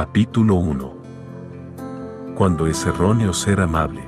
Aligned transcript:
Capítulo 0.00 0.54
1 0.54 0.94
Cuando 2.36 2.68
es 2.68 2.86
erróneo 2.86 3.32
ser 3.32 3.58
amable. 3.58 4.00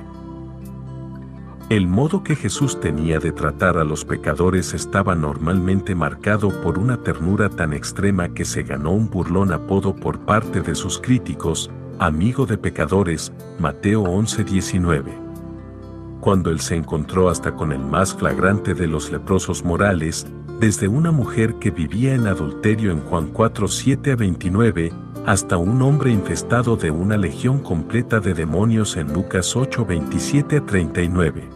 El 1.69 1.85
modo 1.85 2.23
que 2.23 2.37
Jesús 2.37 2.79
tenía 2.79 3.19
de 3.19 3.33
tratar 3.33 3.77
a 3.77 3.83
los 3.83 4.05
pecadores 4.05 4.73
estaba 4.73 5.15
normalmente 5.15 5.93
marcado 5.93 6.61
por 6.61 6.79
una 6.79 7.03
ternura 7.03 7.49
tan 7.49 7.73
extrema 7.73 8.29
que 8.29 8.45
se 8.45 8.63
ganó 8.63 8.91
un 8.91 9.09
burlón 9.09 9.51
apodo 9.51 9.93
por 9.93 10.19
parte 10.19 10.61
de 10.61 10.75
sus 10.75 10.97
críticos, 10.97 11.69
amigo 11.99 12.45
de 12.45 12.57
pecadores, 12.57 13.33
Mateo 13.59 14.03
11:19. 14.03 15.11
Cuando 16.21 16.51
él 16.51 16.61
se 16.61 16.77
encontró 16.77 17.27
hasta 17.27 17.53
con 17.53 17.73
el 17.73 17.81
más 17.81 18.15
flagrante 18.15 18.73
de 18.73 18.87
los 18.87 19.11
leprosos 19.11 19.65
morales, 19.65 20.25
desde 20.61 20.87
una 20.87 21.11
mujer 21.11 21.55
que 21.55 21.69
vivía 21.69 22.15
en 22.15 22.27
adulterio 22.27 22.91
en 22.91 23.01
Juan 23.01 23.33
4:7 23.33 24.13
a 24.13 24.15
29, 24.15 24.93
hasta 25.25 25.57
un 25.57 25.81
hombre 25.81 26.11
infestado 26.11 26.75
de 26.75 26.89
una 26.89 27.15
legión 27.17 27.59
completa 27.59 28.19
de 28.19 28.33
demonios 28.33 28.97
en 28.97 29.13
Lucas 29.13 29.55
8:27 29.55 30.57
a 30.57 30.65
39. 30.65 31.47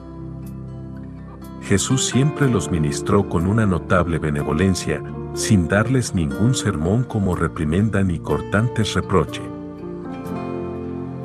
Jesús 1.63 2.05
siempre 2.05 2.47
los 2.47 2.69
ministró 2.69 3.27
con 3.27 3.47
una 3.47 3.65
notable 3.65 4.19
benevolencia, 4.19 5.01
sin 5.33 5.67
darles 5.67 6.13
ningún 6.13 6.53
sermón 6.53 7.03
como 7.03 7.35
reprimenda 7.35 8.03
ni 8.03 8.19
cortantes 8.19 8.93
reproche. 8.93 9.41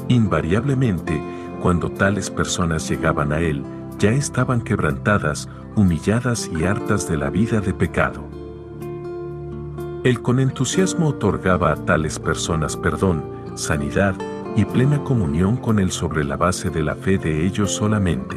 Invariablemente, 0.08 1.22
cuando 1.60 1.90
tales 1.90 2.30
personas 2.30 2.88
llegaban 2.88 3.32
a 3.32 3.40
Él, 3.40 3.62
ya 3.98 4.12
estaban 4.12 4.62
quebrantadas, 4.62 5.46
humilladas 5.76 6.50
y 6.58 6.64
hartas 6.64 7.06
de 7.06 7.18
la 7.18 7.28
vida 7.28 7.60
de 7.60 7.74
pecado. 7.74 8.29
Él 10.02 10.22
con 10.22 10.40
entusiasmo 10.40 11.08
otorgaba 11.08 11.72
a 11.72 11.76
tales 11.76 12.18
personas 12.18 12.74
perdón, 12.74 13.22
sanidad 13.54 14.14
y 14.56 14.64
plena 14.64 15.04
comunión 15.04 15.58
con 15.58 15.78
Él 15.78 15.90
sobre 15.90 16.24
la 16.24 16.38
base 16.38 16.70
de 16.70 16.82
la 16.82 16.94
fe 16.94 17.18
de 17.18 17.44
ellos 17.44 17.70
solamente. 17.70 18.36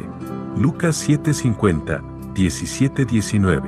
Lucas 0.58 1.08
7:50, 1.08 2.02
17-19. 2.34 3.62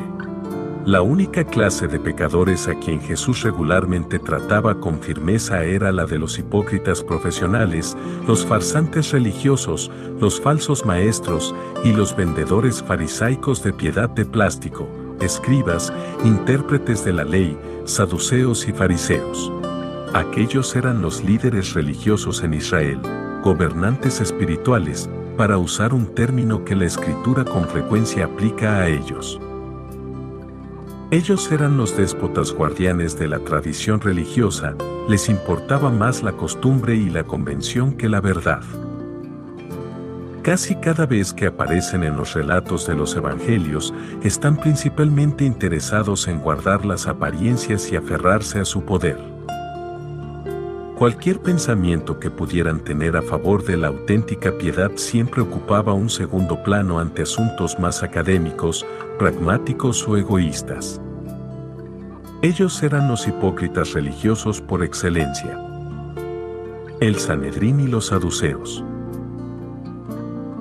La 0.85 1.01
única 1.01 1.43
clase 1.43 1.89
de 1.89 1.99
pecadores 1.99 2.69
a 2.69 2.75
quien 2.75 3.01
Jesús 3.01 3.43
regularmente 3.43 4.19
trataba 4.19 4.79
con 4.79 5.01
firmeza 5.01 5.65
era 5.65 5.91
la 5.91 6.05
de 6.05 6.19
los 6.19 6.39
hipócritas 6.39 7.03
profesionales, 7.03 7.97
los 8.29 8.45
farsantes 8.47 9.11
religiosos, 9.11 9.91
los 10.21 10.39
falsos 10.41 10.85
maestros 10.85 11.55
y 11.83 11.93
los 11.93 12.15
vendedores 12.15 12.83
farisaicos 12.83 13.65
de 13.65 13.73
piedad 13.73 14.11
de 14.11 14.27
plástico, 14.27 14.87
escribas, 15.21 15.93
intérpretes 16.25 17.05
de 17.05 17.13
la 17.13 17.25
ley, 17.25 17.59
saduceos 17.85 18.69
y 18.69 18.73
fariseos. 18.73 19.53
Aquellos 20.15 20.75
eran 20.77 21.03
los 21.03 21.23
líderes 21.25 21.75
religiosos 21.75 22.43
en 22.43 22.55
Israel, 22.55 23.01
gobernantes 23.43 24.21
espirituales, 24.21 25.09
para 25.37 25.59
usar 25.59 25.93
un 25.93 26.07
término 26.15 26.65
que 26.65 26.75
la 26.75 26.87
escritura 26.87 27.45
con 27.45 27.69
frecuencia 27.69 28.25
aplica 28.25 28.79
a 28.79 28.89
ellos. 28.89 29.39
Ellos 31.11 31.53
eran 31.53 31.77
los 31.77 31.97
déspotas 31.97 32.53
guardianes 32.53 33.19
de 33.19 33.29
la 33.29 33.39
tradición 33.39 34.01
religiosa, 34.01 34.75
les 35.09 35.29
importaba 35.29 35.91
más 35.91 36.23
la 36.23 36.33
costumbre 36.33 36.97
y 36.97 37.11
la 37.11 37.25
convención 37.25 37.93
que 37.93 38.09
la 38.09 38.21
verdad. 38.21 38.63
Casi 40.47 40.77
cada 40.77 41.07
vez 41.07 41.33
que 41.33 41.47
aparecen 41.47 42.05
en 42.05 42.17
los 42.17 42.35
relatos 42.35 42.87
de 42.87 42.95
los 42.95 43.17
evangelios, 43.17 43.93
están 44.23 44.57
principalmente 44.57 45.45
interesados 45.45 46.29
en 46.29 46.39
guardar 46.39 46.87
las 46.87 47.09
apariencias 47.09 47.91
y 47.91 47.97
aferrarse 47.97 48.61
a 48.61 48.65
su 48.65 48.85
poder. 48.85 49.19
Cualquier 50.97 51.41
pensamiento 51.41 52.21
que 52.21 52.31
pudieran 52.31 52.79
tener 52.79 53.17
a 53.17 53.23
favor 53.23 53.65
de 53.65 53.77
la 53.77 53.89
auténtica 53.89 54.57
piedad 54.57 54.93
siempre 54.95 55.43
ocupaba 55.43 55.95
un 55.95 56.09
segundo 56.09 56.63
plano 56.63 57.01
ante 57.01 57.23
asuntos 57.23 57.81
más 57.81 58.05
académicos, 58.05 58.87
pragmáticos 59.19 60.07
o 60.07 60.17
egoístas. 60.17 61.01
Ellos 62.43 62.81
eran 62.85 63.09
los 63.09 63.27
hipócritas 63.27 63.95
religiosos 63.95 64.61
por 64.61 64.85
excelencia. 64.85 65.59
El 67.01 67.19
Sanedrín 67.19 67.81
y 67.81 67.89
los 67.89 68.07
saduceos. 68.07 68.85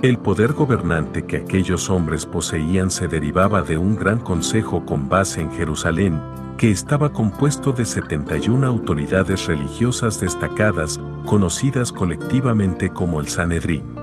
El 0.05 0.19
poder 0.19 0.53
gobernante 0.53 1.25
que 1.25 1.37
aquellos 1.37 1.89
hombres 1.89 2.27
poseían 2.27 2.91
se 2.91 3.07
derivaba 3.07 3.63
de 3.63 3.79
un 3.79 3.95
gran 3.95 4.19
consejo 4.19 4.85
con 4.85 5.09
base 5.09 5.41
en 5.41 5.51
Jerusalén, 5.51 6.21
que 6.59 6.69
estaba 6.69 7.11
compuesto 7.11 7.71
de 7.71 7.85
71 7.85 8.67
autoridades 8.67 9.47
religiosas 9.47 10.21
destacadas, 10.21 10.99
conocidas 11.25 11.91
colectivamente 11.91 12.91
como 12.91 13.19
el 13.19 13.29
Sanedrín. 13.29 13.95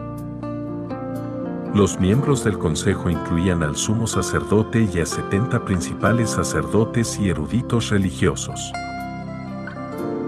Los 1.72 2.00
miembros 2.00 2.42
del 2.42 2.58
consejo 2.58 3.08
incluían 3.08 3.62
al 3.62 3.76
sumo 3.76 4.08
sacerdote 4.08 4.88
y 4.92 4.98
a 4.98 5.06
70 5.06 5.64
principales 5.64 6.30
sacerdotes 6.30 7.16
y 7.20 7.28
eruditos 7.28 7.90
religiosos. 7.90 8.72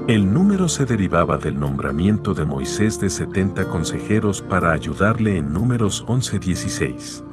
El 0.06 0.31
número 0.34 0.69
se 0.69 0.84
derivaba 0.84 1.38
del 1.38 1.59
nombramiento 1.59 2.34
de 2.34 2.44
Moisés 2.44 3.00
de 3.00 3.09
70 3.09 3.70
consejeros 3.70 4.42
para 4.42 4.70
ayudarle 4.70 5.38
en 5.38 5.50
números 5.50 6.04
11-16. 6.06 7.25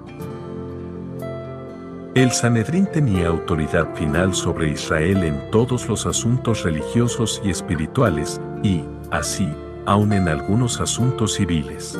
El 2.16 2.32
Sanedrín 2.32 2.88
tenía 2.90 3.28
autoridad 3.28 3.94
final 3.96 4.34
sobre 4.34 4.70
Israel 4.70 5.22
en 5.26 5.52
todos 5.52 5.90
los 5.90 6.06
asuntos 6.06 6.64
religiosos 6.64 7.42
y 7.44 7.50
espirituales, 7.50 8.40
y, 8.64 8.86
así, 9.12 9.50
aun 9.86 10.14
en 10.14 10.30
algunos 10.30 10.80
asuntos 10.80 11.34
civiles. 11.34 12.00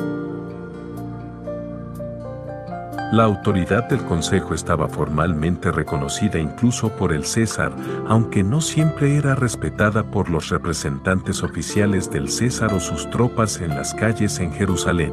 La 3.12 3.24
autoridad 3.24 3.90
del 3.90 4.02
Consejo 4.04 4.54
estaba 4.54 4.88
formalmente 4.88 5.70
reconocida 5.70 6.38
incluso 6.38 6.96
por 6.96 7.12
el 7.12 7.26
César, 7.26 7.70
aunque 8.08 8.42
no 8.42 8.62
siempre 8.62 9.18
era 9.18 9.34
respetada 9.34 10.02
por 10.02 10.30
los 10.30 10.48
representantes 10.48 11.42
oficiales 11.42 12.10
del 12.10 12.30
César 12.30 12.72
o 12.72 12.80
sus 12.80 13.10
tropas 13.10 13.60
en 13.60 13.68
las 13.68 13.92
calles 13.92 14.38
en 14.38 14.50
Jerusalén. 14.54 15.12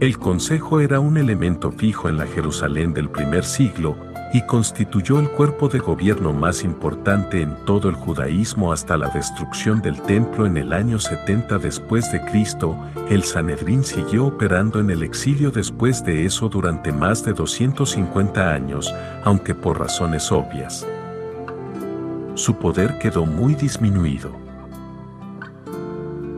El 0.00 0.18
consejo 0.18 0.78
era 0.80 1.00
un 1.00 1.16
elemento 1.16 1.72
fijo 1.72 2.10
en 2.10 2.18
la 2.18 2.26
Jerusalén 2.26 2.92
del 2.92 3.08
primer 3.08 3.42
siglo 3.42 3.96
y 4.32 4.40
constituyó 4.42 5.20
el 5.20 5.28
cuerpo 5.28 5.68
de 5.68 5.78
gobierno 5.78 6.32
más 6.32 6.64
importante 6.64 7.42
en 7.42 7.54
todo 7.66 7.90
el 7.90 7.94
judaísmo 7.94 8.72
hasta 8.72 8.96
la 8.96 9.08
destrucción 9.08 9.82
del 9.82 10.00
templo 10.00 10.46
en 10.46 10.56
el 10.56 10.72
año 10.72 10.98
70 10.98 11.58
después 11.58 12.10
de 12.10 12.24
Cristo. 12.24 12.76
El 13.10 13.24
Sanedrín 13.24 13.84
siguió 13.84 14.26
operando 14.26 14.80
en 14.80 14.90
el 14.90 15.02
exilio 15.02 15.50
después 15.50 16.02
de 16.04 16.24
eso 16.24 16.48
durante 16.48 16.92
más 16.92 17.24
de 17.24 17.34
250 17.34 18.52
años, 18.52 18.92
aunque 19.22 19.54
por 19.54 19.78
razones 19.78 20.32
obvias. 20.32 20.86
Su 22.34 22.54
poder 22.54 22.98
quedó 22.98 23.26
muy 23.26 23.54
disminuido. 23.54 24.32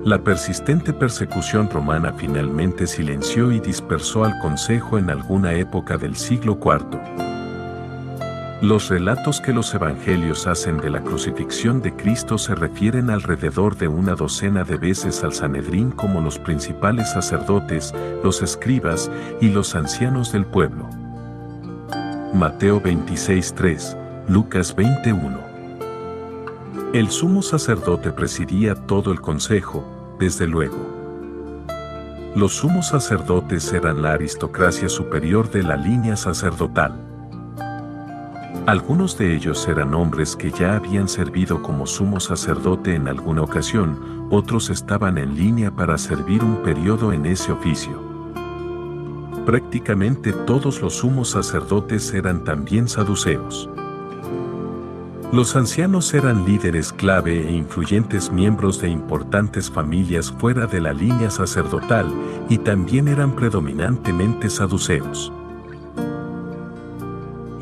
La 0.05 0.23
persistente 0.23 0.93
persecución 0.93 1.71
romana 1.71 2.13
finalmente 2.13 2.87
silenció 2.87 3.53
y 3.53 3.61
dispersó 3.61 4.25
al 4.25 4.39
Consejo 4.41 4.99
en 4.99 5.09
alguna 5.09 5.55
época 5.55 5.97
del 5.97 6.17
siglo 6.17 6.59
IV. 6.63 7.34
Los 8.63 8.89
relatos 8.89 9.41
que 9.41 9.53
los 9.53 9.75
evangelios 9.75 10.47
hacen 10.47 10.79
de 10.79 10.89
la 10.89 11.03
crucifixión 11.03 11.83
de 11.83 11.95
Cristo 11.95 12.39
se 12.39 12.55
refieren 12.55 13.11
alrededor 13.11 13.77
de 13.77 13.89
una 13.89 14.15
docena 14.15 14.65
de 14.65 14.77
veces 14.77 15.23
al 15.25 15.35
Sanedrín 15.35 15.91
como 15.91 16.21
los 16.21 16.39
principales 16.39 17.11
sacerdotes, 17.13 17.93
los 18.23 18.43
escribas 18.43 19.11
y 19.41 19.49
los 19.49 19.75
ancianos 19.75 20.33
del 20.33 20.47
pueblo. 20.47 20.89
Mateo 22.33 22.81
26.3, 22.81 24.29
Lucas 24.29 24.75
21. 24.75 25.39
El 26.95 27.11
sumo 27.11 27.43
sacerdote 27.43 28.13
presidía 28.13 28.75
todo 28.75 29.13
el 29.13 29.21
consejo, 29.21 30.17
desde 30.19 30.47
luego. 30.47 30.79
Los 32.37 32.55
sumos 32.55 32.89
sacerdotes 32.89 33.73
eran 33.73 34.01
la 34.01 34.13
aristocracia 34.13 34.89
superior 34.89 35.51
de 35.51 35.65
la 35.65 35.77
línea 35.77 36.17
sacerdotal. 36.17 37.14
Algunos 38.67 39.19
de 39.19 39.37
ellos 39.37 39.69
eran 39.69 39.93
hombres 39.93 40.37
que 40.37 40.51
ya 40.51 40.77
habían 40.77 41.07
servido 41.07 41.61
como 41.61 41.87
sumo 41.87 42.19
sacerdote 42.19 42.95
en 42.95 43.09
alguna 43.09 43.43
ocasión, 43.43 44.27
otros 44.31 44.71
estaban 44.71 45.19
en 45.19 45.37
línea 45.37 45.71
para 45.71 45.99
servir 45.99 46.43
un 46.43 46.63
periodo 46.63 47.13
en 47.13 47.27
ese 47.27 47.53
oficio. 47.53 48.03
Prácticamente 49.45 50.33
todos 50.33 50.81
los 50.81 50.95
sumos 50.95 51.29
sacerdotes 51.29 52.15
eran 52.15 52.43
también 52.43 52.89
saduceos. 52.89 53.69
Los 55.31 55.57
ancianos 55.57 56.15
eran 56.15 56.47
líderes 56.47 56.91
clave 56.91 57.47
e 57.47 57.53
influyentes 57.53 58.33
miembros 58.33 58.81
de 58.81 58.89
importantes 58.89 59.71
familias 59.71 60.33
fuera 60.33 60.67
de 60.67 60.81
la 60.81 60.95
línea 60.95 61.31
sacerdotal 61.31 62.11
y 62.49 62.57
también 62.57 63.09
eran 63.09 63.37
predominantemente 63.37 64.49
saduceos. 64.49 65.31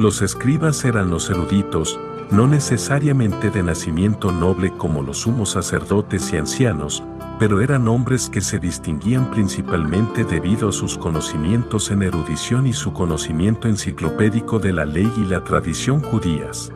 Los 0.03 0.21
escribas 0.21 0.85
eran 0.85 1.11
los 1.11 1.31
eruditos, 1.31 1.97
no 2.33 2.49
necesariamente 2.49 3.51
de 3.51 3.63
nacimiento 3.63 4.33
noble 4.33 4.73
como 4.77 5.01
los 5.01 5.19
sumos 5.19 5.51
sacerdotes 5.51 6.33
y 6.33 6.39
ancianos, 6.39 7.05
pero 7.39 7.61
eran 7.61 7.87
hombres 7.87 8.29
que 8.29 8.41
se 8.41 8.59
distinguían 8.59 9.31
principalmente 9.31 10.25
debido 10.25 10.71
a 10.71 10.73
sus 10.73 10.99
conocimientos 10.99 11.93
en 11.93 12.03
erudición 12.03 12.67
y 12.67 12.73
su 12.73 12.93
conocimiento 12.93 13.69
enciclopédico 13.69 14.59
de 14.59 14.73
la 14.73 14.85
ley 14.85 15.09
y 15.19 15.25
la 15.25 15.45
tradición 15.45 16.01
judías. 16.01 16.73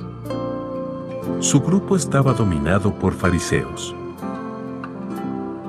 Su 1.40 1.60
grupo 1.62 1.96
estaba 1.96 2.32
dominado 2.32 2.94
por 2.94 3.12
fariseos. 3.12 3.92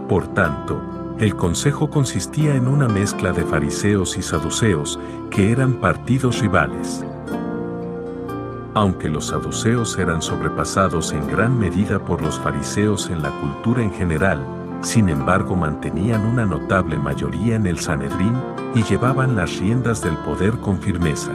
Por 0.07 0.27
tanto, 0.35 0.79
el 1.17 1.35
consejo 1.35 1.89
consistía 1.89 2.53
en 2.53 2.67
una 2.67 2.87
mezcla 2.87 3.31
de 3.31 3.43
fariseos 3.43 4.15
y 4.15 4.21
saduceos, 4.21 4.99
que 5.31 5.51
eran 5.51 5.73
partidos 5.81 6.39
rivales. 6.39 7.03
Aunque 8.77 9.09
los 9.09 9.25
saduceos 9.25 9.97
eran 9.97 10.21
sobrepasados 10.21 11.11
en 11.11 11.27
gran 11.27 11.57
medida 11.57 11.97
por 11.97 12.21
los 12.21 12.37
fariseos 12.37 13.09
en 13.09 13.23
la 13.23 13.31
cultura 13.31 13.81
en 13.81 13.91
general, 13.91 14.45
sin 14.81 15.09
embargo 15.09 15.55
mantenían 15.55 16.23
una 16.23 16.45
notable 16.45 16.95
mayoría 16.99 17.55
en 17.55 17.65
el 17.65 17.79
Sanedrín 17.79 18.35
y 18.75 18.83
llevaban 18.83 19.35
las 19.35 19.57
riendas 19.57 20.03
del 20.03 20.15
poder 20.17 20.59
con 20.59 20.77
firmeza. 20.77 21.31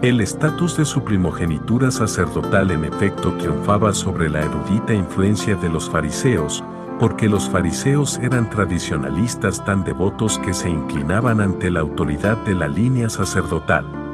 El 0.00 0.22
estatus 0.22 0.78
de 0.78 0.86
su 0.86 1.04
primogenitura 1.04 1.90
sacerdotal 1.90 2.70
en 2.70 2.86
efecto 2.86 3.34
triunfaba 3.34 3.92
sobre 3.92 4.30
la 4.30 4.40
erudita 4.40 4.94
influencia 4.94 5.56
de 5.56 5.68
los 5.68 5.90
fariseos, 5.90 6.64
porque 6.98 7.28
los 7.28 7.50
fariseos 7.50 8.16
eran 8.22 8.48
tradicionalistas 8.48 9.62
tan 9.62 9.84
devotos 9.84 10.38
que 10.38 10.54
se 10.54 10.70
inclinaban 10.70 11.42
ante 11.42 11.70
la 11.70 11.80
autoridad 11.80 12.38
de 12.46 12.54
la 12.54 12.66
línea 12.66 13.10
sacerdotal. 13.10 14.07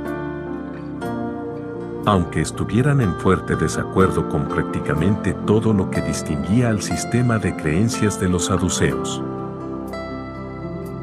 Aunque 2.06 2.42
estuvieran 2.42 3.00
en 3.00 3.14
fuerte 3.14 3.56
desacuerdo 3.56 4.28
con 4.28 4.46
prácticamente 4.46 5.32
todo 5.46 5.72
lo 5.72 5.90
que 5.90 6.02
distinguía 6.02 6.68
al 6.68 6.82
sistema 6.82 7.38
de 7.38 7.56
creencias 7.56 8.20
de 8.20 8.28
los 8.28 8.46
saduceos. 8.46 9.22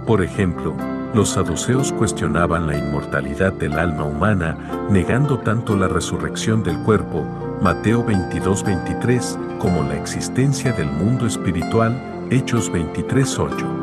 Por 0.05 0.21
ejemplo, 0.21 0.75
los 1.15 1.29
saduceos 1.29 1.91
cuestionaban 1.91 2.67
la 2.67 2.77
inmortalidad 2.77 3.51
del 3.53 3.73
alma 3.73 4.03
humana, 4.03 4.57
negando 4.89 5.39
tanto 5.39 5.75
la 5.75 5.87
resurrección 5.87 6.63
del 6.63 6.77
cuerpo, 6.83 7.25
Mateo 7.61 8.05
22-23, 8.05 9.57
como 9.57 9.83
la 9.83 9.95
existencia 9.95 10.71
del 10.71 10.91
mundo 10.91 11.25
espiritual, 11.25 12.27
Hechos 12.29 12.71
23-8. 12.71 13.80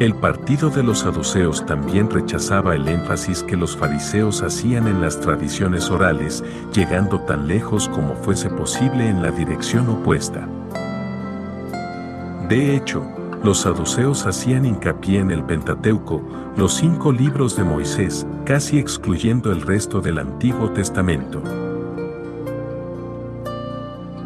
El 0.00 0.14
partido 0.14 0.70
de 0.70 0.82
los 0.82 1.00
saduceos 1.00 1.64
también 1.66 2.10
rechazaba 2.10 2.74
el 2.74 2.88
énfasis 2.88 3.42
que 3.42 3.56
los 3.56 3.76
fariseos 3.76 4.42
hacían 4.42 4.88
en 4.88 5.00
las 5.00 5.20
tradiciones 5.20 5.90
orales, 5.90 6.42
llegando 6.74 7.20
tan 7.20 7.46
lejos 7.46 7.88
como 7.88 8.14
fuese 8.16 8.50
posible 8.50 9.08
en 9.08 9.22
la 9.22 9.30
dirección 9.30 9.88
opuesta. 9.88 10.48
De 12.48 12.74
hecho, 12.74 13.06
los 13.44 13.58
saduceos 13.58 14.26
hacían 14.26 14.66
hincapié 14.66 15.20
en 15.20 15.30
el 15.30 15.44
Pentateuco, 15.44 16.22
los 16.56 16.74
cinco 16.74 17.12
libros 17.12 17.56
de 17.56 17.64
Moisés, 17.64 18.26
casi 18.44 18.78
excluyendo 18.78 19.52
el 19.52 19.62
resto 19.62 20.00
del 20.00 20.18
Antiguo 20.18 20.70
Testamento. 20.70 21.42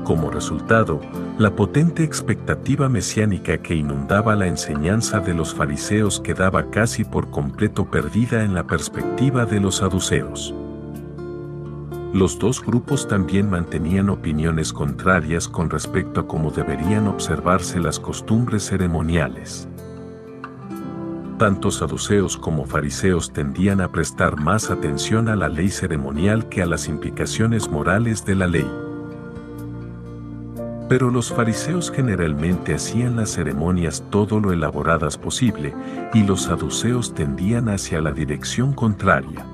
Como 0.07 0.31
resultado, 0.31 1.01
la 1.37 1.57
potente 1.57 2.05
expectativa 2.05 2.89
mesiánica 2.89 3.59
que 3.59 3.75
inundaba 3.75 4.37
la 4.37 4.47
enseñanza 4.47 5.19
de 5.19 5.35
los 5.35 5.53
fariseos 5.53 6.21
quedaba 6.21 6.71
casi 6.71 7.03
por 7.03 7.29
completo 7.33 7.91
perdida 7.91 8.45
en 8.45 8.55
la 8.55 8.69
perspectiva 8.69 9.47
de 9.47 9.59
los 9.59 9.79
saduceos. 9.79 10.55
Los 12.13 12.39
dos 12.39 12.65
grupos 12.65 13.09
también 13.09 13.51
mantenían 13.51 14.09
opiniones 14.09 14.73
contrarias 14.73 15.49
con 15.49 15.71
respecto 15.71 16.21
a 16.21 16.29
cómo 16.29 16.53
deberían 16.53 17.09
observarse 17.09 17.81
las 17.81 17.99
costumbres 17.99 18.65
ceremoniales. 18.65 19.67
Tanto 21.37 21.73
saduceos 21.73 22.37
como 22.37 22.65
fariseos 22.65 23.33
tendían 23.33 23.81
a 23.81 23.91
prestar 23.91 24.41
más 24.41 24.71
atención 24.71 25.29
a 25.29 25.35
la 25.35 25.49
ley 25.49 25.69
ceremonial 25.69 26.49
que 26.49 26.63
a 26.63 26.67
las 26.67 26.87
implicaciones 26.87 27.69
morales 27.69 28.25
de 28.25 28.37
la 28.37 28.47
ley. 28.47 28.86
Pero 30.89 31.11
los 31.11 31.33
fariseos 31.33 31.91
generalmente 31.91 32.75
hacían 32.75 33.17
las 33.17 33.31
ceremonias 33.31 34.05
todo 34.11 34.39
lo 34.39 34.53
elaboradas 34.53 35.19
posible 35.19 35.75
y 36.15 36.23
los 36.23 36.43
saduceos 36.43 37.15
tendían 37.15 37.69
hacia 37.69 38.01
la 38.01 38.13
dirección 38.13 38.73
contraria. 38.73 39.45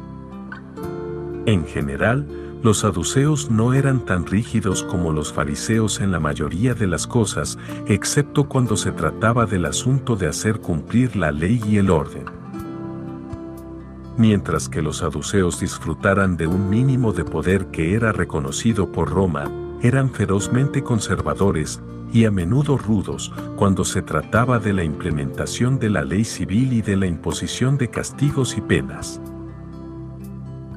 En 1.47 1.67
general, 1.67 2.27
los 2.63 2.79
saduceos 2.79 3.51
no 3.51 3.75
eran 3.75 4.05
tan 4.05 4.25
rígidos 4.25 4.85
como 4.85 5.13
los 5.13 5.33
fariseos 5.33 6.01
en 6.01 6.13
la 6.13 6.21
mayoría 6.21 6.75
de 6.75 6.87
las 6.87 7.09
cosas, 7.09 7.59
excepto 7.89 8.49
cuando 8.49 8.77
se 8.77 8.93
trataba 8.93 9.47
del 9.47 9.65
asunto 9.65 10.15
de 10.15 10.29
hacer 10.29 10.61
cumplir 10.61 11.17
la 11.17 11.33
ley 11.33 11.61
y 11.67 11.79
el 11.79 11.91
orden. 11.91 12.25
Mientras 14.17 14.69
que 14.69 14.83
los 14.83 14.99
saduceos 14.99 15.59
disfrutaran 15.59 16.37
de 16.37 16.47
un 16.47 16.71
mínimo 16.71 17.13
de 17.13 17.25
poder 17.25 17.67
que 17.67 17.95
era 17.95 18.13
reconocido 18.13 18.93
por 18.93 19.11
Roma, 19.11 19.51
eran 19.83 20.11
ferozmente 20.11 20.83
conservadores 20.83 21.81
y 22.13 22.25
a 22.25 22.31
menudo 22.31 22.79
rudos 22.79 23.33
cuando 23.57 23.85
se 23.85 24.03
trataba 24.03 24.59
de 24.59 24.73
la 24.73 24.85
implementación 24.85 25.79
de 25.79 25.91
la 25.91 26.05
ley 26.05 26.25
civil 26.25 26.73
y 26.73 26.83
de 26.83 26.97
la 26.97 27.07
imposición 27.07 27.79
de 27.79 27.89
castigos 27.89 28.57
y 28.57 28.61
penas. 28.61 29.21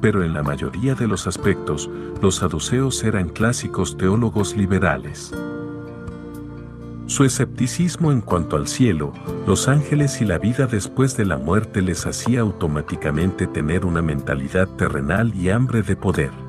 Pero 0.00 0.24
en 0.24 0.34
la 0.34 0.42
mayoría 0.42 0.94
de 0.94 1.06
los 1.06 1.26
aspectos, 1.26 1.90
los 2.20 2.36
saduceos 2.36 3.02
eran 3.04 3.28
clásicos 3.28 3.96
teólogos 3.96 4.56
liberales. 4.56 5.32
Su 7.06 7.24
escepticismo 7.24 8.10
en 8.10 8.20
cuanto 8.20 8.56
al 8.56 8.66
cielo, 8.66 9.12
los 9.46 9.68
ángeles 9.68 10.20
y 10.20 10.24
la 10.24 10.38
vida 10.38 10.66
después 10.66 11.16
de 11.16 11.24
la 11.24 11.38
muerte 11.38 11.80
les 11.80 12.04
hacía 12.06 12.40
automáticamente 12.40 13.46
tener 13.46 13.84
una 13.84 14.02
mentalidad 14.02 14.68
terrenal 14.76 15.32
y 15.34 15.50
hambre 15.50 15.82
de 15.82 15.94
poder 15.94 16.45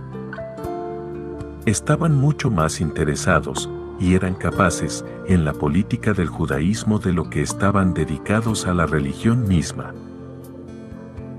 estaban 1.67 2.15
mucho 2.15 2.49
más 2.49 2.79
interesados, 2.79 3.69
y 3.99 4.15
eran 4.15 4.35
capaces, 4.35 5.03
en 5.27 5.43
la 5.43 5.51
política 5.51 6.13
del 6.13 6.29
judaísmo 6.29 6.97
de 6.97 7.11
lo 7.11 7.29
que 7.29 7.41
estaban 7.41 7.93
dedicados 7.93 8.67
a 8.67 8.73
la 8.73 8.85
religión 8.85 9.47
misma. 9.49 9.93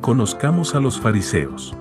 Conozcamos 0.02 0.74
a 0.74 0.80
los 0.80 1.00
fariseos. 1.00 1.74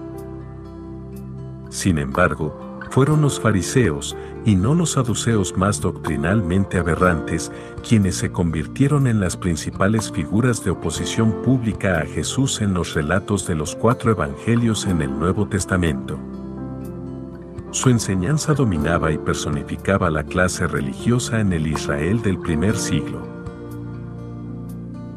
Sin 1.70 1.98
embargo, 1.98 2.80
fueron 2.90 3.22
los 3.22 3.38
fariseos, 3.38 4.16
y 4.46 4.56
no 4.56 4.74
los 4.76 4.92
saduceos 4.92 5.58
más 5.58 5.82
doctrinalmente 5.82 6.78
aberrantes, 6.78 7.52
quienes 7.86 8.16
se 8.16 8.32
convirtieron 8.32 9.08
en 9.08 9.20
las 9.20 9.36
principales 9.36 10.10
figuras 10.10 10.64
de 10.64 10.72
oposición 10.72 11.42
pública 11.44 12.00
a 12.00 12.06
Jesús 12.06 12.62
en 12.62 12.74
los 12.74 12.94
relatos 12.94 13.46
de 13.46 13.56
los 13.56 13.76
cuatro 13.76 14.12
evangelios 14.12 14.86
en 14.86 15.02
el 15.02 15.20
Nuevo 15.20 15.50
Testamento. 15.50 16.18
Su 17.78 17.90
enseñanza 17.90 18.56
dominaba 18.56 19.12
y 19.12 19.20
personificaba 19.20 20.10
la 20.10 20.24
clase 20.24 20.66
religiosa 20.66 21.40
en 21.40 21.54
el 21.54 21.68
Israel 21.68 22.24
del 22.24 22.40
primer 22.40 22.76
siglo. 22.76 23.22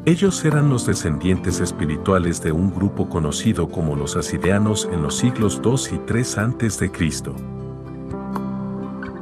Ellos 0.05 0.45
eran 0.45 0.69
los 0.69 0.85
descendientes 0.85 1.59
espirituales 1.59 2.39
de 2.43 2.51
un 2.51 2.71
grupo 2.71 3.09
conocido 3.09 3.67
como 3.67 3.95
los 3.95 4.15
asideanos 4.15 4.87
en 4.93 5.01
los 5.01 5.17
siglos 5.17 5.59
II 5.65 5.97
y 5.97 6.13
III 6.13 6.21
a.C. 6.37 6.91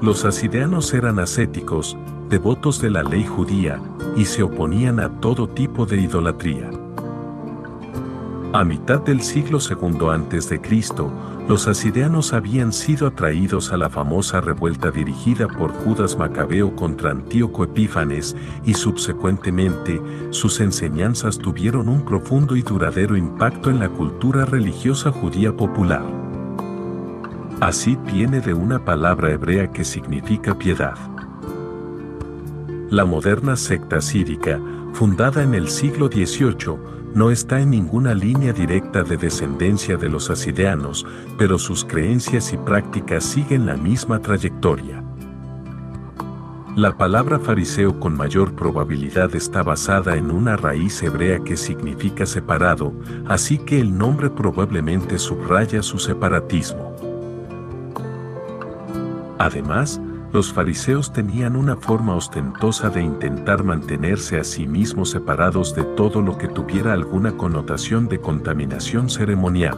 Los 0.01 0.25
asideanos 0.25 0.93
eran 0.93 1.17
ascéticos, 1.17 1.98
devotos 2.27 2.81
de 2.81 2.89
la 2.89 3.03
ley 3.03 3.25
judía, 3.25 3.81
y 4.17 4.25
se 4.25 4.43
oponían 4.43 5.00
a 5.00 5.22
todo 5.22 5.48
tipo 5.48 5.86
de 5.86 6.01
idolatría. 6.01 6.72
A 8.51 8.65
mitad 8.65 9.00
del 9.00 9.22
siglo 9.22 9.60
II 9.60 10.10
a.C., 10.10 10.60
los 11.50 11.68
asideanos 11.68 12.34
habían 12.34 12.72
sido 12.72 13.08
atraídos 13.08 13.74
a 13.74 13.77
la 13.77 13.89
famosa 13.89 14.39
revuelta 14.39 14.91
dirigida 14.91 15.48
por 15.48 15.72
Judas 15.72 16.15
Macabeo 16.15 16.75
contra 16.75 17.10
Antíoco 17.10 17.63
Epífanes 17.63 18.36
y 18.63 18.75
subsecuentemente 18.75 20.00
sus 20.29 20.60
enseñanzas 20.60 21.39
tuvieron 21.39 21.89
un 21.89 22.06
profundo 22.06 22.56
y 22.56 22.62
duradero 22.62 23.18
impacto 23.18 23.72
en 23.72 23.79
la 23.79 23.89
cultura 23.89 24.46
religiosa 24.46 25.12
judía 25.12 25.51
popular. 25.58 26.03
Así 27.62 27.98
viene 28.06 28.41
de 28.41 28.53
una 28.53 28.86
palabra 28.86 29.32
hebrea 29.32 29.72
que 29.72 29.84
significa 29.84 30.56
piedad. 30.56 31.00
La 32.91 33.06
moderna 33.06 33.56
secta 33.56 34.01
sírica, 34.01 34.62
fundada 34.94 35.41
en 35.41 35.56
el 35.56 35.70
siglo 35.70 36.10
XVIII, 36.10 36.99
no 37.13 37.32
está 37.32 37.60
en 37.60 37.72
ninguna 37.72 38.13
línea 38.13 38.54
directa 38.54 39.04
de 39.04 39.18
descendencia 39.18 39.98
de 39.98 40.10
los 40.10 40.30
asideanos, 40.30 41.06
pero 41.38 41.58
sus 41.58 41.84
creencias 41.84 42.54
y 42.54 42.58
prácticas 42.58 43.24
siguen 43.24 43.66
la 43.66 43.75
misma 43.75 44.20
trayectoria. 44.20 45.04
La 46.75 46.96
palabra 46.96 47.39
fariseo 47.39 48.00
con 48.00 48.16
mayor 48.16 48.56
probabilidad 48.56 49.36
está 49.36 49.63
basada 49.63 50.16
en 50.16 50.32
una 50.32 50.56
raíz 50.56 51.01
hebrea 51.01 51.39
que 51.39 51.58
significa 51.58 52.25
separado, 52.25 52.94
así 53.28 53.58
que 53.58 53.82
el 53.82 53.98
nombre 53.98 54.30
probablemente 54.30 55.18
subraya 55.18 55.82
su 55.82 55.98
separatismo. 55.98 56.96
Además, 59.39 60.00
los 60.32 60.54
fariseos 60.54 61.12
tenían 61.12 61.56
una 61.56 61.76
forma 61.76 62.16
ostentosa 62.16 62.90
de 62.90 63.02
intentar 63.02 63.64
mantenerse 63.64 64.40
a 64.40 64.44
sí 64.44 64.68
mismos 64.68 65.10
separados 65.10 65.74
de 65.74 65.84
todo 65.84 66.22
lo 66.22 66.38
que 66.38 66.48
tuviera 66.48 66.94
alguna 66.94 67.36
connotación 67.36 68.08
de 68.08 68.20
contaminación 68.22 69.10
ceremonial. 69.10 69.78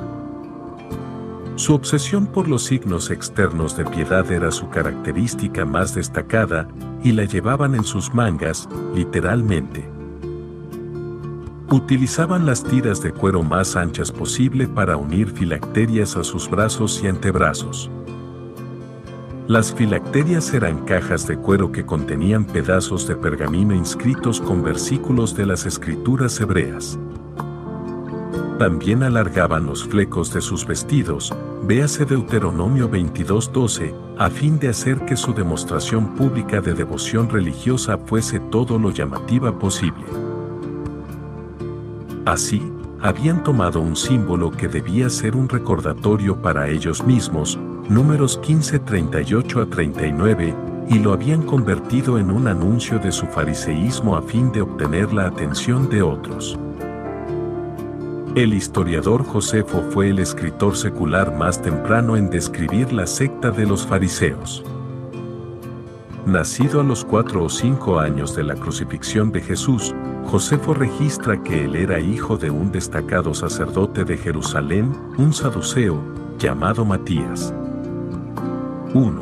Su 1.56 1.74
obsesión 1.74 2.26
por 2.28 2.48
los 2.48 2.64
signos 2.64 3.12
externos 3.12 3.78
de 3.78 3.86
piedad 3.86 4.30
era 4.32 4.52
su 4.52 4.70
característica 4.70 5.66
más 5.66 5.94
destacada, 5.96 6.68
y 7.04 7.14
la 7.14 7.26
llevaban 7.26 7.76
en 7.76 7.84
sus 7.84 8.14
mangas, 8.14 8.70
literalmente. 8.96 9.88
Utilizaban 11.70 12.46
las 12.46 12.64
tiras 12.64 13.02
de 13.02 13.12
cuero 13.12 13.44
más 13.44 13.76
anchas 13.76 14.12
posible 14.12 14.68
para 14.68 14.98
unir 14.98 15.32
filacterias 15.32 16.18
a 16.18 16.24
sus 16.24 16.50
brazos 16.50 17.02
y 17.04 17.08
antebrazos. 17.08 17.90
Las 19.48 19.74
filacterias 19.74 20.54
eran 20.54 20.86
cajas 20.86 21.28
de 21.28 21.36
cuero 21.36 21.72
que 21.72 21.86
contenían 21.86 22.46
pedazos 22.46 23.08
de 23.08 23.16
pergamino 23.16 23.74
inscritos 23.74 24.40
con 24.40 24.64
versículos 24.64 25.36
de 25.36 25.46
las 25.46 25.66
escrituras 25.66 26.40
hebreas. 26.40 26.98
También 28.60 29.02
alargaban 29.02 29.66
los 29.66 29.84
flecos 29.84 30.32
de 30.32 30.40
sus 30.40 30.68
vestidos, 30.68 31.34
véase 31.64 32.06
Deuteronomio 32.06 32.88
22:12, 32.90 33.94
a 34.20 34.30
fin 34.30 34.60
de 34.60 34.70
hacer 34.70 35.04
que 35.06 35.18
su 35.18 35.34
demostración 35.34 36.16
pública 36.16 36.62
de 36.62 36.76
devoción 36.76 37.28
religiosa 37.28 37.98
fuese 37.98 38.40
todo 38.40 38.78
lo 38.78 38.92
llamativa 38.92 39.58
posible. 39.58 40.06
Así, 42.26 42.62
habían 43.02 43.44
tomado 43.44 43.82
un 43.82 43.96
símbolo 43.96 44.52
que 44.52 44.68
debía 44.68 45.10
ser 45.10 45.36
un 45.36 45.50
recordatorio 45.50 46.40
para 46.40 46.70
ellos 46.70 47.04
mismos, 47.04 47.58
números 47.92 48.38
15, 48.38 48.80
38 48.80 49.62
a 49.62 49.66
39, 49.66 50.56
y 50.88 51.00
lo 51.00 51.12
habían 51.12 51.44
convertido 51.44 52.18
en 52.18 52.32
un 52.32 52.48
anuncio 52.48 53.00
de 53.00 53.12
su 53.12 53.26
fariseísmo 53.26 54.16
a 54.16 54.22
fin 54.22 54.50
de 54.54 54.62
obtener 54.62 55.12
la 55.12 55.28
atención 55.28 55.90
de 55.90 56.02
otros. 56.02 56.58
El 58.34 58.54
historiador 58.54 59.26
Josefo 59.26 59.84
fue 59.90 60.10
el 60.10 60.20
escritor 60.20 60.78
secular 60.78 61.36
más 61.36 61.62
temprano 61.62 62.16
en 62.16 62.30
describir 62.30 62.94
la 62.94 63.06
secta 63.06 63.52
de 63.52 63.66
los 63.66 63.86
fariseos. 63.86 64.64
Nacido 66.26 66.80
a 66.80 66.84
los 66.84 67.04
cuatro 67.04 67.44
o 67.44 67.50
cinco 67.50 68.00
años 68.00 68.34
de 68.38 68.44
la 68.44 68.56
crucifixión 68.56 69.34
de 69.34 69.42
Jesús, 69.42 69.94
Josefo 70.28 70.74
registra 70.74 71.44
que 71.44 71.66
él 71.66 71.76
era 71.76 72.00
hijo 72.00 72.38
de 72.38 72.52
un 72.52 72.72
destacado 72.72 73.34
sacerdote 73.34 74.06
de 74.06 74.18
Jerusalén, 74.18 74.94
un 75.18 75.34
saduceo, 75.34 76.02
llamado 76.40 76.86
Matías. 76.86 77.54
1. 78.94 79.22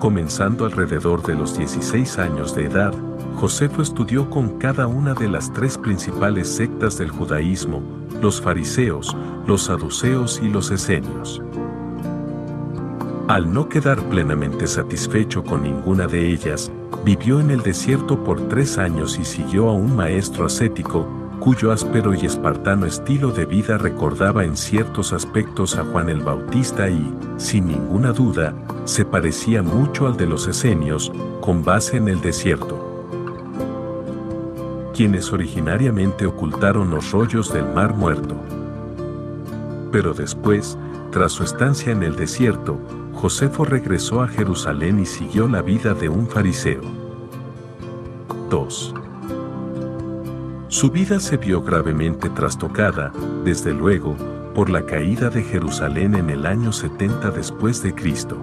Comenzando 0.00 0.64
alrededor 0.64 1.22
de 1.22 1.34
los 1.34 1.56
16 1.56 2.18
años 2.18 2.54
de 2.54 2.64
edad, 2.64 2.92
Josefo 3.36 3.82
estudió 3.82 4.28
con 4.28 4.58
cada 4.58 4.86
una 4.86 5.14
de 5.14 5.28
las 5.28 5.52
tres 5.52 5.78
principales 5.78 6.48
sectas 6.48 6.98
del 6.98 7.10
judaísmo, 7.10 7.82
los 8.20 8.40
fariseos, 8.40 9.16
los 9.46 9.64
saduceos 9.64 10.40
y 10.42 10.48
los 10.48 10.70
esenios. 10.70 11.40
Al 13.28 13.52
no 13.52 13.68
quedar 13.68 14.00
plenamente 14.08 14.66
satisfecho 14.66 15.44
con 15.44 15.62
ninguna 15.62 16.06
de 16.06 16.32
ellas, 16.32 16.72
vivió 17.04 17.40
en 17.40 17.50
el 17.50 17.62
desierto 17.62 18.22
por 18.24 18.48
tres 18.48 18.78
años 18.78 19.18
y 19.18 19.24
siguió 19.24 19.68
a 19.68 19.72
un 19.72 19.94
maestro 19.94 20.46
ascético, 20.46 21.06
cuyo 21.46 21.70
áspero 21.70 22.12
y 22.12 22.26
espartano 22.26 22.86
estilo 22.86 23.30
de 23.30 23.46
vida 23.46 23.78
recordaba 23.78 24.44
en 24.44 24.56
ciertos 24.56 25.12
aspectos 25.12 25.78
a 25.78 25.84
Juan 25.84 26.08
el 26.08 26.18
Bautista 26.18 26.90
y, 26.90 27.08
sin 27.36 27.68
ninguna 27.68 28.10
duda, 28.10 28.52
se 28.84 29.04
parecía 29.04 29.62
mucho 29.62 30.08
al 30.08 30.16
de 30.16 30.26
los 30.26 30.48
esenios, 30.48 31.12
con 31.40 31.62
base 31.62 31.98
en 31.98 32.08
el 32.08 32.20
desierto. 32.20 33.12
Quienes 34.92 35.32
originariamente 35.32 36.26
ocultaron 36.26 36.90
los 36.90 37.12
rollos 37.12 37.52
del 37.52 37.72
mar 37.72 37.94
muerto. 37.94 38.34
Pero 39.92 40.14
después, 40.14 40.76
tras 41.12 41.30
su 41.30 41.44
estancia 41.44 41.92
en 41.92 42.02
el 42.02 42.16
desierto, 42.16 42.76
Josefo 43.12 43.64
regresó 43.64 44.20
a 44.20 44.26
Jerusalén 44.26 44.98
y 44.98 45.06
siguió 45.06 45.46
la 45.46 45.62
vida 45.62 45.94
de 45.94 46.08
un 46.08 46.26
fariseo. 46.26 46.82
2. 48.50 48.94
Su 50.76 50.90
vida 50.90 51.20
se 51.20 51.38
vio 51.38 51.62
gravemente 51.62 52.28
trastocada, 52.28 53.10
desde 53.44 53.72
luego, 53.72 54.14
por 54.54 54.68
la 54.68 54.84
caída 54.84 55.30
de 55.30 55.42
Jerusalén 55.42 56.14
en 56.14 56.28
el 56.28 56.44
año 56.44 56.70
70 56.70 57.30
después 57.30 57.82
de 57.82 57.94
Cristo. 57.94 58.36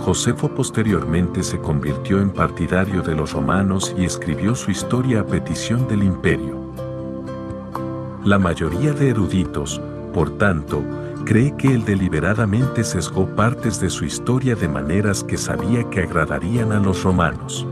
Josefo 0.00 0.54
posteriormente 0.54 1.44
se 1.44 1.58
convirtió 1.58 2.20
en 2.20 2.28
partidario 2.28 3.00
de 3.00 3.14
los 3.14 3.32
romanos 3.32 3.94
y 3.96 4.04
escribió 4.04 4.54
su 4.54 4.70
historia 4.70 5.20
a 5.20 5.26
petición 5.26 5.88
del 5.88 6.02
imperio. 6.02 6.58
La 8.22 8.38
mayoría 8.38 8.92
de 8.92 9.08
eruditos, 9.08 9.80
por 10.12 10.36
tanto, 10.36 10.84
cree 11.24 11.56
que 11.56 11.68
él 11.72 11.86
deliberadamente 11.86 12.84
sesgó 12.84 13.24
partes 13.34 13.80
de 13.80 13.88
su 13.88 14.04
historia 14.04 14.54
de 14.56 14.68
maneras 14.68 15.24
que 15.24 15.38
sabía 15.38 15.88
que 15.88 16.02
agradarían 16.02 16.72
a 16.72 16.80
los 16.80 17.02
romanos. 17.02 17.66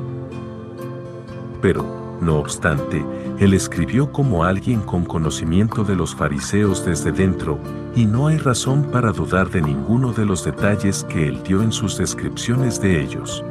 Pero, 1.60 1.97
no 2.20 2.38
obstante, 2.38 3.04
él 3.38 3.54
escribió 3.54 4.10
como 4.10 4.44
alguien 4.44 4.80
con 4.80 5.04
conocimiento 5.04 5.84
de 5.84 5.94
los 5.94 6.14
fariseos 6.14 6.84
desde 6.84 7.12
dentro, 7.12 7.58
y 7.94 8.06
no 8.06 8.26
hay 8.26 8.38
razón 8.38 8.84
para 8.90 9.12
dudar 9.12 9.50
de 9.50 9.62
ninguno 9.62 10.12
de 10.12 10.26
los 10.26 10.44
detalles 10.44 11.04
que 11.04 11.28
él 11.28 11.42
dio 11.42 11.62
en 11.62 11.72
sus 11.72 11.96
descripciones 11.96 12.80
de 12.80 13.02
ellos. 13.02 13.44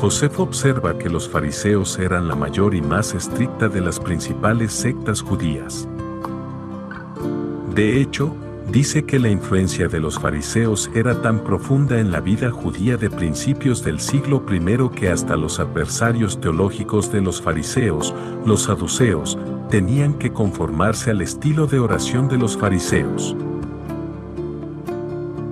Josefo 0.00 0.42
observa 0.42 0.98
que 0.98 1.08
los 1.08 1.28
fariseos 1.28 1.98
eran 1.98 2.26
la 2.26 2.34
mayor 2.34 2.74
y 2.74 2.82
más 2.82 3.14
estricta 3.14 3.68
de 3.68 3.80
las 3.80 4.00
principales 4.00 4.72
sectas 4.72 5.22
judías. 5.22 5.86
De 7.74 8.00
hecho, 8.00 8.34
dice 8.72 9.04
que 9.04 9.18
la 9.18 9.28
influencia 9.28 9.86
de 9.86 10.00
los 10.00 10.18
fariseos 10.18 10.90
era 10.94 11.20
tan 11.20 11.40
profunda 11.40 12.00
en 12.00 12.10
la 12.10 12.20
vida 12.20 12.50
judía 12.50 12.96
de 12.96 13.10
principios 13.10 13.84
del 13.84 14.00
siglo 14.00 14.42
I 14.50 14.88
que 14.98 15.10
hasta 15.10 15.36
los 15.36 15.60
adversarios 15.60 16.40
teológicos 16.40 17.12
de 17.12 17.20
los 17.20 17.42
fariseos, 17.42 18.14
los 18.46 18.62
saduceos, 18.62 19.38
tenían 19.68 20.14
que 20.14 20.32
conformarse 20.32 21.10
al 21.10 21.20
estilo 21.20 21.66
de 21.66 21.80
oración 21.80 22.28
de 22.28 22.38
los 22.38 22.56
fariseos. 22.56 23.36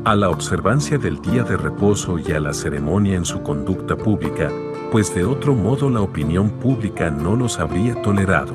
A 0.05 0.17
la 0.17 0.31
observancia 0.31 0.97
del 0.97 1.21
día 1.21 1.45
de 1.45 1.59
reposo 1.59 2.19
y 2.19 2.33
a 2.33 2.41
la 2.41 2.55
ceremonia 2.55 3.17
en 3.17 3.27
su 3.27 3.43
conducta 3.43 3.97
pública, 3.97 4.51
pues 4.91 5.15
de 5.15 5.27
otro 5.27 5.55
modo 5.55 5.91
la 5.91 6.01
opinión 6.01 6.49
pública 6.49 7.11
no 7.11 7.37
los 7.37 7.61
habría 7.61 8.01
tolerado. 8.01 8.55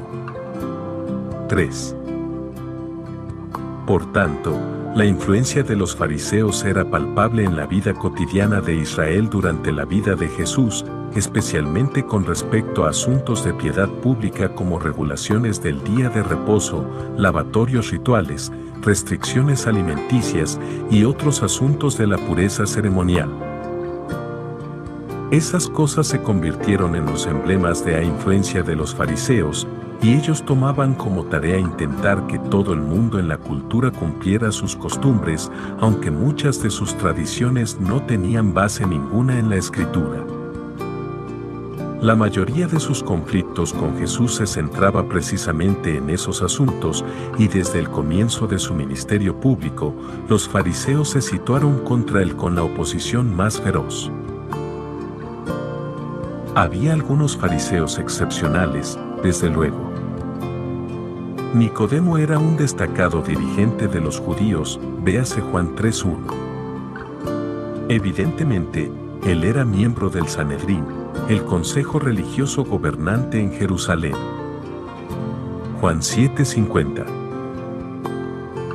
3. 1.49 1.95
Por 3.85 4.11
tanto, 4.11 4.59
la 4.95 5.05
influencia 5.05 5.61
de 5.61 5.75
los 5.75 5.95
fariseos 5.95 6.63
era 6.63 6.89
palpable 6.89 7.43
en 7.43 7.55
la 7.55 7.67
vida 7.67 7.93
cotidiana 7.93 8.59
de 8.59 8.75
Israel 8.75 9.29
durante 9.29 9.71
la 9.71 9.85
vida 9.85 10.15
de 10.15 10.27
Jesús, 10.27 10.83
especialmente 11.13 12.03
con 12.03 12.25
respecto 12.25 12.85
a 12.85 12.89
asuntos 12.89 13.43
de 13.43 13.53
piedad 13.53 13.87
pública 13.87 14.49
como 14.55 14.79
regulaciones 14.79 15.61
del 15.61 15.83
día 15.83 16.09
de 16.09 16.23
reposo, 16.23 16.83
lavatorios 17.15 17.91
rituales, 17.91 18.51
restricciones 18.81 19.67
alimenticias 19.67 20.59
y 20.89 21.03
otros 21.03 21.43
asuntos 21.43 21.95
de 21.95 22.07
la 22.07 22.17
pureza 22.17 22.65
ceremonial. 22.65 23.29
Esas 25.29 25.67
cosas 25.67 26.07
se 26.07 26.21
convirtieron 26.21 26.95
en 26.95 27.05
los 27.05 27.27
emblemas 27.27 27.85
de 27.85 27.93
la 27.93 28.03
influencia 28.03 28.63
de 28.63 28.75
los 28.75 28.95
fariseos, 28.95 29.67
y 30.05 30.13
ellos 30.13 30.45
tomaban 30.45 30.93
como 30.93 31.25
tarea 31.25 31.57
intentar 31.57 32.27
que 32.27 32.37
todo 32.37 32.73
el 32.73 32.79
mundo 32.79 33.17
en 33.17 33.27
la 33.27 33.39
cultura 33.39 33.89
cumpliera 33.89 34.51
sus 34.51 34.75
costumbres, 34.75 35.51
aunque 35.79 36.11
muchas 36.11 36.61
de 36.61 36.69
sus 36.69 36.95
tradiciones 36.95 37.79
no 37.79 38.03
tenían 38.03 38.53
base 38.53 38.85
ninguna 38.85 39.39
en 39.39 39.49
la 39.49 39.55
escritura. 39.55 40.23
La 42.01 42.15
mayoría 42.15 42.67
de 42.67 42.79
sus 42.79 43.01
conflictos 43.01 43.73
con 43.73 43.97
Jesús 43.97 44.35
se 44.35 44.45
centraba 44.45 45.09
precisamente 45.09 45.97
en 45.97 46.11
esos 46.11 46.43
asuntos 46.43 47.03
y 47.39 47.47
desde 47.47 47.79
el 47.79 47.89
comienzo 47.89 48.45
de 48.45 48.59
su 48.59 48.75
ministerio 48.75 49.39
público, 49.39 49.95
los 50.29 50.47
fariseos 50.47 51.09
se 51.09 51.21
situaron 51.21 51.79
contra 51.79 52.21
él 52.21 52.35
con 52.35 52.53
la 52.53 52.61
oposición 52.61 53.35
más 53.35 53.59
feroz. 53.59 54.11
Había 56.53 56.93
algunos 56.93 57.35
fariseos 57.35 57.97
excepcionales, 57.97 58.99
desde 59.23 59.49
luego. 59.49 59.94
Nicodemo 61.55 62.17
era 62.17 62.37
un 62.37 62.57
destacado 62.57 63.21
dirigente 63.21 63.87
de 63.87 64.01
los 64.01 64.19
judíos, 64.19 64.77
véase 64.99 65.39
Juan 65.39 65.73
3.1. 65.73 66.17
Evidentemente, 67.87 68.91
él 69.23 69.45
era 69.45 69.63
miembro 69.63 70.09
del 70.09 70.27
Sanedrín, 70.27 70.83
el 71.29 71.45
consejo 71.45 71.97
religioso 71.97 72.65
gobernante 72.65 73.39
en 73.39 73.53
Jerusalén. 73.53 74.15
Juan 75.79 76.01
7:50 76.01 77.05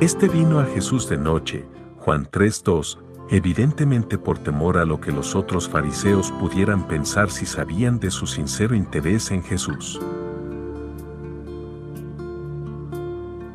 Este 0.01 0.27
vino 0.27 0.59
a 0.59 0.65
Jesús 0.65 1.07
de 1.07 1.19
noche, 1.19 1.67
Juan 1.99 2.25
3:2, 2.31 2.97
evidentemente 3.29 4.17
por 4.17 4.39
temor 4.39 4.79
a 4.79 4.85
lo 4.85 4.99
que 4.99 5.11
los 5.11 5.35
otros 5.35 5.69
fariseos 5.69 6.31
pudieran 6.31 6.87
pensar 6.87 7.29
si 7.29 7.45
sabían 7.45 7.99
de 7.99 8.09
su 8.09 8.25
sincero 8.25 8.73
interés 8.73 9.29
en 9.29 9.43
Jesús. 9.43 9.99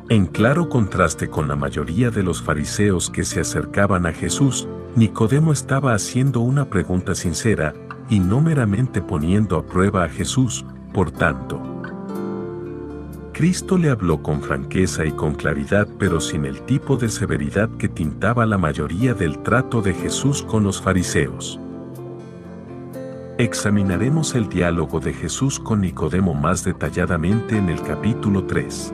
En 0.09 0.25
claro 0.25 0.69
contraste 0.69 1.27
con 1.27 1.49
la 1.49 1.57
mayoría 1.57 2.09
de 2.09 2.23
los 2.23 2.41
fariseos 2.41 3.09
que 3.09 3.25
se 3.25 3.41
acercaban 3.41 4.05
a 4.05 4.13
Jesús, 4.13 4.65
Nicodemo 4.95 5.51
estaba 5.51 5.93
haciendo 5.93 6.39
una 6.39 6.69
pregunta 6.69 7.13
sincera 7.13 7.73
y 8.09 8.21
no 8.21 8.39
meramente 8.39 9.01
poniendo 9.01 9.57
a 9.57 9.65
prueba 9.65 10.05
a 10.05 10.09
Jesús, 10.09 10.65
por 10.93 11.11
tanto. 11.11 11.61
Cristo 13.33 13.77
le 13.77 13.89
habló 13.89 14.23
con 14.23 14.41
franqueza 14.41 15.05
y 15.05 15.11
con 15.11 15.35
claridad 15.35 15.89
pero 15.99 16.21
sin 16.21 16.45
el 16.45 16.61
tipo 16.61 16.95
de 16.95 17.09
severidad 17.09 17.69
que 17.77 17.89
tintaba 17.89 18.45
la 18.45 18.57
mayoría 18.57 19.13
del 19.13 19.39
trato 19.39 19.81
de 19.81 19.93
Jesús 19.93 20.41
con 20.41 20.63
los 20.63 20.81
fariseos. 20.81 21.59
Examinaremos 23.37 24.35
el 24.35 24.47
diálogo 24.47 25.01
de 25.01 25.11
Jesús 25.11 25.59
con 25.59 25.81
Nicodemo 25.81 26.33
más 26.33 26.63
detalladamente 26.63 27.57
en 27.57 27.67
el 27.67 27.81
capítulo 27.81 28.45
3. 28.45 28.93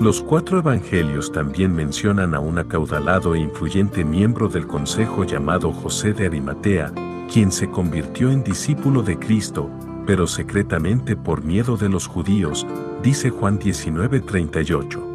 Los 0.00 0.22
cuatro 0.22 0.60
evangelios 0.60 1.30
también 1.30 1.74
mencionan 1.74 2.34
a 2.34 2.40
un 2.40 2.56
acaudalado 2.56 3.34
e 3.34 3.38
influyente 3.38 4.02
miembro 4.02 4.48
del 4.48 4.66
consejo 4.66 5.24
llamado 5.24 5.72
José 5.72 6.14
de 6.14 6.24
Arimatea, 6.24 6.90
quien 7.30 7.52
se 7.52 7.70
convirtió 7.70 8.30
en 8.30 8.42
discípulo 8.42 9.02
de 9.02 9.18
Cristo, 9.18 9.68
pero 10.06 10.26
secretamente 10.26 11.16
por 11.16 11.44
miedo 11.44 11.76
de 11.76 11.90
los 11.90 12.06
judíos, 12.06 12.66
dice 13.02 13.28
Juan 13.28 13.58
19:38. 13.58 15.06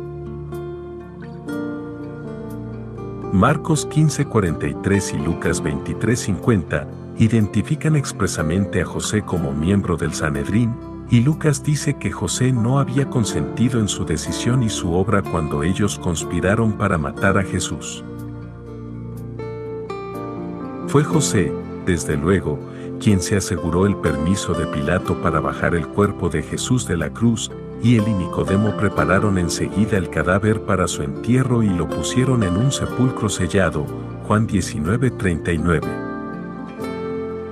Marcos 3.34 3.88
15:43 3.90 5.16
y 5.16 5.18
Lucas 5.18 5.64
23:50 5.64 6.88
identifican 7.18 7.96
expresamente 7.96 8.84
a 8.84 8.86
José 8.86 9.24
como 9.24 9.52
miembro 9.52 9.98
del 9.98 10.14
Sanedrín, 10.14 10.76
y 11.10 11.22
Lucas 11.22 11.64
dice 11.64 11.98
que 11.98 12.12
José 12.12 12.52
no 12.52 12.80
había 12.80 13.10
consentido 13.10 13.80
en 13.80 13.88
su 13.88 14.06
decisión 14.06 14.64
y 14.64 14.70
su 14.70 14.94
obra 14.94 15.22
cuando 15.22 15.64
ellos 15.64 16.00
conspiraron 16.00 16.74
para 16.74 16.98
matar 16.98 17.38
a 17.38 17.44
Jesús. 17.44 18.04
Fue 20.88 21.04
José, 21.04 21.52
desde 21.86 22.18
luego, 22.18 22.60
quien 23.00 23.22
se 23.22 23.36
aseguró 23.36 23.86
el 23.86 23.96
permiso 23.98 24.54
de 24.54 24.66
Pilato 24.68 25.22
para 25.22 25.40
bajar 25.40 25.76
el 25.76 25.88
cuerpo 25.88 26.30
de 26.30 26.42
Jesús 26.42 26.88
de 26.88 26.98
la 26.98 27.10
cruz, 27.12 27.52
y 27.84 27.98
él 27.98 28.06
y 28.08 28.14
Nicodemo 28.14 28.76
prepararon 28.78 29.38
enseguida 29.38 29.98
el 29.98 30.10
cadáver 30.10 30.62
para 30.62 30.88
su 30.88 31.04
entierro 31.04 31.62
y 31.62 31.70
lo 31.70 31.88
pusieron 31.88 32.44
en 32.44 32.56
un 32.56 32.72
sepulcro 32.72 33.30
sellado, 33.30 33.86
Juan 34.28 34.48
19:39. 34.48 36.05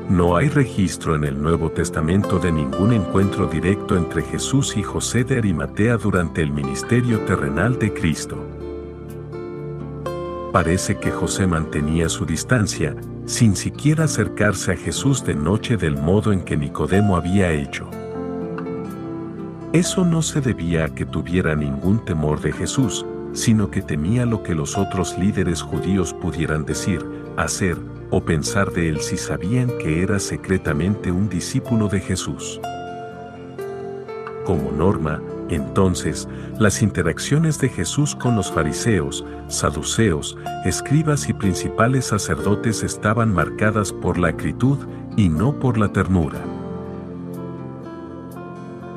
No 0.09 0.35
hay 0.35 0.49
registro 0.49 1.15
en 1.15 1.23
el 1.23 1.41
Nuevo 1.41 1.71
Testamento 1.71 2.37
de 2.37 2.51
ningún 2.51 2.91
encuentro 2.91 3.47
directo 3.47 3.95
entre 3.95 4.21
Jesús 4.21 4.75
y 4.75 4.83
José 4.83 5.23
de 5.23 5.37
Arimatea 5.37 5.95
durante 5.95 6.41
el 6.41 6.51
ministerio 6.51 7.21
terrenal 7.21 7.79
de 7.79 7.93
Cristo. 7.93 8.37
Parece 10.51 10.97
que 10.97 11.09
José 11.09 11.47
mantenía 11.47 12.09
su 12.09 12.25
distancia, 12.25 12.95
sin 13.25 13.55
siquiera 13.55 14.03
acercarse 14.03 14.73
a 14.73 14.75
Jesús 14.75 15.23
de 15.23 15.35
noche 15.35 15.77
del 15.77 15.95
modo 15.95 16.33
en 16.33 16.41
que 16.41 16.57
Nicodemo 16.57 17.15
había 17.15 17.51
hecho. 17.51 17.89
Eso 19.71 20.03
no 20.03 20.21
se 20.21 20.41
debía 20.41 20.85
a 20.85 20.89
que 20.93 21.05
tuviera 21.05 21.55
ningún 21.55 22.03
temor 22.03 22.41
de 22.41 22.51
Jesús, 22.51 23.05
sino 23.31 23.71
que 23.71 23.81
temía 23.81 24.25
lo 24.25 24.43
que 24.43 24.53
los 24.53 24.77
otros 24.77 25.17
líderes 25.17 25.61
judíos 25.61 26.13
pudieran 26.13 26.65
decir, 26.65 27.03
hacer 27.37 27.77
o 28.15 28.23
pensar 28.23 28.71
de 28.71 28.89
él 28.89 29.01
si 29.01 29.17
sabían 29.17 29.67
que 29.79 30.03
era 30.03 30.19
secretamente 30.19 31.11
un 31.11 31.29
discípulo 31.29 31.87
de 31.87 31.99
Jesús. 31.99 32.61
Como 34.45 34.71
norma, 34.71 35.19
entonces, 35.49 36.27
las 36.59 36.83
interacciones 36.83 37.57
de 37.57 37.69
Jesús 37.69 38.15
con 38.15 38.35
los 38.35 38.51
fariseos, 38.51 39.25
saduceos, 39.47 40.37
escribas 40.63 41.27
y 41.27 41.33
principales 41.33 42.05
sacerdotes 42.05 42.83
estaban 42.83 43.33
marcadas 43.33 43.91
por 43.91 44.19
la 44.19 44.27
acritud 44.27 44.77
y 45.17 45.29
no 45.29 45.57
por 45.59 45.79
la 45.79 45.91
ternura. 45.91 46.39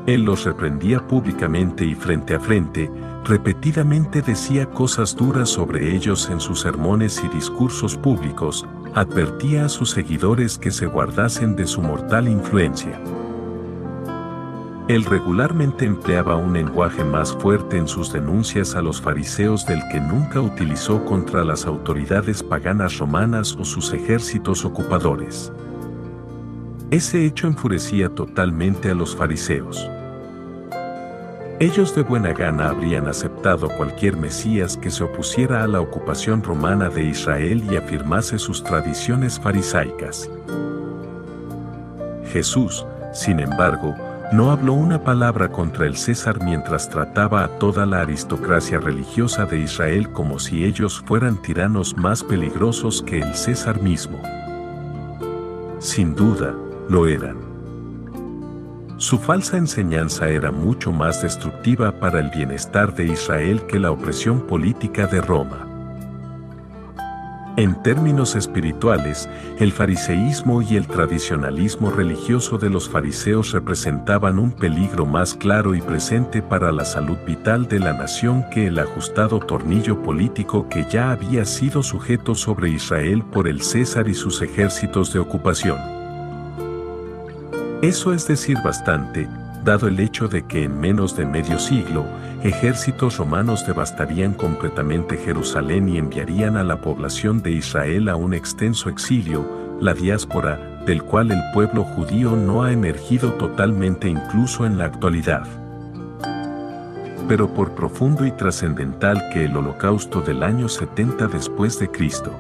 Él 0.07 0.25
los 0.25 0.45
reprendía 0.45 1.01
públicamente 1.01 1.87
y 1.87 1.95
frente 1.95 2.35
a 2.35 2.41
frente, 2.41 2.91
repetidamente 3.27 4.23
decía 4.23 4.67
cosas 4.67 5.17
duras 5.17 5.49
sobre 5.49 5.95
ellos 5.95 6.31
en 6.31 6.41
sus 6.41 6.61
sermones 6.61 7.23
y 7.25 7.29
discursos 7.29 7.97
públicos, 7.97 8.65
advertía 8.95 9.65
a 9.65 9.69
sus 9.69 9.91
seguidores 9.91 10.59
que 10.59 10.71
se 10.71 10.87
guardasen 10.87 11.57
de 11.57 11.67
su 11.67 11.83
mortal 11.83 12.29
influencia. 12.29 13.01
Él 14.89 15.05
regularmente 15.05 15.85
empleaba 15.85 16.37
un 16.37 16.53
lenguaje 16.53 17.03
más 17.03 17.37
fuerte 17.37 17.77
en 17.77 17.89
sus 17.89 18.13
denuncias 18.13 18.77
a 18.77 18.83
los 18.83 19.01
fariseos 19.01 19.67
del 19.67 19.83
que 19.91 19.99
nunca 19.99 20.41
utilizó 20.41 21.05
contra 21.05 21.45
las 21.45 21.67
autoridades 21.67 22.45
paganas 22.45 22.99
romanas 22.99 23.57
o 23.59 23.65
sus 23.65 23.93
ejércitos 23.93 24.65
ocupadores. 24.65 25.53
Ese 26.93 27.27
hecho 27.27 27.49
enfurecía 27.49 28.09
totalmente 28.09 28.89
a 28.89 28.95
los 28.95 29.17
fariseos. 29.17 29.91
Ellos 31.59 31.95
de 31.95 32.03
buena 32.03 32.35
gana 32.35 32.69
habrían 32.69 33.09
aceptado 33.09 33.71
cualquier 33.71 34.15
Mesías 34.15 34.77
que 34.77 34.91
se 34.91 35.05
opusiera 35.05 35.65
a 35.65 35.67
la 35.67 35.81
ocupación 35.81 36.43
romana 36.43 36.91
de 36.91 37.05
Israel 37.05 37.65
y 37.71 37.77
afirmase 37.77 38.39
sus 38.39 38.63
tradiciones 38.63 39.41
farisaicas. 39.41 40.29
Jesús, 42.31 42.85
sin 43.15 43.41
embargo, 43.41 43.95
no 44.33 44.51
habló 44.51 44.75
una 44.75 45.03
palabra 45.03 45.49
contra 45.49 45.87
el 45.87 45.97
César 45.97 46.45
mientras 46.45 46.91
trataba 46.91 47.45
a 47.45 47.49
toda 47.59 47.87
la 47.87 48.03
aristocracia 48.03 48.79
religiosa 48.79 49.47
de 49.47 49.61
Israel 49.61 50.13
como 50.13 50.39
si 50.39 50.63
ellos 50.63 51.03
fueran 51.07 51.41
tiranos 51.41 51.97
más 51.97 52.23
peligrosos 52.23 53.01
que 53.01 53.21
el 53.21 53.35
César 53.35 53.81
mismo. 53.81 54.21
Sin 55.79 56.15
duda, 56.15 56.55
lo 56.91 57.07
eran. 57.07 57.46
Su 58.99 59.19
falsa 59.19 59.59
enseñanza 59.59 60.31
era 60.31 60.51
mucho 60.51 60.91
más 60.91 61.21
destructiva 61.21 61.93
para 62.01 62.19
el 62.19 62.31
bienestar 62.31 62.95
de 62.95 63.05
Israel 63.05 63.61
que 63.67 63.79
la 63.79 63.91
opresión 63.91 64.47
política 64.47 65.07
de 65.07 65.21
Roma. 65.21 65.69
En 67.59 67.83
términos 67.83 68.35
espirituales, 68.37 69.29
el 69.59 69.73
fariseísmo 69.73 70.63
y 70.63 70.77
el 70.77 70.87
tradicionalismo 70.87 71.91
religioso 71.91 72.57
de 72.57 72.71
los 72.71 72.89
fariseos 72.89 73.53
representaban 73.53 74.39
un 74.39 74.53
peligro 74.53 75.05
más 75.05 75.35
claro 75.35 75.75
y 75.75 75.83
presente 75.83 76.41
para 76.41 76.73
la 76.73 76.85
salud 76.87 77.19
vital 77.27 77.69
de 77.69 77.81
la 77.81 77.93
nación 77.93 78.45
que 78.51 78.67
el 78.67 78.79
ajustado 78.79 79.41
tornillo 79.41 80.03
político 80.03 80.69
que 80.71 80.87
ya 80.91 81.11
había 81.11 81.45
sido 81.45 81.83
sujeto 81.83 82.35
sobre 82.35 82.71
Israel 82.71 83.23
por 83.23 83.47
el 83.47 83.61
César 83.61 84.09
y 84.09 84.15
sus 84.15 84.41
ejércitos 84.41 85.13
de 85.13 85.19
ocupación. 85.19 85.96
Eso 87.83 88.15
es 88.15 88.27
decir 88.27 88.57
bastante, 88.65 89.29
dado 89.63 89.87
el 89.87 90.01
hecho 90.01 90.29
de 90.29 90.47
que 90.47 90.65
en 90.65 90.81
menos 90.81 91.15
de 91.15 91.27
medio 91.27 91.59
siglo, 91.59 92.07
ejércitos 92.43 93.19
romanos 93.19 93.67
devastarían 93.67 94.33
completamente 94.33 95.19
Jerusalén 95.19 95.89
y 95.91 95.99
enviarían 95.99 96.57
a 96.57 96.65
la 96.65 96.81
población 96.81 97.43
de 97.43 97.51
Israel 97.51 98.09
a 98.09 98.17
un 98.17 98.33
extenso 98.33 98.89
exilio, 98.89 99.47
la 99.79 99.93
diáspora, 99.93 100.81
del 100.87 101.03
cual 101.03 101.33
el 101.33 101.43
pueblo 101.53 101.85
judío 101.85 102.35
no 102.35 102.63
ha 102.63 102.73
emergido 102.73 103.35
totalmente 103.35 104.09
incluso 104.09 104.65
en 104.65 104.79
la 104.79 104.87
actualidad. 104.87 105.47
Pero 107.29 107.53
por 107.53 107.75
profundo 107.75 108.25
y 108.25 108.31
trascendental 108.31 109.29
que 109.35 109.45
el 109.45 109.55
holocausto 109.55 110.23
del 110.23 110.43
año 110.43 110.71
70 110.71 111.27
después 111.27 111.79
de 111.79 111.91
Cristo. 111.91 112.33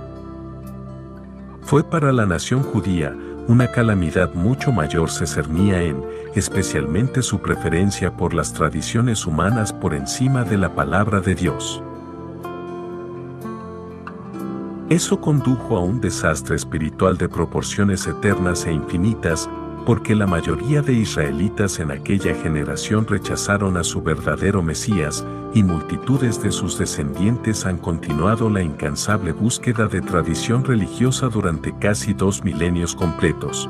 Fue 1.61 1.85
para 1.85 2.13
la 2.13 2.25
nación 2.25 2.63
judía, 2.63 3.15
una 3.49 3.69
calamidad 3.69 4.35
mucho 4.35 4.73
mayor 4.73 5.11
se 5.11 5.27
cernía 5.27 5.83
en, 5.83 6.03
especialmente 6.35 7.23
su 7.23 7.41
preferencia 7.41 8.17
por 8.17 8.35
las 8.35 8.53
tradiciones 8.53 9.25
humanas 9.27 9.73
por 9.73 9.95
encima 9.95 10.43
de 10.43 10.59
la 10.59 10.75
palabra 10.75 11.21
de 11.21 11.35
Dios. 11.35 11.83
Eso 14.89 15.21
condujo 15.21 15.77
a 15.77 15.81
un 15.81 16.01
desastre 16.01 16.57
espiritual 16.57 17.17
de 17.19 17.29
proporciones 17.29 18.07
eternas 18.07 18.67
e 18.67 18.73
infinitas, 18.73 19.49
porque 19.87 20.17
la 20.17 20.27
mayoría 20.27 20.83
de 20.83 20.95
israelitas 20.95 21.79
en 21.79 21.93
aquella 21.93 22.35
generación 22.35 23.07
rechazaron 23.07 23.77
a 23.77 23.85
su 23.85 24.03
verdadero 24.03 24.61
Mesías, 24.61 25.25
y 25.55 25.63
multitudes 25.63 26.43
de 26.43 26.51
sus 26.51 26.77
descendientes 26.77 27.65
han 27.65 27.79
continuado 27.79 28.51
la 28.51 28.63
incansable 28.63 29.31
búsqueda 29.31 29.87
de 29.87 30.03
tradición 30.03 30.65
religiosa 30.65 31.29
durante 31.29 31.73
casi 31.79 32.15
dos 32.15 32.43
milenios 32.43 32.97
completos. 32.97 33.69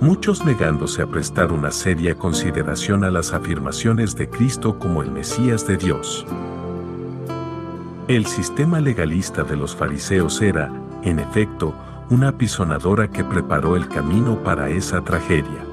Muchos 0.00 0.44
negándose 0.44 1.02
a 1.02 1.06
prestar 1.08 1.50
una 1.50 1.72
seria 1.72 2.14
consideración 2.14 3.02
a 3.02 3.10
las 3.10 3.32
afirmaciones 3.32 4.14
de 4.14 4.30
Cristo 4.30 4.78
como 4.78 5.02
el 5.02 5.10
Mesías 5.10 5.66
de 5.66 5.76
Dios. 5.76 6.24
El 8.06 8.26
sistema 8.26 8.80
legalista 8.80 9.42
de 9.42 9.56
los 9.56 9.74
fariseos 9.74 10.40
era, 10.40 10.72
en 11.02 11.18
efecto, 11.18 11.74
una 12.10 12.30
apisonadora 12.30 13.08
que 13.08 13.22
preparó 13.22 13.76
el 13.76 13.86
camino 13.86 14.42
para 14.42 14.68
esa 14.68 15.00
tragedia. 15.02 15.64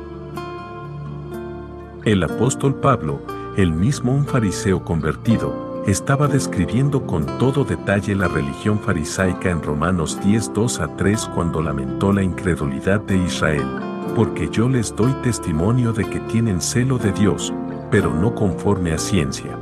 El 2.05 2.23
apóstol 2.23 2.75
Pablo, 2.75 3.21
el 3.57 3.71
mismo 3.71 4.13
un 4.13 4.23
fariseo 4.23 4.83
convertido, 4.83 5.83
estaba 5.87 6.27
describiendo 6.27 7.07
con 7.07 7.25
todo 7.39 7.63
detalle 7.63 8.13
la 8.13 8.27
religión 8.27 8.79
farisaica 8.79 9.49
en 9.49 9.63
Romanos 9.63 10.19
10, 10.23 10.53
2 10.53 10.79
a 10.79 10.95
3 10.95 11.31
cuando 11.33 11.61
lamentó 11.61 12.13
la 12.13 12.21
incredulidad 12.21 13.01
de 13.01 13.17
Israel, 13.17 13.65
porque 14.15 14.47
yo 14.49 14.69
les 14.69 14.95
doy 14.95 15.13
testimonio 15.23 15.91
de 15.91 16.07
que 16.07 16.19
tienen 16.19 16.61
celo 16.61 16.99
de 16.99 17.13
Dios, 17.13 17.51
pero 17.89 18.13
no 18.13 18.35
conforme 18.35 18.91
a 18.91 18.99
ciencia. 18.99 19.57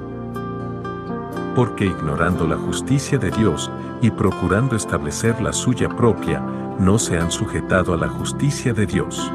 Porque 1.56 1.86
ignorando 1.86 2.46
la 2.46 2.58
justicia 2.58 3.18
de 3.18 3.32
Dios 3.32 3.72
y 4.02 4.12
procurando 4.12 4.76
establecer 4.76 5.42
la 5.42 5.54
suya 5.54 5.88
propia, 5.88 6.44
no 6.80 7.00
se 7.00 7.18
han 7.18 7.32
sujetado 7.32 7.94
a 7.94 7.98
la 7.98 8.08
justicia 8.08 8.74
de 8.74 8.86
Dios. 8.86 9.32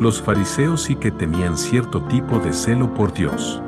Los 0.00 0.22
fariseos 0.22 0.82
sí 0.82 0.96
que 0.96 1.10
tenían 1.10 1.58
cierto 1.58 2.00
tipo 2.02 2.38
de 2.38 2.52
celo 2.52 2.94
por 2.94 3.12
Dios. 3.12 3.60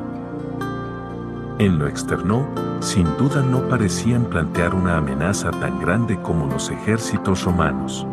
En 1.58 1.78
lo 1.78 1.86
externo, 1.86 2.46
sin 2.80 3.04
duda 3.18 3.42
no 3.42 3.68
parecían 3.68 4.24
plantear 4.24 4.74
una 4.74 4.96
amenaza 4.96 5.50
tan 5.50 5.78
grande 5.80 6.20
como 6.20 6.46
los 6.46 6.70
ejércitos 6.70 7.44
romanos. 7.44 8.06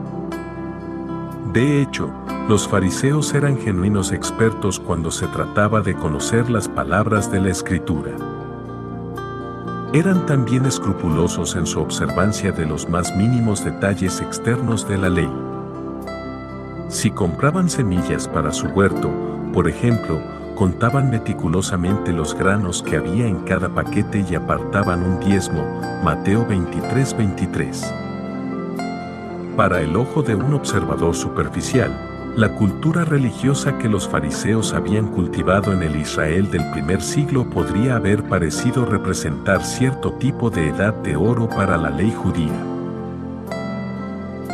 De 1.53 1.81
hecho, 1.81 2.11
los 2.47 2.67
fariseos 2.67 3.33
eran 3.33 3.57
genuinos 3.57 4.11
expertos 4.11 4.79
cuando 4.79 5.11
se 5.11 5.27
trataba 5.27 5.81
de 5.81 5.95
conocer 5.95 6.49
las 6.49 6.67
palabras 6.67 7.31
de 7.31 7.39
la 7.39 7.49
Escritura. 7.49 8.11
Eran 9.91 10.27
también 10.27 10.67
escrupulosos 10.67 11.55
en 11.55 11.65
su 11.65 11.81
observancia 11.81 12.51
de 12.51 12.63
los 12.63 12.87
más 12.87 13.15
mínimos 13.15 13.65
detalles 13.65 14.21
externos 14.21 14.87
de 14.87 14.99
la 14.99 15.09
ley. 15.09 15.29
Si 16.89 17.09
compraban 17.09 17.71
semillas 17.71 18.27
para 18.27 18.51
su 18.51 18.67
huerto, 18.67 19.09
por 19.51 19.67
ejemplo, 19.67 20.21
contaban 20.55 21.09
meticulosamente 21.09 22.13
los 22.13 22.35
granos 22.35 22.83
que 22.83 22.97
había 22.97 23.25
en 23.25 23.39
cada 23.45 23.69
paquete 23.69 24.23
y 24.29 24.35
apartaban 24.35 25.01
un 25.01 25.19
diezmo, 25.21 25.63
Mateo 26.03 26.45
23:23. 26.47 27.91
Para 29.57 29.81
el 29.81 29.95
ojo 29.95 30.21
de 30.21 30.35
un 30.35 30.53
observador 30.53 31.15
superficial, 31.15 32.08
la 32.39 32.55
cultura 32.55 33.03
religiosa 33.03 33.77
que 33.77 33.89
los 33.89 34.07
fariseos 34.07 34.73
habían 34.73 35.07
cultivado 35.07 35.73
en 35.73 35.83
el 35.83 35.97
Israel 35.97 36.49
del 36.49 36.71
primer 36.71 37.01
siglo 37.01 37.49
podría 37.49 37.97
haber 37.97 38.23
parecido 38.23 38.85
representar 38.85 39.61
cierto 39.61 40.13
tipo 40.13 40.49
de 40.49 40.69
edad 40.69 40.93
de 40.93 41.17
oro 41.17 41.49
para 41.49 41.75
la 41.75 41.89
ley 41.89 42.13
judía. 42.15 42.57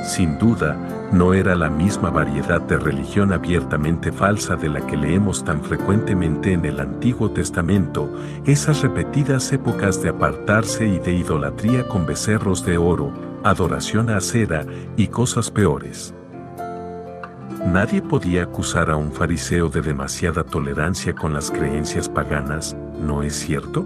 Sin 0.03 0.39
duda, 0.39 0.75
no 1.11 1.35
era 1.35 1.53
la 1.53 1.69
misma 1.69 2.09
variedad 2.09 2.59
de 2.59 2.77
religión 2.77 3.31
abiertamente 3.31 4.11
falsa 4.11 4.55
de 4.55 4.69
la 4.69 4.81
que 4.87 4.97
leemos 4.97 5.45
tan 5.45 5.61
frecuentemente 5.61 6.53
en 6.53 6.65
el 6.65 6.79
Antiguo 6.79 7.29
Testamento, 7.29 8.11
esas 8.47 8.81
repetidas 8.81 9.53
épocas 9.53 10.01
de 10.01 10.09
apartarse 10.09 10.87
y 10.87 10.97
de 10.97 11.13
idolatría 11.13 11.87
con 11.87 12.07
becerros 12.07 12.65
de 12.65 12.79
oro, 12.79 13.13
adoración 13.43 14.09
a 14.09 14.17
acera 14.17 14.65
y 14.97 15.09
cosas 15.09 15.51
peores. 15.51 16.14
Nadie 17.65 18.01
podía 18.01 18.43
acusar 18.43 18.91
a 18.91 18.95
un 18.95 19.11
fariseo 19.11 19.69
de 19.69 19.81
demasiada 19.81 20.43
tolerancia 20.43 21.15
con 21.15 21.33
las 21.33 21.49
creencias 21.49 22.07
paganas, 22.07 22.75
¿no 23.01 23.23
es 23.23 23.33
cierto? 23.35 23.85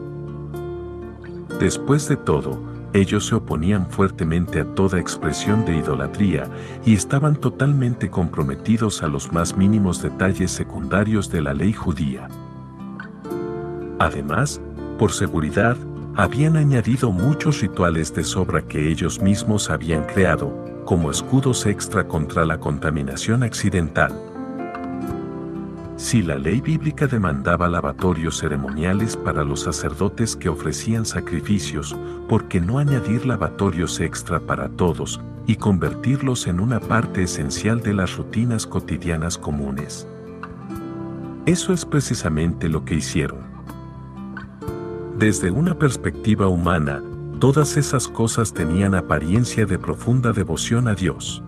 Después 1.59 2.07
de 2.09 2.17
todo, 2.17 2.61
ellos 2.93 3.27
se 3.27 3.35
oponían 3.35 3.89
fuertemente 3.89 4.59
a 4.59 4.65
toda 4.75 4.99
expresión 4.99 5.63
de 5.63 5.77
idolatría 5.77 6.49
y 6.85 6.93
estaban 6.93 7.35
totalmente 7.35 8.09
comprometidos 8.09 9.01
a 9.01 9.07
los 9.07 9.31
más 9.31 9.55
mínimos 9.55 10.01
detalles 10.01 10.51
secundarios 10.51 11.31
de 11.31 11.41
la 11.41 11.53
ley 11.53 11.71
judía. 11.71 12.27
Además, 13.99 14.59
por 14.97 15.13
seguridad, 15.13 15.77
habían 16.15 16.57
añadido 16.57 17.11
muchos 17.11 17.61
rituales 17.61 18.13
de 18.13 18.25
sobra 18.25 18.61
que 18.61 18.89
ellos 18.89 19.21
mismos 19.21 19.69
habían 19.69 20.03
creado, 20.03 20.53
como 20.89 21.12
escudos 21.12 21.67
extra 21.67 22.08
contra 22.08 22.45
la 22.45 22.60
contaminación 22.60 23.43
accidental. 23.43 24.12
Si 25.97 26.23
la 26.23 26.39
ley 26.39 26.62
bíblica 26.62 27.06
demandaba 27.06 27.69
lavatorios 27.69 28.39
ceremoniales 28.39 29.15
para 29.15 29.43
los 29.43 29.60
sacerdotes 29.62 30.36
que 30.36 30.49
ofrecían 30.49 31.06
sacrificios, 31.06 31.95
¿por 32.28 32.47
qué 32.47 32.60
no 32.60 32.80
añadir 32.80 33.28
lavatorios 33.28 33.99
extra 33.99 34.39
para 34.39 34.67
todos 34.67 35.21
y 35.45 35.58
convertirlos 35.58 36.47
en 36.47 36.60
una 36.60 36.80
parte 36.80 37.21
esencial 37.21 37.82
de 37.82 37.93
las 37.93 38.17
rutinas 38.17 38.65
cotidianas 38.65 39.38
comunes? 39.38 40.08
Eso 41.45 41.71
es 41.71 41.86
precisamente 41.86 42.67
lo 42.67 42.84
que 42.84 42.95
hicieron. 42.95 43.41
Desde 45.19 45.52
una 45.52 45.78
perspectiva 45.78 46.47
humana, 46.47 47.04
todas 47.39 47.78
esas 47.78 48.08
cosas 48.08 48.54
tenían 48.54 48.93
apariencia 48.95 49.65
de 49.65 49.80
profunda 49.80 50.34
devoción 50.34 50.88
a 50.88 50.93
Dios. 50.93 51.41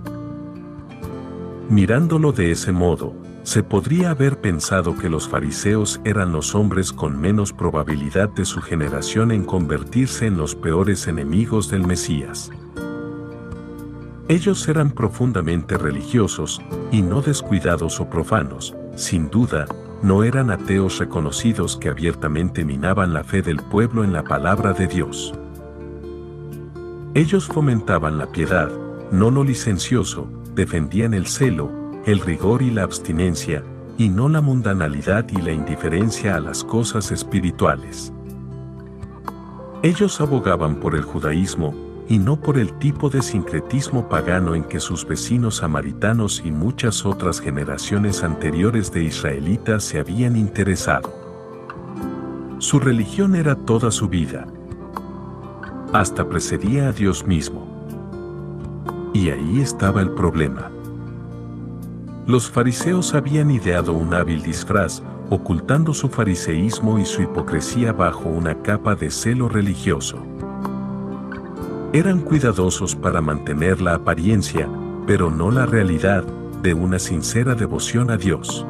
Mirándolo 1.69 2.31
de 2.31 2.51
ese 2.51 2.71
modo, 2.71 3.13
se 3.43 3.63
podría 3.63 4.11
haber 4.11 4.39
pensado 4.39 4.97
que 4.97 5.09
los 5.09 5.27
fariseos 5.27 5.99
eran 6.05 6.31
los 6.31 6.55
hombres 6.55 6.93
con 6.93 7.19
menos 7.19 7.53
probabilidad 7.53 8.29
de 8.29 8.45
su 8.45 8.61
generación 8.61 9.31
en 9.31 9.43
convertirse 9.43 10.27
en 10.27 10.37
los 10.37 10.55
peores 10.55 11.07
enemigos 11.07 11.69
del 11.69 11.85
Mesías. 11.85 12.51
Ellos 14.27 14.67
eran 14.69 14.91
profundamente 14.91 15.77
religiosos, 15.77 16.61
y 16.91 17.01
no 17.01 17.21
descuidados 17.21 17.99
o 17.99 18.09
profanos, 18.09 18.75
sin 18.95 19.29
duda, 19.29 19.65
no 20.03 20.23
eran 20.23 20.51
ateos 20.51 20.99
reconocidos 20.99 21.75
que 21.77 21.89
abiertamente 21.89 22.63
minaban 22.63 23.13
la 23.13 23.23
fe 23.23 23.41
del 23.41 23.57
pueblo 23.57 24.03
en 24.03 24.13
la 24.13 24.23
palabra 24.23 24.73
de 24.73 24.87
Dios. 24.87 25.33
Ellos 27.13 27.45
fomentaban 27.45 28.17
la 28.17 28.31
piedad, 28.31 28.71
no 29.11 29.31
lo 29.31 29.43
licencioso, 29.43 30.29
defendían 30.55 31.13
el 31.13 31.27
celo, 31.27 31.69
el 32.05 32.21
rigor 32.21 32.61
y 32.61 32.71
la 32.71 32.83
abstinencia, 32.83 33.65
y 33.97 34.07
no 34.07 34.29
la 34.29 34.39
mundanalidad 34.39 35.27
y 35.29 35.41
la 35.41 35.51
indiferencia 35.51 36.37
a 36.37 36.39
las 36.39 36.63
cosas 36.63 37.11
espirituales. 37.11 38.13
Ellos 39.83 40.21
abogaban 40.21 40.77
por 40.77 40.95
el 40.95 41.01
judaísmo, 41.01 41.75
y 42.07 42.17
no 42.17 42.39
por 42.39 42.57
el 42.57 42.71
tipo 42.79 43.09
de 43.09 43.21
sincretismo 43.21 44.07
pagano 44.07 44.55
en 44.55 44.63
que 44.63 44.79
sus 44.79 45.05
vecinos 45.05 45.57
samaritanos 45.57 46.41
y 46.45 46.51
muchas 46.51 47.05
otras 47.05 47.41
generaciones 47.41 48.23
anteriores 48.23 48.89
de 48.93 49.03
israelitas 49.03 49.83
se 49.83 49.99
habían 49.99 50.37
interesado. 50.37 51.13
Su 52.59 52.79
religión 52.79 53.35
era 53.35 53.55
toda 53.55 53.91
su 53.91 54.07
vida, 54.07 54.47
hasta 55.93 56.27
precedía 56.27 56.89
a 56.89 56.91
Dios 56.91 57.25
mismo. 57.25 57.67
Y 59.13 59.29
ahí 59.29 59.59
estaba 59.59 60.01
el 60.01 60.11
problema. 60.11 60.71
Los 62.27 62.49
fariseos 62.49 63.13
habían 63.13 63.51
ideado 63.51 63.93
un 63.93 64.13
hábil 64.13 64.41
disfraz, 64.41 65.01
ocultando 65.29 65.93
su 65.93 66.07
fariseísmo 66.07 66.99
y 66.99 67.05
su 67.05 67.21
hipocresía 67.21 67.93
bajo 67.93 68.29
una 68.29 68.61
capa 68.61 68.95
de 68.95 69.09
celo 69.09 69.49
religioso. 69.49 70.17
Eran 71.93 72.21
cuidadosos 72.21 72.95
para 72.95 73.19
mantener 73.19 73.81
la 73.81 73.95
apariencia, 73.95 74.69
pero 75.05 75.29
no 75.29 75.51
la 75.51 75.65
realidad, 75.65 76.23
de 76.61 76.73
una 76.73 76.99
sincera 76.99 77.55
devoción 77.55 78.11
a 78.11 78.17
Dios. 78.17 78.65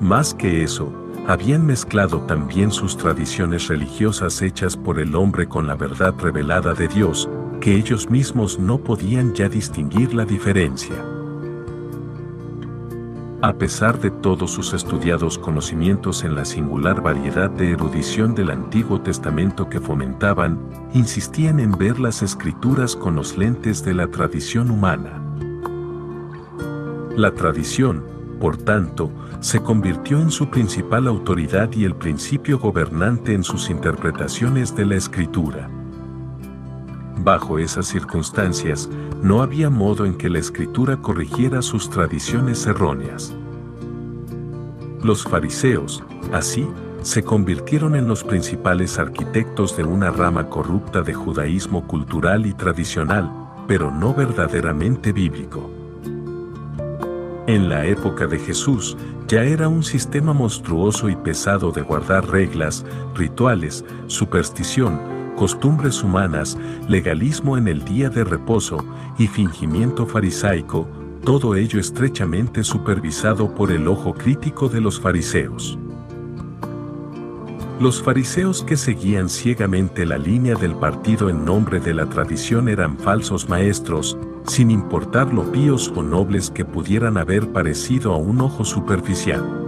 Más 0.00 0.34
que 0.34 0.64
eso, 0.64 0.92
habían 1.26 1.64
mezclado 1.66 2.20
también 2.22 2.70
sus 2.70 2.96
tradiciones 2.96 3.68
religiosas 3.68 4.42
hechas 4.42 4.76
por 4.76 4.98
el 4.98 5.14
hombre 5.14 5.48
con 5.48 5.66
la 5.66 5.74
verdad 5.74 6.14
revelada 6.18 6.74
de 6.74 6.88
Dios, 6.88 7.28
que 7.60 7.76
ellos 7.76 8.10
mismos 8.10 8.58
no 8.58 8.78
podían 8.78 9.32
ya 9.34 9.48
distinguir 9.48 10.14
la 10.14 10.24
diferencia. 10.24 10.96
A 13.40 13.54
pesar 13.54 14.00
de 14.00 14.10
todos 14.10 14.52
sus 14.52 14.72
estudiados 14.72 15.36
conocimientos 15.36 16.22
en 16.22 16.36
la 16.36 16.44
singular 16.44 17.02
variedad 17.02 17.50
de 17.50 17.72
erudición 17.72 18.36
del 18.36 18.50
Antiguo 18.50 19.00
Testamento 19.00 19.68
que 19.68 19.80
fomentaban, 19.80 20.60
insistían 20.94 21.58
en 21.58 21.72
ver 21.72 21.98
las 21.98 22.22
escrituras 22.22 22.94
con 22.94 23.16
los 23.16 23.36
lentes 23.36 23.84
de 23.84 23.94
la 23.94 24.06
tradición 24.06 24.70
humana. 24.70 25.20
La 27.16 27.32
tradición, 27.32 28.04
por 28.40 28.56
tanto, 28.58 29.10
se 29.42 29.60
convirtió 29.60 30.20
en 30.20 30.30
su 30.30 30.48
principal 30.48 31.08
autoridad 31.08 31.68
y 31.72 31.84
el 31.84 31.96
principio 31.96 32.60
gobernante 32.60 33.34
en 33.34 33.42
sus 33.42 33.70
interpretaciones 33.70 34.74
de 34.76 34.86
la 34.86 34.94
escritura. 34.94 35.68
Bajo 37.18 37.58
esas 37.58 37.86
circunstancias, 37.86 38.88
no 39.20 39.42
había 39.42 39.68
modo 39.68 40.06
en 40.06 40.14
que 40.14 40.30
la 40.30 40.38
escritura 40.38 40.96
corrigiera 40.96 41.60
sus 41.60 41.90
tradiciones 41.90 42.64
erróneas. 42.66 43.34
Los 45.02 45.24
fariseos, 45.24 46.04
así, 46.32 46.68
se 47.02 47.24
convirtieron 47.24 47.96
en 47.96 48.06
los 48.06 48.22
principales 48.22 49.00
arquitectos 49.00 49.76
de 49.76 49.82
una 49.82 50.12
rama 50.12 50.48
corrupta 50.48 51.02
de 51.02 51.14
judaísmo 51.14 51.88
cultural 51.88 52.46
y 52.46 52.54
tradicional, 52.54 53.28
pero 53.66 53.90
no 53.90 54.14
verdaderamente 54.14 55.12
bíblico. 55.12 55.81
En 57.48 57.68
la 57.68 57.86
época 57.86 58.28
de 58.28 58.38
Jesús, 58.38 58.96
ya 59.26 59.42
era 59.42 59.66
un 59.66 59.82
sistema 59.82 60.32
monstruoso 60.32 61.08
y 61.08 61.16
pesado 61.16 61.72
de 61.72 61.82
guardar 61.82 62.28
reglas, 62.28 62.86
rituales, 63.16 63.84
superstición, 64.06 65.00
costumbres 65.36 66.04
humanas, 66.04 66.56
legalismo 66.88 67.58
en 67.58 67.66
el 67.66 67.84
día 67.84 68.10
de 68.10 68.22
reposo 68.22 68.84
y 69.18 69.26
fingimiento 69.26 70.06
farisaico, 70.06 70.86
todo 71.24 71.56
ello 71.56 71.80
estrechamente 71.80 72.62
supervisado 72.62 73.52
por 73.52 73.72
el 73.72 73.88
ojo 73.88 74.14
crítico 74.14 74.68
de 74.68 74.80
los 74.80 75.00
fariseos. 75.00 75.76
Los 77.80 78.00
fariseos 78.00 78.62
que 78.62 78.76
seguían 78.76 79.28
ciegamente 79.28 80.06
la 80.06 80.16
línea 80.16 80.54
del 80.54 80.76
partido 80.76 81.28
en 81.28 81.44
nombre 81.44 81.80
de 81.80 81.92
la 81.92 82.06
tradición 82.06 82.68
eran 82.68 82.96
falsos 82.96 83.48
maestros, 83.48 84.16
sin 84.46 84.70
importar 84.70 85.32
lo 85.32 85.50
píos 85.50 85.92
o 85.94 86.02
nobles 86.02 86.50
que 86.50 86.64
pudieran 86.64 87.16
haber 87.16 87.52
parecido 87.52 88.12
a 88.12 88.16
un 88.16 88.40
ojo 88.40 88.64
superficial. 88.64 89.62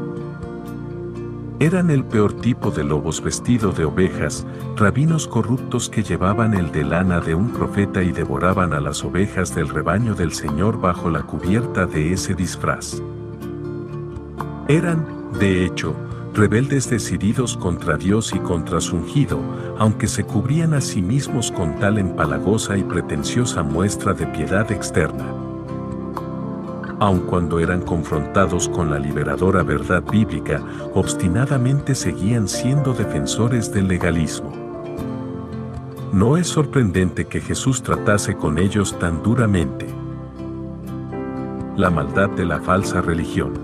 Eran 1.61 1.91
el 1.91 2.05
peor 2.05 2.33
tipo 2.33 2.71
de 2.71 2.83
lobos 2.83 3.23
vestido 3.23 3.73
de 3.73 3.85
ovejas, 3.85 4.45
rabinos 4.77 5.29
corruptos 5.29 5.89
que 5.89 6.03
llevaban 6.03 6.53
el 6.53 6.73
de 6.73 6.85
lana 6.85 7.21
de 7.21 7.35
un 7.35 7.51
profeta 7.53 8.03
y 8.03 8.11
devoraban 8.11 8.75
a 8.75 8.81
las 8.81 9.05
ovejas 9.05 9.55
del 9.55 9.69
rebaño 9.69 10.15
del 10.15 10.33
Señor 10.33 10.81
bajo 10.81 11.09
la 11.11 11.23
cubierta 11.23 11.87
de 11.87 12.13
ese 12.13 12.35
disfraz. 12.35 13.01
Eran, 14.67 15.07
de 15.39 15.65
hecho, 15.65 15.95
rebeldes 16.35 16.91
decididos 16.91 17.57
contra 17.57 17.97
Dios 17.97 18.33
y 18.35 18.39
contra 18.41 18.81
su 18.81 18.97
ungido, 18.97 19.39
aunque 19.79 20.09
se 20.09 20.25
cubrían 20.25 20.75
a 20.75 20.81
sí 20.81 21.01
mismos 21.01 21.53
con 21.53 21.79
tal 21.79 21.99
empalagosa 21.99 22.77
y 22.77 22.83
pretenciosa 22.83 23.63
muestra 23.63 24.13
de 24.15 24.27
piedad 24.27 24.71
externa. 24.73 25.25
Aun 26.99 27.21
cuando 27.21 27.59
eran 27.61 27.83
confrontados 27.83 28.69
con 28.69 28.91
la 28.91 28.99
liberadora 28.99 29.63
verdad 29.63 30.03
bíblica, 30.03 30.63
obstinadamente 30.95 31.95
seguían 31.95 32.49
siendo 32.49 32.95
defensores 32.95 33.73
del 33.73 33.89
legalismo. 33.89 34.53
No 36.13 36.37
es 36.37 36.47
sorprendente 36.47 37.27
que 37.27 37.41
Jesús 37.41 37.83
tratase 37.83 38.37
con 38.37 38.59
ellos 38.59 38.97
tan 38.99 39.23
duramente. 39.23 39.87
La 41.77 41.91
maldad 41.91 42.31
de 42.31 42.45
la 42.45 42.61
falsa 42.61 43.01
religión. 43.01 43.64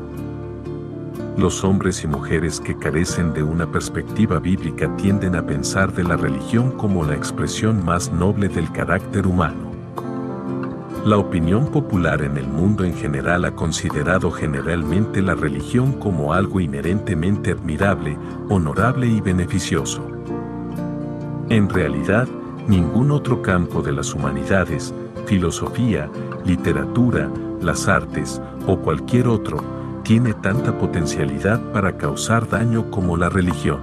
Los 1.40 1.64
hombres 1.64 2.04
y 2.04 2.06
mujeres 2.06 2.60
que 2.60 2.76
carecen 2.76 3.32
de 3.32 3.42
una 3.42 3.64
perspectiva 3.72 4.38
bíblica 4.38 4.94
tienden 4.96 5.34
a 5.36 5.46
pensar 5.46 5.90
de 5.90 6.04
la 6.04 6.14
religión 6.14 6.70
como 6.72 7.02
la 7.02 7.14
expresión 7.14 7.82
más 7.82 8.12
noble 8.12 8.50
del 8.50 8.70
carácter 8.72 9.26
humano. 9.26 9.70
La 11.06 11.16
opinión 11.16 11.68
popular 11.68 12.20
en 12.20 12.36
el 12.36 12.46
mundo 12.46 12.84
en 12.84 12.94
general 12.94 13.46
ha 13.46 13.52
considerado 13.52 14.30
generalmente 14.30 15.22
la 15.22 15.34
religión 15.34 15.92
como 15.92 16.34
algo 16.34 16.60
inherentemente 16.60 17.52
admirable, 17.52 18.18
honorable 18.50 19.06
y 19.06 19.22
beneficioso. 19.22 20.06
En 21.48 21.70
realidad, 21.70 22.28
ningún 22.68 23.10
otro 23.10 23.40
campo 23.40 23.80
de 23.80 23.92
las 23.92 24.12
humanidades, 24.12 24.92
filosofía, 25.24 26.10
literatura, 26.44 27.30
las 27.62 27.88
artes 27.88 28.42
o 28.66 28.76
cualquier 28.76 29.26
otro, 29.26 29.79
tiene 30.10 30.34
tanta 30.34 30.76
potencialidad 30.76 31.60
para 31.72 31.96
causar 31.96 32.48
daño 32.48 32.90
como 32.90 33.16
la 33.16 33.28
religión. 33.28 33.78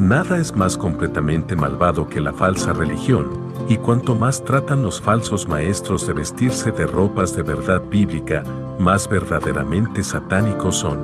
Nada 0.00 0.38
es 0.38 0.56
más 0.56 0.76
completamente 0.76 1.54
malvado 1.54 2.08
que 2.08 2.20
la 2.20 2.32
falsa 2.32 2.72
religión, 2.72 3.28
y 3.68 3.76
cuanto 3.76 4.16
más 4.16 4.44
tratan 4.44 4.82
los 4.82 5.00
falsos 5.00 5.46
maestros 5.46 6.08
de 6.08 6.14
vestirse 6.14 6.72
de 6.72 6.88
ropas 6.88 7.36
de 7.36 7.44
verdad 7.44 7.80
bíblica, 7.88 8.42
más 8.80 9.08
verdaderamente 9.08 10.02
satánicos 10.02 10.78
son. 10.78 10.98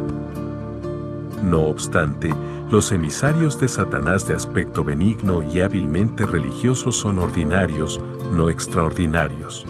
No 1.44 1.60
obstante, 1.60 2.34
los 2.72 2.90
emisarios 2.90 3.60
de 3.60 3.68
Satanás 3.68 4.26
de 4.26 4.34
aspecto 4.34 4.82
benigno 4.82 5.44
y 5.44 5.60
hábilmente 5.60 6.26
religiosos 6.26 6.96
son 6.96 7.20
ordinarios, 7.20 8.00
no 8.32 8.50
extraordinarios. 8.50 9.64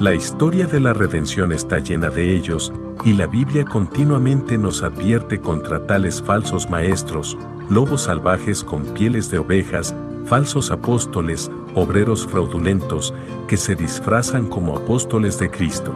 La 0.00 0.12
historia 0.12 0.66
de 0.66 0.80
la 0.80 0.92
redención 0.92 1.52
está 1.52 1.78
llena 1.78 2.10
de 2.10 2.34
ellos, 2.34 2.72
y 3.04 3.12
la 3.12 3.28
Biblia 3.28 3.64
continuamente 3.64 4.58
nos 4.58 4.82
advierte 4.82 5.40
contra 5.40 5.86
tales 5.86 6.20
falsos 6.20 6.68
maestros, 6.68 7.38
lobos 7.70 8.02
salvajes 8.02 8.64
con 8.64 8.82
pieles 8.86 9.30
de 9.30 9.38
ovejas, 9.38 9.94
falsos 10.26 10.72
apóstoles, 10.72 11.48
obreros 11.76 12.26
fraudulentos, 12.26 13.14
que 13.46 13.56
se 13.56 13.76
disfrazan 13.76 14.48
como 14.48 14.76
apóstoles 14.76 15.38
de 15.38 15.48
Cristo. 15.48 15.94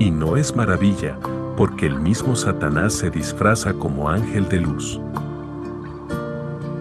Y 0.00 0.10
no 0.10 0.36
es 0.36 0.56
maravilla, 0.56 1.20
porque 1.56 1.86
el 1.86 2.00
mismo 2.00 2.34
Satanás 2.34 2.94
se 2.94 3.10
disfraza 3.10 3.74
como 3.74 4.10
ángel 4.10 4.48
de 4.48 4.60
luz. 4.60 5.00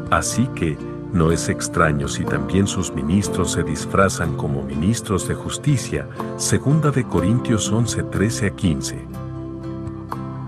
Así 0.09 0.47
que, 0.55 0.79
no 1.13 1.31
es 1.31 1.49
extraño 1.49 2.07
si 2.07 2.23
también 2.23 2.67
sus 2.67 2.93
ministros 2.93 3.53
se 3.53 3.63
disfrazan 3.63 4.35
como 4.35 4.61
ministros 4.61 5.27
de 5.27 5.35
justicia, 5.35 6.07
segunda 6.37 6.91
de 6.91 7.03
Corintios 7.03 7.71
11, 7.71 8.03
13 8.03 8.47
a 8.47 8.49
15. 8.51 9.07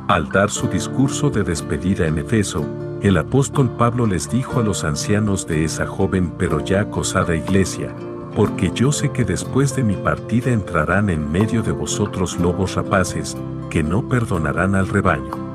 Al 0.07 0.29
dar 0.29 0.51
su 0.51 0.67
discurso 0.67 1.29
de 1.29 1.43
despedida 1.43 2.05
en 2.05 2.19
Efeso, 2.19 2.65
el 3.01 3.17
apóstol 3.17 3.69
Pablo 3.77 4.05
les 4.05 4.29
dijo 4.29 4.59
a 4.59 4.63
los 4.63 4.83
ancianos 4.83 5.47
de 5.47 5.63
esa 5.63 5.87
joven 5.87 6.31
pero 6.37 6.59
ya 6.59 6.81
acosada 6.81 7.35
iglesia, 7.35 7.95
porque 8.35 8.71
yo 8.73 8.91
sé 8.91 9.09
que 9.11 9.25
después 9.25 9.75
de 9.75 9.83
mi 9.83 9.95
partida 9.95 10.51
entrarán 10.51 11.09
en 11.09 11.31
medio 11.31 11.63
de 11.63 11.71
vosotros 11.71 12.39
lobos 12.39 12.75
rapaces, 12.75 13.35
que 13.69 13.81
no 13.81 14.07
perdonarán 14.07 14.75
al 14.75 14.87
rebaño 14.87 15.50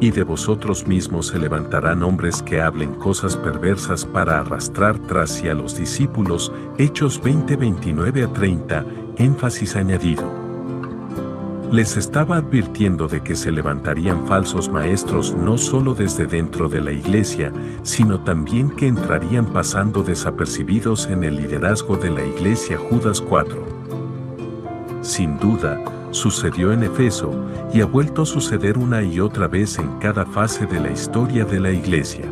y 0.00 0.10
de 0.10 0.22
vosotros 0.22 0.86
mismos 0.86 1.28
se 1.28 1.38
levantarán 1.38 2.02
hombres 2.02 2.42
que 2.42 2.60
hablen 2.60 2.94
cosas 2.94 3.36
perversas 3.36 4.06
para 4.06 4.40
arrastrar 4.40 4.98
tras 4.98 5.30
sí 5.30 5.48
a 5.48 5.54
los 5.54 5.76
discípulos. 5.76 6.50
Hechos 6.78 7.22
20, 7.22 7.56
29 7.56 8.24
a 8.24 8.32
30, 8.32 8.86
énfasis 9.18 9.76
añadido. 9.76 10.24
Les 11.70 11.96
estaba 11.96 12.38
advirtiendo 12.38 13.06
de 13.06 13.22
que 13.22 13.36
se 13.36 13.52
levantarían 13.52 14.26
falsos 14.26 14.68
maestros 14.68 15.36
no 15.36 15.56
solo 15.56 15.94
desde 15.94 16.26
dentro 16.26 16.68
de 16.68 16.80
la 16.80 16.90
iglesia, 16.90 17.52
sino 17.82 18.20
también 18.24 18.70
que 18.70 18.88
entrarían 18.88 19.46
pasando 19.46 20.02
desapercibidos 20.02 21.06
en 21.06 21.22
el 21.22 21.36
liderazgo 21.36 21.96
de 21.96 22.10
la 22.10 22.24
iglesia 22.24 22.76
Judas 22.76 23.20
4. 23.20 23.64
Sin 25.02 25.38
duda, 25.38 25.80
sucedió 26.10 26.72
en 26.72 26.82
Efeso 26.82 27.32
y 27.72 27.80
ha 27.80 27.86
vuelto 27.86 28.22
a 28.22 28.26
suceder 28.26 28.78
una 28.78 29.02
y 29.02 29.20
otra 29.20 29.48
vez 29.48 29.78
en 29.78 29.98
cada 29.98 30.26
fase 30.26 30.66
de 30.66 30.80
la 30.80 30.90
historia 30.90 31.44
de 31.44 31.60
la 31.60 31.70
iglesia. 31.70 32.24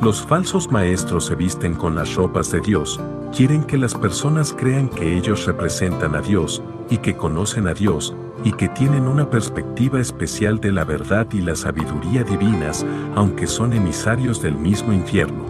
Los 0.00 0.22
falsos 0.22 0.70
maestros 0.70 1.26
se 1.26 1.36
visten 1.36 1.74
con 1.74 1.94
las 1.94 2.14
ropas 2.14 2.50
de 2.50 2.60
Dios, 2.60 3.00
quieren 3.36 3.62
que 3.62 3.78
las 3.78 3.94
personas 3.94 4.52
crean 4.52 4.88
que 4.88 5.16
ellos 5.16 5.46
representan 5.46 6.16
a 6.16 6.20
Dios 6.20 6.62
y 6.90 6.98
que 6.98 7.16
conocen 7.16 7.68
a 7.68 7.74
Dios 7.74 8.14
y 8.44 8.52
que 8.52 8.68
tienen 8.68 9.06
una 9.06 9.30
perspectiva 9.30 10.00
especial 10.00 10.58
de 10.58 10.72
la 10.72 10.84
verdad 10.84 11.26
y 11.32 11.40
la 11.40 11.54
sabiduría 11.54 12.24
divinas, 12.24 12.84
aunque 13.14 13.46
son 13.46 13.72
emisarios 13.72 14.42
del 14.42 14.56
mismo 14.56 14.92
infierno. 14.92 15.46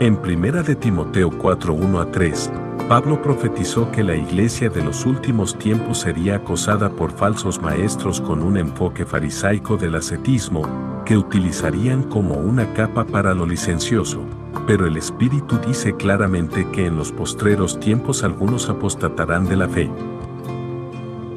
En 0.00 0.16
1 0.16 0.62
de 0.62 0.76
Timoteo 0.76 1.30
4, 1.30 1.74
1 1.74 2.00
a 2.00 2.10
3, 2.12 2.52
Pablo 2.88 3.20
profetizó 3.20 3.92
que 3.92 4.02
la 4.02 4.16
iglesia 4.16 4.70
de 4.70 4.82
los 4.82 5.04
últimos 5.04 5.58
tiempos 5.58 5.98
sería 5.98 6.36
acosada 6.36 6.88
por 6.88 7.12
falsos 7.12 7.60
maestros 7.60 8.18
con 8.18 8.42
un 8.42 8.56
enfoque 8.56 9.04
farisaico 9.04 9.76
del 9.76 9.94
ascetismo, 9.94 10.62
que 11.04 11.18
utilizarían 11.18 12.04
como 12.04 12.36
una 12.36 12.72
capa 12.72 13.04
para 13.04 13.34
lo 13.34 13.44
licencioso, 13.44 14.22
pero 14.66 14.86
el 14.86 14.96
Espíritu 14.96 15.58
dice 15.58 15.96
claramente 15.96 16.66
que 16.70 16.86
en 16.86 16.96
los 16.96 17.12
postreros 17.12 17.78
tiempos 17.78 18.24
algunos 18.24 18.70
apostatarán 18.70 19.46
de 19.46 19.56
la 19.56 19.68
fe. 19.68 19.90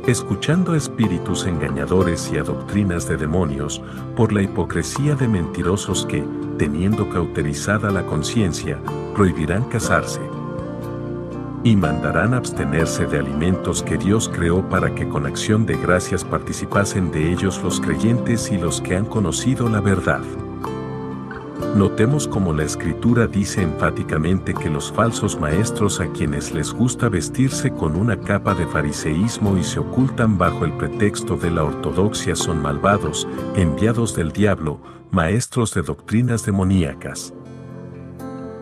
Escuchando 0.08 0.72
a 0.72 0.78
espíritus 0.78 1.46
engañadores 1.46 2.32
y 2.32 2.38
a 2.38 2.44
doctrinas 2.44 3.10
de 3.10 3.18
demonios, 3.18 3.82
por 4.16 4.32
la 4.32 4.42
hipocresía 4.42 5.16
de 5.16 5.28
mentirosos 5.28 6.06
que, 6.06 6.24
teniendo 6.58 7.10
cauterizada 7.10 7.92
la 7.92 8.06
conciencia, 8.06 8.80
prohibirán 9.14 9.66
casarse 9.66 10.31
y 11.64 11.76
mandarán 11.76 12.34
abstenerse 12.34 13.06
de 13.06 13.20
alimentos 13.20 13.84
que 13.84 13.98
Dios 13.98 14.30
creó 14.34 14.68
para 14.68 14.96
que 14.96 15.08
con 15.08 15.26
acción 15.26 15.66
de 15.66 15.78
gracias 15.78 16.24
participasen 16.24 17.12
de 17.12 17.32
ellos 17.32 17.62
los 17.64 17.80
creyentes 17.80 18.52
y 18.52 18.58
los 18.58 18.82
que 18.82 18.96
han 18.96 19.06
conocido 19.06 19.70
la 19.70 19.82
verdad. 19.82 20.22
Notemos 21.76 22.28
como 22.28 22.52
la 22.52 22.64
escritura 22.64 23.28
dice 23.28 23.62
enfáticamente 23.62 24.54
que 24.54 24.70
los 24.70 24.92
falsos 24.92 25.40
maestros 25.40 26.02
a 26.02 26.08
quienes 26.08 26.52
les 26.52 26.74
gusta 26.74 27.08
vestirse 27.08 27.72
con 27.72 27.96
una 27.96 28.20
capa 28.20 28.54
de 28.54 28.68
fariseísmo 28.68 29.58
y 29.58 29.64
se 29.64 29.80
ocultan 29.80 30.38
bajo 30.38 30.66
el 30.66 30.74
pretexto 30.74 31.38
de 31.38 31.50
la 31.50 31.64
ortodoxia 31.64 32.36
son 32.36 32.62
malvados, 32.62 33.26
enviados 33.56 34.16
del 34.16 34.34
diablo, 34.34 34.82
maestros 35.12 35.74
de 35.74 35.82
doctrinas 35.82 36.46
demoníacas. 36.46 37.34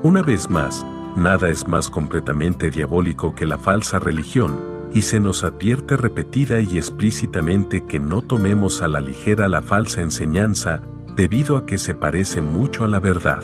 Una 0.03 0.21
vez 0.21 0.47
más, 0.47 0.85
nada 1.19 1.49
es 1.49 1.67
más 1.67 1.89
completamente 1.89 2.71
diabólico 2.71 3.35
que 3.35 3.45
la 3.45 3.57
falsa 3.57 3.99
religión, 3.99 4.59
y 4.93 5.03
se 5.03 5.19
nos 5.19 5.43
advierte 5.43 5.97
repetida 5.97 6.61
y 6.61 6.77
explícitamente 6.77 7.85
que 7.85 7.99
no 7.99 8.21
tomemos 8.21 8.81
a 8.81 8.87
la 8.87 9.01
ligera 9.01 9.47
la 9.47 9.61
falsa 9.61 10.01
enseñanza, 10.01 10.81
debido 11.15 11.57
a 11.57 11.65
que 11.65 11.77
se 11.77 11.93
parece 11.93 12.41
mucho 12.41 12.85
a 12.85 12.87
la 12.87 12.99
verdad. 12.99 13.43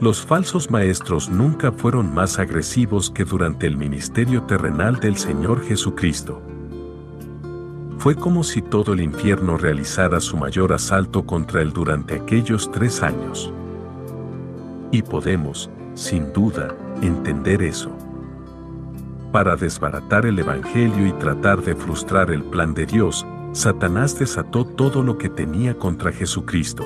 Los 0.00 0.24
falsos 0.24 0.70
maestros 0.70 1.28
nunca 1.28 1.72
fueron 1.72 2.14
más 2.14 2.38
agresivos 2.38 3.10
que 3.10 3.24
durante 3.24 3.66
el 3.66 3.76
ministerio 3.76 4.44
terrenal 4.44 5.00
del 5.00 5.16
Señor 5.16 5.64
Jesucristo. 5.64 6.40
Fue 7.98 8.14
como 8.14 8.44
si 8.44 8.62
todo 8.62 8.92
el 8.92 9.00
infierno 9.00 9.56
realizara 9.56 10.20
su 10.20 10.36
mayor 10.36 10.72
asalto 10.72 11.26
contra 11.26 11.62
él 11.62 11.72
durante 11.72 12.14
aquellos 12.14 12.70
tres 12.70 13.02
años. 13.02 13.52
Y 14.92 15.02
podemos, 15.02 15.68
sin 15.98 16.32
duda, 16.32 16.74
entender 17.02 17.60
eso. 17.60 17.90
Para 19.32 19.56
desbaratar 19.56 20.26
el 20.26 20.38
Evangelio 20.38 21.06
y 21.08 21.12
tratar 21.12 21.60
de 21.60 21.74
frustrar 21.74 22.30
el 22.30 22.44
plan 22.44 22.72
de 22.72 22.86
Dios, 22.86 23.26
Satanás 23.52 24.16
desató 24.16 24.64
todo 24.64 25.02
lo 25.02 25.18
que 25.18 25.28
tenía 25.28 25.76
contra 25.76 26.12
Jesucristo. 26.12 26.84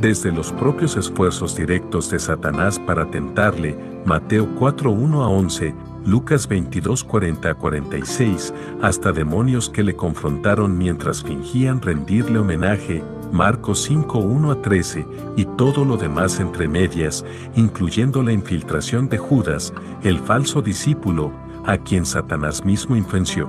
Desde 0.00 0.32
los 0.32 0.50
propios 0.52 0.96
esfuerzos 0.96 1.56
directos 1.56 2.10
de 2.10 2.18
Satanás 2.18 2.78
para 2.78 3.10
tentarle, 3.10 3.76
Mateo 4.06 4.48
4.1 4.58 5.22
a 5.22 5.28
11, 5.28 5.74
Lucas 6.06 6.48
22.40 6.48 7.50
a 7.50 7.54
46, 7.54 8.54
hasta 8.80 9.12
demonios 9.12 9.68
que 9.68 9.82
le 9.82 9.94
confrontaron 9.94 10.78
mientras 10.78 11.22
fingían 11.22 11.82
rendirle 11.82 12.38
homenaje, 12.38 13.02
Marcos 13.32 13.90
5.1 13.90 14.52
a 14.52 14.62
13, 14.62 15.06
y 15.36 15.44
todo 15.44 15.84
lo 15.84 15.96
demás 15.96 16.40
entre 16.40 16.68
medias, 16.68 17.24
incluyendo 17.54 18.22
la 18.22 18.32
infiltración 18.32 19.08
de 19.08 19.18
Judas, 19.18 19.72
el 20.02 20.18
falso 20.18 20.62
discípulo, 20.62 21.32
a 21.66 21.76
quien 21.78 22.06
Satanás 22.06 22.64
mismo 22.64 22.96
influenció 22.96 23.48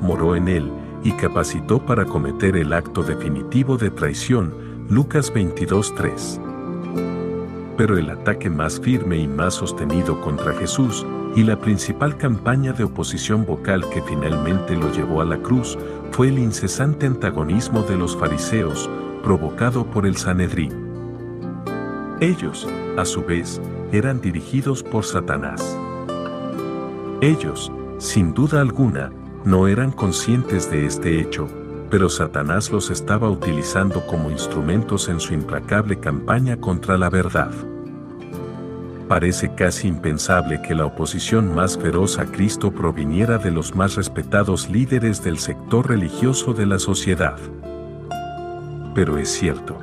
moró 0.00 0.34
en 0.34 0.48
él 0.48 0.72
y 1.04 1.12
capacitó 1.12 1.84
para 1.84 2.04
cometer 2.04 2.56
el 2.56 2.72
acto 2.72 3.02
definitivo 3.02 3.76
de 3.76 3.90
traición, 3.90 4.86
Lucas 4.88 5.32
22.3. 5.32 6.40
Pero 7.76 7.96
el 7.96 8.10
ataque 8.10 8.50
más 8.50 8.80
firme 8.80 9.16
y 9.18 9.28
más 9.28 9.54
sostenido 9.54 10.20
contra 10.20 10.52
Jesús, 10.54 11.06
y 11.36 11.44
la 11.44 11.60
principal 11.60 12.16
campaña 12.16 12.72
de 12.72 12.82
oposición 12.84 13.46
vocal 13.46 13.88
que 13.90 14.02
finalmente 14.02 14.76
lo 14.76 14.92
llevó 14.92 15.20
a 15.20 15.24
la 15.24 15.38
cruz, 15.38 15.78
fue 16.10 16.28
el 16.28 16.38
incesante 16.38 17.06
antagonismo 17.06 17.82
de 17.82 17.96
los 17.96 18.16
fariseos, 18.16 18.90
provocado 19.22 19.86
por 19.86 20.06
el 20.06 20.16
Sanedrín. 20.16 20.72
Ellos, 22.20 22.68
a 22.98 23.04
su 23.04 23.22
vez, 23.22 23.60
eran 23.92 24.20
dirigidos 24.20 24.82
por 24.82 25.04
Satanás. 25.04 25.76
Ellos, 27.20 27.72
sin 27.98 28.34
duda 28.34 28.60
alguna, 28.60 29.12
no 29.44 29.68
eran 29.68 29.92
conscientes 29.92 30.70
de 30.70 30.86
este 30.86 31.20
hecho, 31.20 31.48
pero 31.90 32.08
Satanás 32.08 32.70
los 32.70 32.90
estaba 32.90 33.28
utilizando 33.30 34.06
como 34.06 34.30
instrumentos 34.30 35.08
en 35.08 35.18
su 35.20 35.34
implacable 35.34 35.98
campaña 35.98 36.56
contra 36.58 36.98
la 36.98 37.10
verdad. 37.10 37.50
Parece 39.10 39.52
casi 39.56 39.88
impensable 39.88 40.62
que 40.62 40.72
la 40.72 40.86
oposición 40.86 41.52
más 41.52 41.76
feroz 41.76 42.20
a 42.20 42.26
Cristo 42.26 42.70
proviniera 42.70 43.38
de 43.38 43.50
los 43.50 43.74
más 43.74 43.96
respetados 43.96 44.70
líderes 44.70 45.24
del 45.24 45.40
sector 45.40 45.88
religioso 45.88 46.52
de 46.52 46.64
la 46.64 46.78
sociedad. 46.78 47.36
Pero 48.94 49.18
es 49.18 49.28
cierto. 49.28 49.76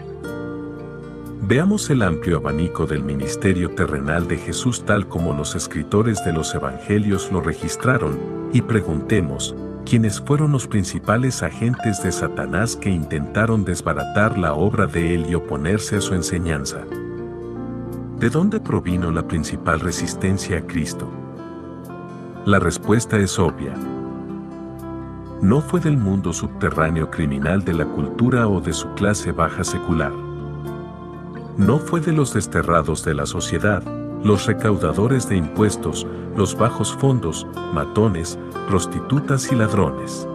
Veamos 1.42 1.90
el 1.90 2.04
amplio 2.04 2.38
abanico 2.38 2.86
del 2.86 3.04
ministerio 3.04 3.72
terrenal 3.72 4.30
de 4.30 4.38
Jesús 4.38 4.86
tal 4.86 5.10
como 5.10 5.34
los 5.34 5.56
escritores 5.56 6.24
de 6.24 6.32
los 6.32 6.56
evangelios 6.56 7.30
lo 7.30 7.42
registraron, 7.42 8.18
y 8.54 8.62
preguntemos, 8.62 9.54
¿quiénes 9.86 10.22
fueron 10.22 10.54
los 10.54 10.68
principales 10.68 11.44
agentes 11.44 12.02
de 12.02 12.14
Satanás 12.14 12.78
que 12.78 12.92
intentaron 12.92 13.66
desbaratar 13.66 14.38
la 14.38 14.54
obra 14.54 14.88
de 14.88 15.16
él 15.16 15.26
y 15.30 15.36
oponerse 15.36 15.98
a 15.98 16.02
su 16.02 16.14
enseñanza? 16.14 16.86
¿De 18.20 18.32
dónde 18.32 18.60
provino 18.60 19.12
la 19.12 19.28
principal 19.28 19.80
resistencia 19.80 20.58
a 20.58 20.62
Cristo? 20.62 21.08
La 22.46 22.58
respuesta 22.58 23.16
es 23.18 23.38
obvia. 23.38 23.76
No 25.40 25.62
fue 25.62 25.80
del 25.80 25.98
mundo 25.98 26.34
subterráneo 26.34 27.12
criminal 27.12 27.64
de 27.64 27.76
la 27.76 27.86
cultura 27.86 28.48
o 28.48 28.60
de 28.60 28.74
su 28.74 28.92
clase 28.96 29.32
baja 29.34 29.64
secular. 29.64 30.12
No 31.58 31.78
fue 31.78 32.02
de 32.02 32.12
los 32.12 32.34
desterrados 32.34 33.06
de 33.06 33.14
la 33.14 33.28
sociedad, 33.28 33.84
los 34.24 34.48
recaudadores 34.48 35.30
de 35.30 35.38
impuestos, 35.38 36.08
los 36.36 36.58
bajos 36.58 36.96
fondos, 36.96 37.46
matones, 37.72 38.40
prostitutas 38.68 39.52
y 39.52 39.56
ladrones. 39.56 40.28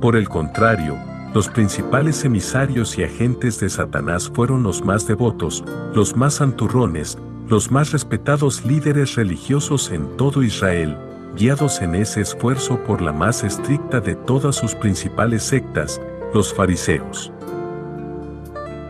Por 0.00 0.14
el 0.14 0.28
contrario, 0.28 0.94
los 1.34 1.48
principales 1.48 2.24
emisarios 2.24 2.96
y 2.96 3.02
agentes 3.02 3.58
de 3.58 3.68
Satanás 3.68 4.30
fueron 4.32 4.62
los 4.62 4.84
más 4.84 5.08
devotos, 5.08 5.64
los 5.92 6.16
más 6.16 6.34
santurrones, 6.34 7.18
los 7.48 7.72
más 7.72 7.90
respetados 7.90 8.64
líderes 8.64 9.16
religiosos 9.16 9.90
en 9.90 10.16
todo 10.16 10.44
Israel, 10.44 10.96
guiados 11.36 11.82
en 11.82 11.96
ese 11.96 12.20
esfuerzo 12.20 12.78
por 12.84 13.02
la 13.02 13.12
más 13.12 13.42
estricta 13.42 14.00
de 14.00 14.14
todas 14.14 14.54
sus 14.54 14.76
principales 14.76 15.42
sectas, 15.42 16.00
los 16.32 16.54
fariseos. 16.54 17.32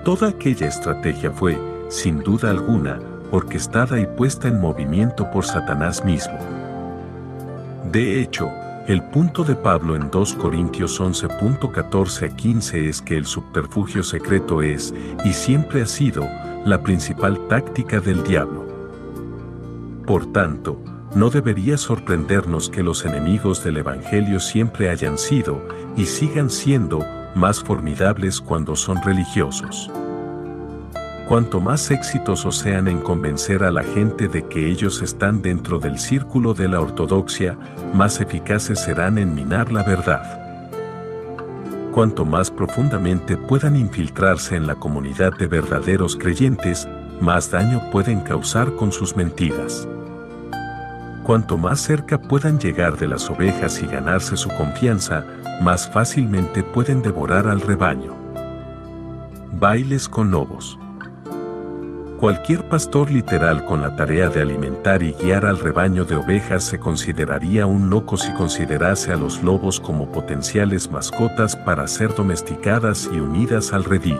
Toda 0.05 0.29
aquella 0.29 0.69
estrategia 0.69 1.31
fue, 1.31 1.59
sin 1.89 2.19
duda 2.21 2.51
alguna, 2.51 3.01
orquestada 3.31 3.99
y 3.99 4.05
puesta 4.05 4.49
en 4.49 4.61
movimiento 4.61 5.31
por 5.31 5.47
Satanás 5.47 6.05
mismo. 6.05 6.39
De 7.91 8.21
hecho, 8.21 8.51
el 8.87 9.03
punto 9.03 9.45
de 9.45 9.57
Pablo 9.57 9.97
en 9.97 10.11
2 10.11 10.35
Corintios 10.35 11.01
11.14 11.01 12.31
a 12.31 12.37
15 12.37 12.89
es 12.89 13.01
que 13.01 13.17
el 13.17 13.25
subterfugio 13.25 14.03
secreto 14.03 14.61
es, 14.61 14.93
y 15.25 15.33
siempre 15.33 15.83
ha 15.83 15.87
sido, 15.87 16.29
la 16.67 16.83
principal 16.83 17.49
táctica 17.49 18.01
del 18.01 18.23
diablo. 18.25 18.67
Por 20.07 20.31
tanto, 20.33 20.79
no 21.15 21.31
debería 21.31 21.79
sorprendernos 21.79 22.69
que 22.69 22.83
los 22.83 23.07
enemigos 23.07 23.65
del 23.65 23.79
Evangelio 23.79 24.39
siempre 24.39 24.91
hayan 24.91 25.17
sido, 25.17 25.67
y 25.97 26.05
sigan 26.05 26.51
siendo, 26.51 27.01
más 27.35 27.61
formidables 27.61 28.39
cuando 28.41 28.77
son 28.77 29.03
religiosos. 29.03 29.91
Cuanto 31.29 31.59
más 31.59 31.91
exitosos 31.91 32.59
sean 32.59 32.87
en 32.87 33.01
convencer 33.01 33.65
a 33.65 33.71
la 33.71 33.83
gente 33.83 34.29
de 34.29 34.47
que 34.47 34.69
ellos 34.69 35.01
están 35.01 35.41
dentro 35.41 35.79
del 35.79 35.99
círculo 35.99 36.53
de 36.53 36.69
la 36.69 36.83
ortodoxia, 36.83 37.57
más 37.95 38.21
eficaces 38.21 38.81
serán 38.81 39.17
en 39.17 39.35
minar 39.35 39.73
la 39.73 39.83
verdad. 39.83 40.45
Cuanto 41.93 42.27
más 42.27 42.51
profundamente 42.51 43.39
puedan 43.39 43.75
infiltrarse 43.75 44.55
en 44.55 44.67
la 44.67 44.75
comunidad 44.75 45.33
de 45.39 45.47
verdaderos 45.47 46.15
creyentes, 46.15 46.87
más 47.23 47.51
daño 47.51 47.81
pueden 47.91 48.21
causar 48.21 48.75
con 48.75 48.93
sus 48.93 49.17
mentiras. 49.17 49.89
Cuanto 51.23 51.57
más 51.57 51.81
cerca 51.81 52.21
puedan 52.21 52.59
llegar 52.59 52.99
de 52.99 53.09
las 53.09 53.31
ovejas 53.31 53.83
y 53.83 53.87
ganarse 53.87 54.37
su 54.37 54.51
confianza, 54.51 55.25
más 55.63 55.89
fácilmente 55.89 56.63
pueden 56.63 57.01
devorar 57.01 57.49
al 57.49 57.63
rebaño. 57.63 58.15
Bailes 59.53 60.07
con 60.07 60.31
lobos. 60.31 60.79
Cualquier 62.25 62.67
pastor 62.71 63.11
literal 63.11 63.67
con 63.67 63.83
la 63.83 63.97
tarea 63.97 64.31
de 64.31 64.41
alimentar 64.41 65.03
y 65.03 65.13
guiar 65.13 65.45
al 65.45 65.59
rebaño 65.59 66.07
de 66.07 66.17
ovejas 66.17 66.65
se 66.65 66.79
consideraría 66.79 67.67
un 67.67 67.91
loco 67.91 68.17
si 68.17 68.33
considerase 68.33 69.13
a 69.13 69.17
los 69.17 69.43
lobos 69.43 69.79
como 69.79 70.11
potenciales 70.11 70.91
mascotas 70.91 71.55
para 71.55 71.87
ser 71.87 72.15
domesticadas 72.15 73.11
y 73.13 73.21
unidas 73.21 73.75
al 73.75 73.85
redil. 73.85 74.17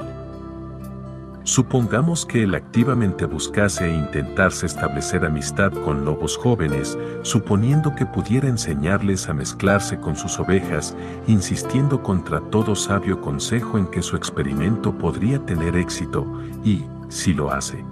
Supongamos 1.45 2.27
que 2.27 2.43
él 2.43 2.55
activamente 2.55 3.25
buscase 3.25 3.87
e 3.87 3.95
intentarse 3.95 4.67
establecer 4.67 5.25
amistad 5.25 5.73
con 5.73 6.05
lobos 6.05 6.37
jóvenes, 6.37 6.99
suponiendo 7.23 7.95
que 7.95 8.05
pudiera 8.05 8.49
enseñarles 8.49 9.31
a 9.31 9.33
mezclarse 9.33 9.99
con 9.99 10.15
sus 10.15 10.39
ovejas, 10.39 10.95
insistiendo 11.27 12.03
contra 12.03 12.43
todo 12.51 12.75
sabio 12.75 13.23
consejo 13.23 13.79
en 13.79 13.87
que 13.87 14.03
su 14.03 14.15
experimento 14.15 14.93
podría 14.93 15.39
tener 15.39 15.75
éxito, 15.75 16.27
y, 16.63 16.85
si 17.09 17.33
lo 17.33 17.51
hace, 17.51 17.83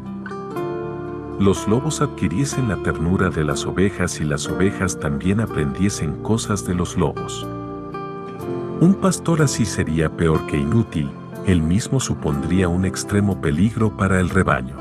los 1.39 1.67
lobos 1.67 2.01
adquiriesen 2.01 2.69
la 2.69 2.77
ternura 2.83 3.31
de 3.31 3.45
las 3.45 3.67
ovejas 3.67 4.21
y 4.21 4.25
las 4.25 4.49
ovejas 4.49 4.99
también 4.99 5.41
aprendiesen 5.41 6.23
cosas 6.23 6.67
de 6.67 6.75
los 6.75 6.97
lobos. 6.97 7.47
Un 8.81 8.95
pastor 9.01 9.43
así 9.43 9.65
sería 9.65 10.11
peor 10.11 10.47
que 10.47 10.57
inútil, 10.57 11.11
él 11.47 11.63
mismo 11.63 12.01
supondría 12.01 12.69
un 12.69 12.85
extremo 12.85 13.41
peligro 13.41 13.97
para 13.97 14.21
el 14.21 14.29
rebaño. 14.29 14.77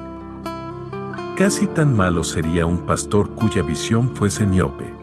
Casi 1.37 1.67
tan 1.67 1.95
malo 1.95 2.23
sería 2.23 2.65
un 2.65 2.79
pastor 2.79 3.29
cuya 3.31 3.63
visión 3.63 4.15
fuese 4.15 4.45
miope. 4.45 4.93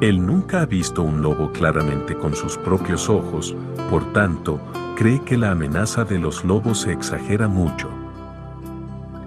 Él 0.00 0.24
nunca 0.24 0.62
ha 0.62 0.66
visto 0.66 1.02
un 1.02 1.22
lobo 1.22 1.52
claramente 1.52 2.16
con 2.16 2.34
sus 2.34 2.56
propios 2.56 3.08
ojos, 3.08 3.54
por 3.90 4.12
tanto, 4.12 4.58
cree 4.96 5.20
que 5.20 5.36
la 5.36 5.50
amenaza 5.50 6.04
de 6.04 6.18
los 6.18 6.44
lobos 6.44 6.80
se 6.80 6.92
exagera 6.92 7.48
mucho. 7.48 7.99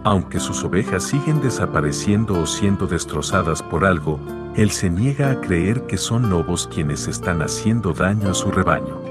Aunque 0.03 0.39
sus 0.39 0.63
ovejas 0.63 1.03
siguen 1.03 1.41
desapareciendo 1.41 2.39
o 2.41 2.45
siendo 2.45 2.87
destrozadas 2.87 3.63
por 3.63 3.85
algo, 3.85 4.19
él 4.55 4.71
se 4.71 4.89
niega 4.89 5.31
a 5.31 5.41
creer 5.41 5.87
que 5.87 5.97
son 5.97 6.29
lobos 6.29 6.69
quienes 6.73 7.07
están 7.07 7.41
haciendo 7.41 7.93
daño 7.93 8.29
a 8.29 8.33
su 8.33 8.51
rebaño 8.51 9.03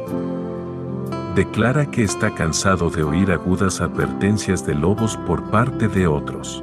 declara 1.35 1.91
que 1.91 2.03
está 2.03 2.35
cansado 2.35 2.91
de 2.91 3.03
oír 3.03 3.31
agudas 3.33 3.81
advertencias 3.81 4.67
de 4.67 4.75
lobos 4.75 5.17
por 5.27 5.43
parte 5.51 5.89
de 5.89 6.07
otros. 6.07 6.63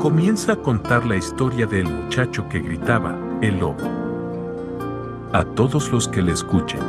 Comienza 0.00 0.52
a 0.52 0.56
contar 0.56 1.06
la 1.06 1.16
historia 1.16 1.66
del 1.66 1.84
muchacho 1.84 2.48
que 2.48 2.58
gritaba, 2.58 3.16
el 3.40 3.60
lobo. 3.60 3.88
A 5.32 5.44
todos 5.44 5.92
los 5.92 6.08
que 6.08 6.22
le 6.22 6.32
escuchen. 6.32 6.80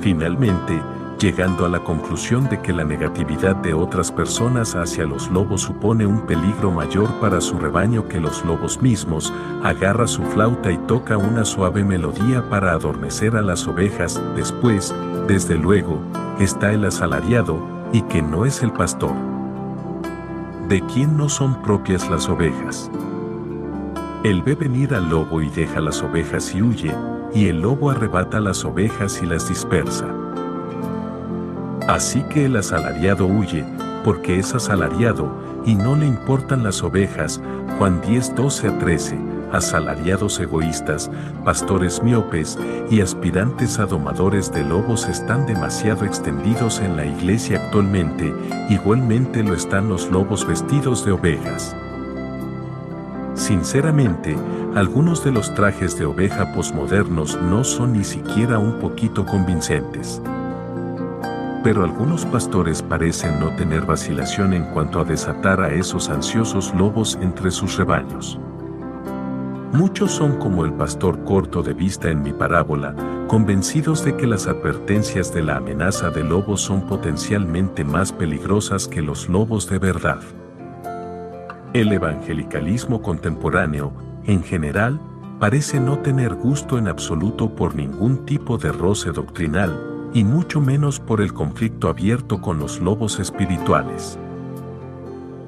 Finalmente, 0.00 0.80
llegando 1.22 1.64
a 1.64 1.68
la 1.68 1.78
conclusión 1.78 2.48
de 2.48 2.60
que 2.60 2.72
la 2.72 2.82
negatividad 2.82 3.54
de 3.54 3.74
otras 3.74 4.10
personas 4.10 4.74
hacia 4.74 5.04
los 5.04 5.30
lobos 5.30 5.60
supone 5.60 6.04
un 6.04 6.26
peligro 6.26 6.72
mayor 6.72 7.08
para 7.20 7.40
su 7.40 7.60
rebaño 7.60 8.08
que 8.08 8.18
los 8.18 8.44
lobos 8.44 8.82
mismos, 8.82 9.32
agarra 9.62 10.08
su 10.08 10.24
flauta 10.24 10.72
y 10.72 10.78
toca 10.78 11.16
una 11.16 11.44
suave 11.44 11.84
melodía 11.84 12.50
para 12.50 12.72
adormecer 12.72 13.36
a 13.36 13.42
las 13.42 13.68
ovejas. 13.68 14.20
Después, 14.34 14.92
desde 15.28 15.54
luego, 15.54 16.00
está 16.40 16.72
el 16.72 16.84
asalariado, 16.84 17.56
y 17.92 18.02
que 18.02 18.20
no 18.20 18.44
es 18.44 18.64
el 18.64 18.72
pastor. 18.72 19.14
¿De 20.68 20.80
quién 20.92 21.16
no 21.16 21.28
son 21.28 21.62
propias 21.62 22.10
las 22.10 22.28
ovejas? 22.28 22.90
Él 24.24 24.42
ve 24.42 24.56
venir 24.56 24.92
al 24.92 25.08
lobo 25.08 25.40
y 25.40 25.48
deja 25.50 25.80
las 25.80 26.02
ovejas 26.02 26.52
y 26.52 26.62
huye, 26.62 26.92
y 27.32 27.46
el 27.46 27.60
lobo 27.60 27.90
arrebata 27.90 28.40
las 28.40 28.64
ovejas 28.64 29.20
y 29.22 29.26
las 29.26 29.48
dispersa. 29.48 30.11
Así 31.88 32.22
que 32.22 32.46
el 32.46 32.56
asalariado 32.56 33.26
huye, 33.26 33.64
porque 34.04 34.38
es 34.38 34.54
asalariado, 34.54 35.30
y 35.64 35.74
no 35.74 35.96
le 35.96 36.06
importan 36.06 36.62
las 36.62 36.82
ovejas. 36.82 37.40
Juan 37.78 38.00
10, 38.00 38.36
12 38.36 38.68
a 38.68 38.78
13, 38.78 39.18
asalariados 39.52 40.38
egoístas, 40.38 41.10
pastores 41.44 42.02
miopes 42.02 42.58
y 42.90 43.00
aspirantes 43.00 43.78
a 43.78 43.86
domadores 43.86 44.52
de 44.52 44.64
lobos 44.64 45.08
están 45.08 45.46
demasiado 45.46 46.04
extendidos 46.04 46.80
en 46.80 46.96
la 46.96 47.04
iglesia 47.04 47.64
actualmente, 47.64 48.32
igualmente 48.68 49.42
lo 49.42 49.54
están 49.54 49.88
los 49.88 50.10
lobos 50.10 50.46
vestidos 50.46 51.04
de 51.04 51.12
ovejas. 51.12 51.76
Sinceramente, 53.34 54.36
algunos 54.74 55.24
de 55.24 55.32
los 55.32 55.52
trajes 55.54 55.98
de 55.98 56.04
oveja 56.04 56.52
posmodernos 56.54 57.40
no 57.42 57.64
son 57.64 57.94
ni 57.94 58.04
siquiera 58.04 58.58
un 58.58 58.78
poquito 58.78 59.26
convincentes 59.26 60.22
pero 61.62 61.84
algunos 61.84 62.26
pastores 62.26 62.82
parecen 62.82 63.38
no 63.38 63.54
tener 63.56 63.82
vacilación 63.82 64.52
en 64.52 64.64
cuanto 64.66 65.00
a 65.00 65.04
desatar 65.04 65.60
a 65.60 65.72
esos 65.72 66.08
ansiosos 66.08 66.74
lobos 66.74 67.18
entre 67.22 67.50
sus 67.50 67.76
rebaños. 67.76 68.38
Muchos 69.72 70.10
son 70.10 70.38
como 70.38 70.64
el 70.66 70.72
pastor 70.74 71.24
corto 71.24 71.62
de 71.62 71.72
vista 71.72 72.10
en 72.10 72.22
mi 72.22 72.32
parábola, 72.32 72.94
convencidos 73.26 74.04
de 74.04 74.16
que 74.16 74.26
las 74.26 74.46
advertencias 74.46 75.32
de 75.32 75.42
la 75.42 75.56
amenaza 75.56 76.10
de 76.10 76.24
lobos 76.24 76.60
son 76.60 76.86
potencialmente 76.86 77.82
más 77.82 78.12
peligrosas 78.12 78.86
que 78.86 79.00
los 79.00 79.28
lobos 79.28 79.70
de 79.70 79.78
verdad. 79.78 80.20
El 81.72 81.90
evangelicalismo 81.90 83.00
contemporáneo, 83.00 83.94
en 84.26 84.42
general, 84.42 85.00
parece 85.40 85.80
no 85.80 86.00
tener 86.00 86.34
gusto 86.34 86.76
en 86.76 86.86
absoluto 86.86 87.54
por 87.54 87.74
ningún 87.74 88.26
tipo 88.26 88.58
de 88.58 88.72
roce 88.72 89.10
doctrinal, 89.10 89.91
y 90.14 90.24
mucho 90.24 90.60
menos 90.60 91.00
por 91.00 91.20
el 91.20 91.32
conflicto 91.32 91.88
abierto 91.88 92.40
con 92.40 92.58
los 92.58 92.80
lobos 92.80 93.18
espirituales. 93.18 94.18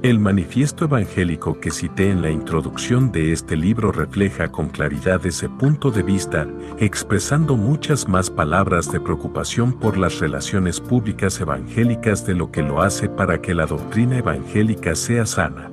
El 0.05 0.19
manifiesto 0.19 0.85
evangélico 0.85 1.59
que 1.61 1.71
cité 1.71 2.11
en 2.11 2.21
la 2.21 2.31
introducción 2.31 3.11
de 3.11 3.33
este 3.33 3.57
libro 3.57 3.91
refleja 3.91 4.53
con 4.53 4.69
claridad 4.69 5.25
ese 5.25 5.49
punto 5.49 5.91
de 5.91 6.03
vista, 6.03 6.47
expresando 6.79 7.57
muchas 7.57 8.07
más 8.07 8.29
palabras 8.29 8.93
de 8.93 9.01
preocupación 9.01 9.73
por 9.73 9.97
las 9.97 10.21
relaciones 10.21 10.79
públicas 10.79 11.41
evangélicas 11.41 12.27
de 12.27 12.35
lo 12.35 12.51
que 12.51 12.61
lo 12.61 12.83
hace 12.83 13.09
para 13.09 13.41
que 13.41 13.55
la 13.55 13.65
doctrina 13.65 14.19
evangélica 14.19 14.95
sea 14.95 15.25
sana. 15.25 15.71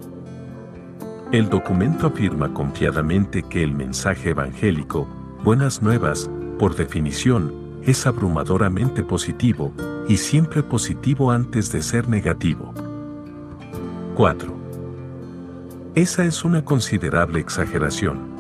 El 1.33 1.49
documento 1.49 2.07
afirma 2.07 2.53
confiadamente 2.53 3.43
que 3.43 3.63
el 3.63 3.73
mensaje 3.73 4.29
evangélico, 4.29 5.09
buenas 5.43 5.81
nuevas, 5.81 6.29
por 6.57 6.77
definición, 6.77 7.60
es 7.83 8.05
abrumadoramente 8.05 9.03
positivo, 9.03 9.73
y 10.07 10.17
siempre 10.17 10.63
positivo 10.63 11.31
antes 11.31 11.71
de 11.71 11.81
ser 11.81 12.07
negativo. 12.09 12.73
4. 14.15 14.53
Esa 15.95 16.25
es 16.25 16.43
una 16.43 16.63
considerable 16.63 17.39
exageración. 17.39 18.31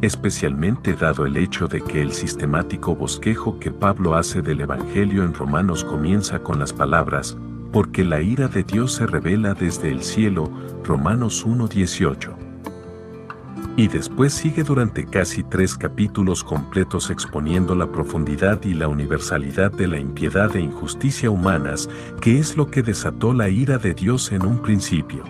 Especialmente 0.00 0.94
dado 0.94 1.26
el 1.26 1.36
hecho 1.36 1.66
de 1.66 1.80
que 1.82 2.00
el 2.00 2.12
sistemático 2.12 2.94
bosquejo 2.94 3.58
que 3.58 3.70
Pablo 3.70 4.14
hace 4.14 4.42
del 4.42 4.60
Evangelio 4.60 5.24
en 5.24 5.34
Romanos 5.34 5.84
comienza 5.84 6.38
con 6.38 6.58
las 6.58 6.72
palabras, 6.72 7.36
porque 7.72 8.04
la 8.04 8.20
ira 8.20 8.48
de 8.48 8.62
Dios 8.62 8.92
se 8.92 9.06
revela 9.06 9.54
desde 9.54 9.90
el 9.90 10.02
cielo, 10.02 10.50
Romanos 10.84 11.44
1.18 11.44 12.47
y 13.78 13.86
después 13.86 14.32
sigue 14.32 14.64
durante 14.64 15.06
casi 15.06 15.44
tres 15.44 15.76
capítulos 15.76 16.42
completos 16.42 17.10
exponiendo 17.10 17.76
la 17.76 17.92
profundidad 17.92 18.60
y 18.64 18.74
la 18.74 18.88
universalidad 18.88 19.70
de 19.70 19.86
la 19.86 20.00
impiedad 20.00 20.56
e 20.56 20.60
injusticia 20.60 21.30
humanas, 21.30 21.88
que 22.20 22.40
es 22.40 22.56
lo 22.56 22.66
que 22.66 22.82
desató 22.82 23.32
la 23.32 23.48
ira 23.48 23.78
de 23.78 23.94
Dios 23.94 24.32
en 24.32 24.44
un 24.44 24.60
principio. 24.60 25.22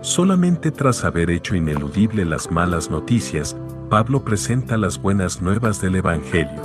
Solamente 0.00 0.70
tras 0.70 1.02
haber 1.04 1.30
hecho 1.30 1.56
ineludible 1.56 2.24
las 2.24 2.52
malas 2.52 2.88
noticias, 2.88 3.56
Pablo 3.90 4.22
presenta 4.22 4.76
las 4.76 5.02
buenas 5.02 5.42
nuevas 5.42 5.80
del 5.80 5.96
Evangelio. 5.96 6.62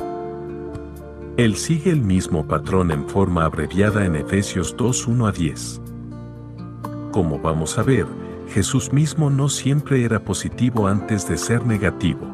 Él 1.36 1.56
sigue 1.56 1.90
el 1.90 2.02
mismo 2.02 2.48
patrón 2.48 2.92
en 2.92 3.10
forma 3.10 3.44
abreviada 3.46 4.06
en 4.06 4.16
Efesios 4.16 4.76
2, 4.78 5.08
1 5.08 5.26
a 5.26 5.32
10. 5.32 5.82
Como 7.12 7.40
vamos 7.40 7.80
a 7.80 7.82
ver, 7.82 8.06
Jesús 8.50 8.94
mismo 8.94 9.30
no 9.30 9.50
siempre 9.50 10.04
era 10.04 10.24
positivo 10.24 10.88
antes 10.88 11.28
de 11.28 11.38
ser 11.38 11.66
negativo. 11.66 12.28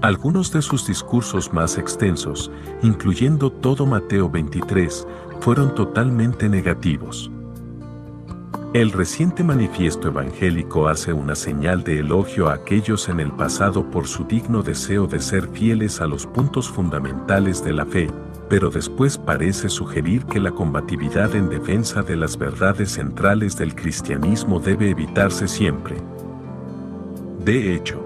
Algunos 0.00 0.52
de 0.52 0.60
sus 0.60 0.86
discursos 0.86 1.52
más 1.52 1.78
extensos, 1.78 2.50
incluyendo 2.82 3.50
todo 3.50 3.86
Mateo 3.86 4.28
23, 4.28 5.06
fueron 5.40 5.74
totalmente 5.74 6.48
negativos. 6.48 7.30
El 8.74 8.90
reciente 8.90 9.44
manifiesto 9.44 10.08
evangélico 10.08 10.88
hace 10.88 11.12
una 11.12 11.36
señal 11.36 11.84
de 11.84 12.00
elogio 12.00 12.48
a 12.48 12.54
aquellos 12.54 13.08
en 13.08 13.20
el 13.20 13.30
pasado 13.30 13.88
por 13.88 14.08
su 14.08 14.24
digno 14.24 14.62
deseo 14.62 15.06
de 15.06 15.20
ser 15.20 15.48
fieles 15.48 16.00
a 16.00 16.06
los 16.06 16.26
puntos 16.26 16.68
fundamentales 16.68 17.64
de 17.64 17.72
la 17.72 17.86
fe, 17.86 18.10
pero 18.48 18.70
después 18.70 19.18
parece 19.18 19.68
sugerir 19.68 20.24
que 20.26 20.40
la 20.40 20.50
combatividad 20.50 21.34
en 21.34 21.48
defensa 21.48 22.02
de 22.02 22.16
las 22.16 22.36
verdades 22.36 22.92
centrales 22.92 23.56
del 23.56 23.74
cristianismo 23.74 24.60
debe 24.60 24.90
evitarse 24.90 25.48
siempre. 25.48 25.96
De 27.44 27.74
hecho, 27.74 28.00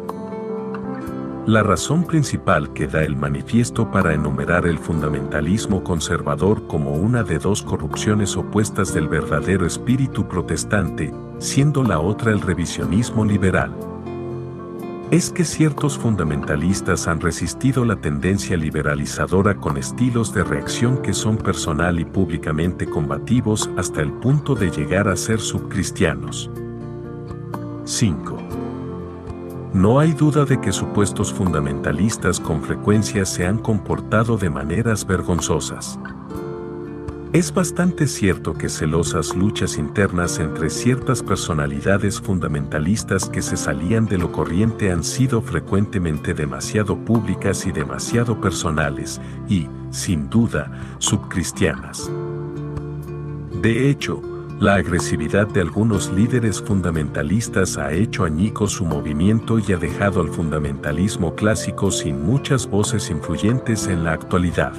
la 1.46 1.62
razón 1.62 2.04
principal 2.04 2.72
que 2.74 2.86
da 2.86 3.02
el 3.02 3.16
manifiesto 3.16 3.90
para 3.90 4.12
enumerar 4.12 4.66
el 4.66 4.78
fundamentalismo 4.78 5.82
conservador 5.82 6.66
como 6.66 6.92
una 6.92 7.22
de 7.22 7.38
dos 7.38 7.62
corrupciones 7.62 8.36
opuestas 8.36 8.92
del 8.92 9.08
verdadero 9.08 9.64
espíritu 9.66 10.28
protestante, 10.28 11.12
siendo 11.38 11.82
la 11.82 12.00
otra 12.00 12.32
el 12.32 12.42
revisionismo 12.42 13.24
liberal 13.24 13.87
es 15.10 15.30
que 15.30 15.44
ciertos 15.44 15.96
fundamentalistas 15.96 17.08
han 17.08 17.20
resistido 17.20 17.86
la 17.86 17.96
tendencia 17.96 18.58
liberalizadora 18.58 19.56
con 19.56 19.78
estilos 19.78 20.34
de 20.34 20.44
reacción 20.44 21.00
que 21.00 21.14
son 21.14 21.38
personal 21.38 21.98
y 21.98 22.04
públicamente 22.04 22.86
combativos 22.86 23.70
hasta 23.78 24.02
el 24.02 24.12
punto 24.12 24.54
de 24.54 24.70
llegar 24.70 25.08
a 25.08 25.16
ser 25.16 25.40
subcristianos. 25.40 26.50
5. 27.84 28.36
No 29.72 29.98
hay 29.98 30.12
duda 30.12 30.44
de 30.44 30.60
que 30.60 30.72
supuestos 30.72 31.32
fundamentalistas 31.32 32.38
con 32.38 32.62
frecuencia 32.62 33.24
se 33.24 33.46
han 33.46 33.58
comportado 33.58 34.36
de 34.36 34.50
maneras 34.50 35.06
vergonzosas. 35.06 35.98
Es 37.34 37.52
bastante 37.52 38.06
cierto 38.06 38.54
que 38.54 38.70
celosas 38.70 39.36
luchas 39.36 39.76
internas 39.76 40.38
entre 40.38 40.70
ciertas 40.70 41.22
personalidades 41.22 42.22
fundamentalistas 42.22 43.28
que 43.28 43.42
se 43.42 43.58
salían 43.58 44.06
de 44.06 44.16
lo 44.16 44.32
corriente 44.32 44.90
han 44.90 45.04
sido 45.04 45.42
frecuentemente 45.42 46.32
demasiado 46.32 46.96
públicas 46.96 47.66
y 47.66 47.72
demasiado 47.72 48.40
personales 48.40 49.20
y, 49.46 49.68
sin 49.90 50.30
duda, 50.30 50.72
subcristianas. 51.00 52.10
De 53.60 53.90
hecho, 53.90 54.22
la 54.58 54.76
agresividad 54.76 55.46
de 55.48 55.60
algunos 55.60 56.10
líderes 56.10 56.62
fundamentalistas 56.62 57.76
ha 57.76 57.92
hecho 57.92 58.24
añicos 58.24 58.72
su 58.72 58.86
movimiento 58.86 59.58
y 59.58 59.70
ha 59.74 59.76
dejado 59.76 60.22
al 60.22 60.30
fundamentalismo 60.30 61.34
clásico 61.34 61.90
sin 61.90 62.22
muchas 62.24 62.66
voces 62.66 63.10
influyentes 63.10 63.86
en 63.86 64.02
la 64.04 64.12
actualidad. 64.12 64.72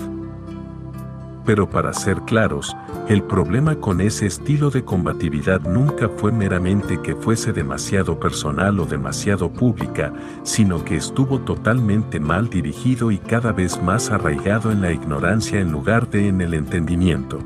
Pero 1.50 1.68
para 1.68 1.93
ser 1.93 2.22
claros, 2.28 2.78
el 3.08 3.24
problema 3.24 3.74
con 3.78 4.02
ese 4.02 4.28
estilo 4.28 4.70
de 4.70 4.86
combatividad 4.86 5.62
nunca 5.62 6.08
fue 6.08 6.32
meramente 6.32 7.02
que 7.02 7.16
fuese 7.16 7.54
demasiado 7.54 8.20
personal 8.20 8.80
o 8.80 8.86
demasiado 8.86 9.52
pública, 9.52 10.14
sino 10.43 10.86
que 10.86 10.95
estuvo 10.95 11.39
totalmente 11.39 12.20
mal 12.20 12.52
dirigido 12.52 13.10
y 13.10 13.18
cada 13.18 13.52
vez 13.52 13.82
más 13.82 14.12
arraigado 14.12 14.72
en 14.72 14.82
la 14.84 14.91
ignorancia 14.91 15.60
en 15.60 15.72
lugar 15.72 16.08
de 16.12 16.28
en 16.28 16.41
el 16.41 16.54
entendimiento. 16.54 17.39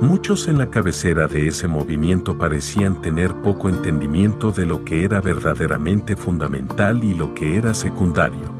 Muchos 0.00 0.46
en 0.46 0.56
la 0.56 0.70
cabecera 0.70 1.26
de 1.26 1.48
ese 1.48 1.66
movimiento 1.66 2.38
parecían 2.38 3.02
tener 3.02 3.34
poco 3.42 3.68
entendimiento 3.68 4.52
de 4.52 4.66
lo 4.66 4.84
que 4.84 5.02
era 5.02 5.20
verdaderamente 5.20 6.14
fundamental 6.14 7.02
y 7.02 7.14
lo 7.14 7.34
que 7.34 7.56
era 7.56 7.74
secundario. 7.74 8.59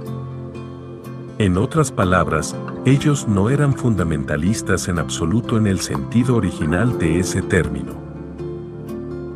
En 1.40 1.56
otras 1.56 1.90
palabras, 1.90 2.54
ellos 2.84 3.26
no 3.26 3.48
eran 3.48 3.72
fundamentalistas 3.72 4.88
en 4.88 4.98
absoluto 4.98 5.56
en 5.56 5.66
el 5.66 5.80
sentido 5.80 6.36
original 6.36 6.98
de 6.98 7.18
ese 7.18 7.40
término. 7.40 7.94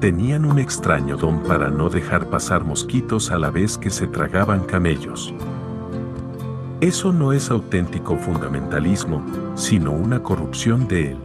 Tenían 0.00 0.44
un 0.44 0.58
extraño 0.58 1.16
don 1.16 1.42
para 1.44 1.70
no 1.70 1.88
dejar 1.88 2.28
pasar 2.28 2.62
mosquitos 2.62 3.30
a 3.30 3.38
la 3.38 3.50
vez 3.50 3.78
que 3.78 3.88
se 3.88 4.06
tragaban 4.06 4.64
camellos. 4.64 5.32
Eso 6.82 7.10
no 7.10 7.32
es 7.32 7.50
auténtico 7.50 8.18
fundamentalismo, 8.18 9.24
sino 9.54 9.92
una 9.92 10.22
corrupción 10.22 10.86
de 10.86 11.12
él. 11.12 11.18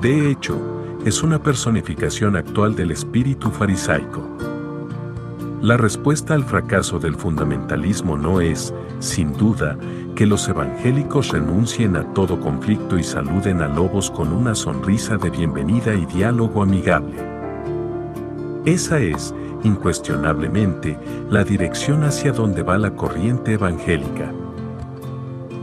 De 0.00 0.28
hecho, 0.28 0.58
es 1.04 1.22
una 1.22 1.40
personificación 1.40 2.34
actual 2.34 2.74
del 2.74 2.90
espíritu 2.90 3.52
farisaico. 3.52 4.49
La 5.60 5.76
respuesta 5.76 6.32
al 6.32 6.44
fracaso 6.44 6.98
del 6.98 7.14
fundamentalismo 7.16 8.16
no 8.16 8.40
es, 8.40 8.72
sin 8.98 9.34
duda, 9.34 9.76
que 10.16 10.24
los 10.24 10.48
evangélicos 10.48 11.28
renuncien 11.28 11.96
a 11.96 12.14
todo 12.14 12.40
conflicto 12.40 12.98
y 12.98 13.02
saluden 13.02 13.60
a 13.60 13.68
lobos 13.68 14.10
con 14.10 14.32
una 14.32 14.54
sonrisa 14.54 15.18
de 15.18 15.28
bienvenida 15.28 15.92
y 15.94 16.06
diálogo 16.06 16.62
amigable. 16.62 17.22
Esa 18.64 19.00
es, 19.00 19.34
incuestionablemente, 19.62 20.98
la 21.28 21.44
dirección 21.44 22.04
hacia 22.04 22.32
donde 22.32 22.62
va 22.62 22.78
la 22.78 22.96
corriente 22.96 23.52
evangélica. 23.52 24.32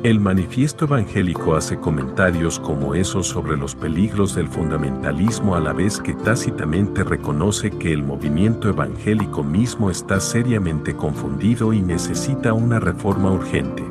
El 0.04 0.20
manifiesto 0.20 0.86
evangélico 0.86 1.56
hace 1.56 1.80
comentarios 1.80 2.60
como 2.60 2.94
esos 2.94 3.28
sobre 3.28 3.58
los 3.58 3.74
peligros 3.74 4.36
del 4.36 4.48
fundamentalismo 4.48 5.56
a 5.56 5.60
la 5.60 5.74
vez 5.74 6.00
que 6.00 6.14
tácitamente 6.14 7.04
reconoce 7.04 7.72
que 7.72 7.94
el 7.94 8.04
movimiento 8.04 8.70
evangélico 8.70 9.44
mismo 9.44 9.90
está 9.90 10.20
seriamente 10.20 10.96
confundido 10.96 11.74
y 11.74 11.82
necesita 11.82 12.54
una 12.54 12.80
reforma 12.80 13.32
urgente. 13.32 13.84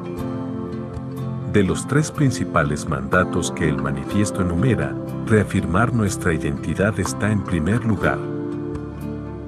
De 1.53 1.65
los 1.65 1.89
tres 1.89 2.13
principales 2.13 2.89
mandatos 2.89 3.51
que 3.51 3.69
el 3.69 3.77
manifiesto 3.77 4.43
enumera, 4.43 4.95
reafirmar 5.27 5.93
nuestra 5.93 6.33
identidad 6.33 6.99
está 7.01 7.33
en 7.33 7.43
primer 7.43 7.85
lugar. 7.85 8.19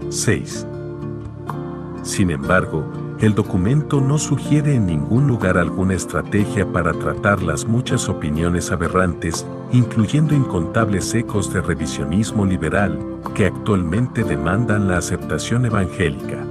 6. 0.08 0.66
Sin 2.02 2.32
embargo, 2.32 2.84
el 3.20 3.34
documento 3.34 4.00
no 4.00 4.16
sugiere 4.16 4.76
en 4.76 4.86
ningún 4.86 5.26
lugar 5.26 5.58
alguna 5.58 5.94
estrategia 5.94 6.70
para 6.72 6.92
tratar 6.92 7.42
las 7.42 7.66
muchas 7.66 8.08
opiniones 8.08 8.70
aberrantes, 8.70 9.44
incluyendo 9.72 10.36
incontables 10.36 11.12
ecos 11.14 11.52
de 11.52 11.60
revisionismo 11.60 12.46
liberal, 12.46 12.96
que 13.34 13.46
actualmente 13.46 14.22
demandan 14.22 14.86
la 14.86 14.98
aceptación 14.98 15.66
evangélica. 15.66 16.44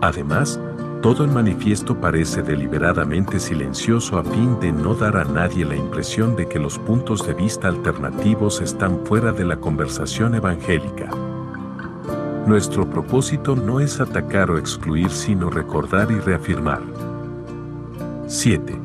Además, 0.00 0.58
todo 1.02 1.24
el 1.24 1.30
manifiesto 1.30 2.00
parece 2.00 2.42
deliberadamente 2.42 3.38
silencioso 3.38 4.18
a 4.18 4.24
fin 4.24 4.58
de 4.58 4.72
no 4.72 4.94
dar 4.94 5.18
a 5.18 5.24
nadie 5.24 5.66
la 5.66 5.76
impresión 5.76 6.34
de 6.34 6.48
que 6.48 6.58
los 6.58 6.78
puntos 6.78 7.26
de 7.26 7.34
vista 7.34 7.68
alternativos 7.68 8.62
están 8.62 9.04
fuera 9.04 9.32
de 9.32 9.44
la 9.44 9.56
conversación 9.56 10.34
evangélica. 10.34 11.10
Nuestro 12.46 12.88
propósito 12.88 13.56
no 13.56 13.80
es 13.80 13.98
atacar 13.98 14.52
o 14.52 14.58
excluir, 14.58 15.10
sino 15.10 15.50
recordar 15.50 16.12
y 16.12 16.20
reafirmar. 16.20 16.80
7. 18.28 18.80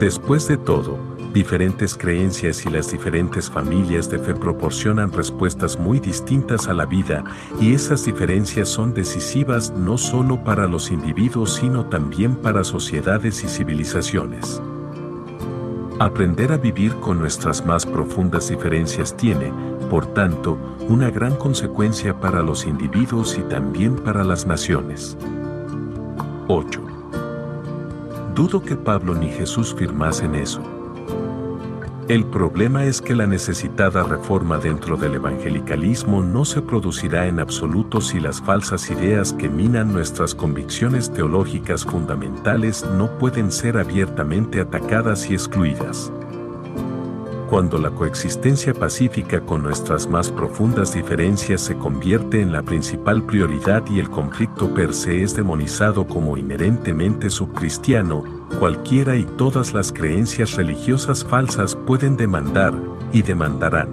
Después 0.00 0.48
de 0.48 0.56
todo, 0.56 0.96
diferentes 1.34 1.94
creencias 1.94 2.64
y 2.64 2.70
las 2.70 2.90
diferentes 2.90 3.50
familias 3.50 4.08
de 4.08 4.18
fe 4.18 4.34
proporcionan 4.34 5.12
respuestas 5.12 5.78
muy 5.78 6.00
distintas 6.00 6.66
a 6.66 6.72
la 6.72 6.86
vida 6.86 7.24
y 7.60 7.74
esas 7.74 8.06
diferencias 8.06 8.70
son 8.70 8.94
decisivas 8.94 9.70
no 9.72 9.98
solo 9.98 10.42
para 10.42 10.66
los 10.66 10.90
individuos 10.90 11.56
sino 11.56 11.84
también 11.90 12.36
para 12.36 12.64
sociedades 12.64 13.44
y 13.44 13.48
civilizaciones. 13.48 14.62
Aprender 16.00 16.52
a 16.52 16.56
vivir 16.56 16.94
con 16.96 17.18
nuestras 17.18 17.64
más 17.64 17.86
profundas 17.86 18.48
diferencias 18.48 19.16
tiene, 19.16 19.52
por 19.94 20.06
tanto, 20.06 20.58
una 20.88 21.08
gran 21.08 21.36
consecuencia 21.36 22.18
para 22.18 22.42
los 22.42 22.66
individuos 22.66 23.38
y 23.38 23.42
también 23.42 23.94
para 23.94 24.24
las 24.24 24.44
naciones. 24.44 25.16
8. 26.48 26.80
Dudo 28.34 28.60
que 28.60 28.74
Pablo 28.74 29.14
ni 29.14 29.28
Jesús 29.28 29.72
firmasen 29.72 30.34
eso. 30.34 30.60
El 32.08 32.24
problema 32.24 32.82
es 32.86 33.00
que 33.00 33.14
la 33.14 33.28
necesitada 33.28 34.02
reforma 34.02 34.58
dentro 34.58 34.96
del 34.96 35.14
evangelicalismo 35.14 36.24
no 36.24 36.44
se 36.44 36.60
producirá 36.60 37.28
en 37.28 37.38
absoluto 37.38 38.00
si 38.00 38.18
las 38.18 38.40
falsas 38.42 38.90
ideas 38.90 39.32
que 39.32 39.48
minan 39.48 39.92
nuestras 39.92 40.34
convicciones 40.34 41.12
teológicas 41.12 41.84
fundamentales 41.84 42.84
no 42.98 43.16
pueden 43.16 43.52
ser 43.52 43.78
abiertamente 43.78 44.60
atacadas 44.60 45.30
y 45.30 45.34
excluidas. 45.34 46.10
Cuando 47.48 47.78
la 47.78 47.90
coexistencia 47.90 48.72
pacífica 48.72 49.40
con 49.40 49.62
nuestras 49.62 50.08
más 50.08 50.30
profundas 50.30 50.94
diferencias 50.94 51.60
se 51.60 51.76
convierte 51.76 52.40
en 52.40 52.52
la 52.52 52.62
principal 52.62 53.22
prioridad 53.22 53.84
y 53.90 54.00
el 54.00 54.08
conflicto 54.08 54.72
per 54.72 54.94
se 54.94 55.22
es 55.22 55.36
demonizado 55.36 56.06
como 56.06 56.36
inherentemente 56.38 57.28
subcristiano, 57.28 58.24
cualquiera 58.58 59.16
y 59.16 59.24
todas 59.24 59.74
las 59.74 59.92
creencias 59.92 60.54
religiosas 60.54 61.22
falsas 61.24 61.76
pueden 61.76 62.16
demandar, 62.16 62.74
y 63.12 63.22
demandarán, 63.22 63.90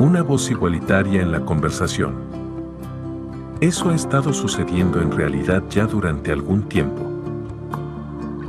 una 0.00 0.22
voz 0.22 0.50
igualitaria 0.50 1.22
en 1.22 1.30
la 1.30 1.44
conversación. 1.44 2.14
Eso 3.60 3.90
ha 3.90 3.94
estado 3.94 4.32
sucediendo 4.32 5.00
en 5.00 5.12
realidad 5.12 5.62
ya 5.70 5.86
durante 5.86 6.32
algún 6.32 6.62
tiempo. 6.68 7.02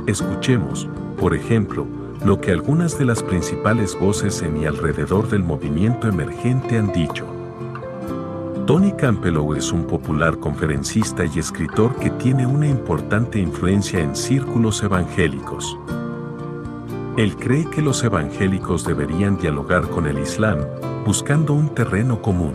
Escuchemos, 0.06 0.88
por 1.20 1.34
ejemplo, 1.36 1.86
lo 2.24 2.40
que 2.40 2.52
algunas 2.52 2.98
de 2.98 3.04
las 3.04 3.22
principales 3.22 3.98
voces 3.98 4.40
en 4.40 4.56
y 4.56 4.64
alrededor 4.64 5.28
del 5.28 5.42
movimiento 5.42 6.08
emergente 6.08 6.78
han 6.78 6.90
dicho. 6.92 7.26
Tony 8.66 8.92
Campbell 8.92 9.36
es 9.58 9.70
un 9.72 9.84
popular 9.86 10.38
conferencista 10.38 11.26
y 11.26 11.38
escritor 11.38 11.94
que 11.96 12.08
tiene 12.10 12.46
una 12.46 12.66
importante 12.66 13.38
influencia 13.38 14.00
en 14.00 14.16
círculos 14.16 14.82
evangélicos. 14.82 15.78
Él 17.18 17.36
cree 17.36 17.68
que 17.68 17.82
los 17.82 18.02
evangélicos 18.02 18.86
deberían 18.86 19.36
dialogar 19.36 19.82
con 19.90 20.06
el 20.06 20.18
Islam, 20.18 20.60
buscando 21.04 21.52
un 21.52 21.74
terreno 21.74 22.22
común. 22.22 22.54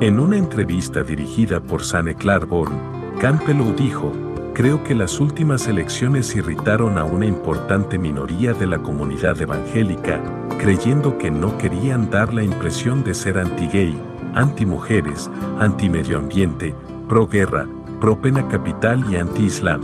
En 0.00 0.20
una 0.20 0.36
entrevista 0.36 1.02
dirigida 1.02 1.58
por 1.60 1.82
Sane 1.82 2.14
Claiborne, 2.14 2.76
Campbell 3.18 3.74
dijo, 3.76 4.12
Creo 4.54 4.82
que 4.82 4.94
las 4.94 5.20
últimas 5.20 5.68
elecciones 5.68 6.34
irritaron 6.34 6.98
a 6.98 7.04
una 7.04 7.24
importante 7.24 7.98
minoría 7.98 8.52
de 8.52 8.66
la 8.66 8.78
comunidad 8.78 9.40
evangélica, 9.40 10.20
creyendo 10.58 11.16
que 11.18 11.30
no 11.30 11.56
querían 11.56 12.10
dar 12.10 12.34
la 12.34 12.42
impresión 12.42 13.04
de 13.04 13.14
ser 13.14 13.38
anti-gay, 13.38 13.96
anti-mujeres, 14.34 15.30
anti-medio 15.60 16.18
ambiente, 16.18 16.74
pro-guerra, 17.08 17.66
pro-pena 18.00 18.46
capital 18.48 19.04
y 19.10 19.16
anti-islam. 19.16 19.80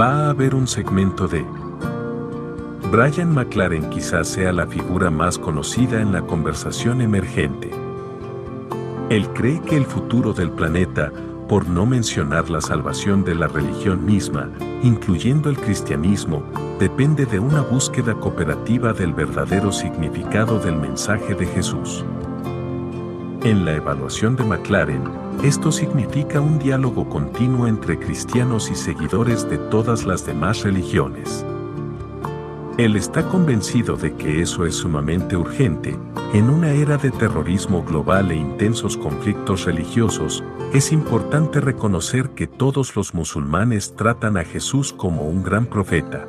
Va 0.00 0.26
a 0.26 0.30
haber 0.30 0.54
un 0.54 0.66
segmento 0.66 1.26
de... 1.26 1.44
Brian 2.92 3.34
McLaren 3.34 3.90
quizás 3.90 4.28
sea 4.28 4.52
la 4.52 4.66
figura 4.66 5.10
más 5.10 5.36
conocida 5.36 6.00
en 6.00 6.12
la 6.12 6.22
conversación 6.22 7.00
emergente. 7.00 7.70
Él 9.10 9.28
cree 9.30 9.60
que 9.60 9.76
el 9.76 9.84
futuro 9.84 10.32
del 10.32 10.50
planeta, 10.50 11.12
por 11.50 11.68
no 11.68 11.84
mencionar 11.84 12.48
la 12.48 12.60
salvación 12.60 13.24
de 13.24 13.34
la 13.34 13.48
religión 13.48 14.04
misma, 14.04 14.48
incluyendo 14.84 15.50
el 15.50 15.58
cristianismo, 15.58 16.44
depende 16.78 17.26
de 17.26 17.40
una 17.40 17.60
búsqueda 17.60 18.14
cooperativa 18.14 18.92
del 18.92 19.12
verdadero 19.12 19.72
significado 19.72 20.60
del 20.60 20.76
mensaje 20.76 21.34
de 21.34 21.46
Jesús. 21.46 22.04
En 23.42 23.64
la 23.64 23.74
evaluación 23.74 24.36
de 24.36 24.44
McLaren, 24.44 25.02
esto 25.42 25.72
significa 25.72 26.40
un 26.40 26.60
diálogo 26.60 27.08
continuo 27.08 27.66
entre 27.66 27.98
cristianos 27.98 28.70
y 28.70 28.76
seguidores 28.76 29.50
de 29.50 29.58
todas 29.58 30.06
las 30.06 30.24
demás 30.24 30.62
religiones. 30.62 31.44
Él 32.78 32.96
está 32.96 33.28
convencido 33.28 33.96
de 33.96 34.14
que 34.14 34.40
eso 34.40 34.64
es 34.64 34.76
sumamente 34.76 35.36
urgente. 35.36 35.98
En 36.32 36.48
una 36.48 36.70
era 36.70 36.96
de 36.96 37.10
terrorismo 37.10 37.82
global 37.82 38.30
e 38.30 38.36
intensos 38.36 38.96
conflictos 38.96 39.64
religiosos, 39.66 40.42
es 40.72 40.92
importante 40.92 41.60
reconocer 41.60 42.30
que 42.30 42.46
todos 42.46 42.94
los 42.96 43.12
musulmanes 43.12 43.96
tratan 43.96 44.36
a 44.36 44.44
Jesús 44.44 44.92
como 44.92 45.22
un 45.22 45.42
gran 45.42 45.66
profeta. 45.66 46.26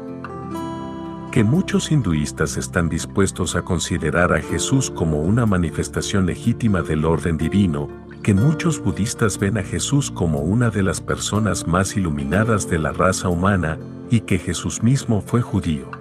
Que 1.31 1.43
muchos 1.43 1.91
hinduistas 1.91 2.57
están 2.57 2.89
dispuestos 2.89 3.55
a 3.55 3.61
considerar 3.61 4.33
a 4.33 4.41
Jesús 4.41 4.91
como 4.91 5.21
una 5.21 5.45
manifestación 5.45 6.25
legítima 6.25 6.81
del 6.81 7.05
orden 7.05 7.37
divino, 7.37 7.87
que 8.23 8.33
muchos 8.33 8.83
budistas 8.83 9.39
ven 9.39 9.57
a 9.57 9.63
Jesús 9.63 10.11
como 10.11 10.39
una 10.39 10.69
de 10.69 10.83
las 10.83 10.99
personas 10.99 11.65
más 11.67 11.95
iluminadas 11.95 12.69
de 12.69 12.79
la 12.79 12.91
raza 12.91 13.29
humana, 13.29 13.79
y 14.09 14.21
que 14.21 14.39
Jesús 14.39 14.83
mismo 14.83 15.21
fue 15.21 15.41
judío. 15.41 16.00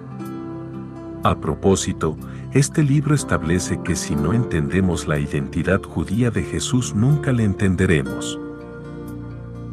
A 1.23 1.35
propósito, 1.35 2.17
este 2.51 2.81
libro 2.81 3.13
establece 3.13 3.79
que 3.83 3.95
si 3.95 4.15
no 4.15 4.33
entendemos 4.33 5.07
la 5.07 5.19
identidad 5.19 5.79
judía 5.83 6.31
de 6.31 6.41
Jesús 6.41 6.95
nunca 6.95 7.31
le 7.31 7.43
entenderemos. 7.43 8.39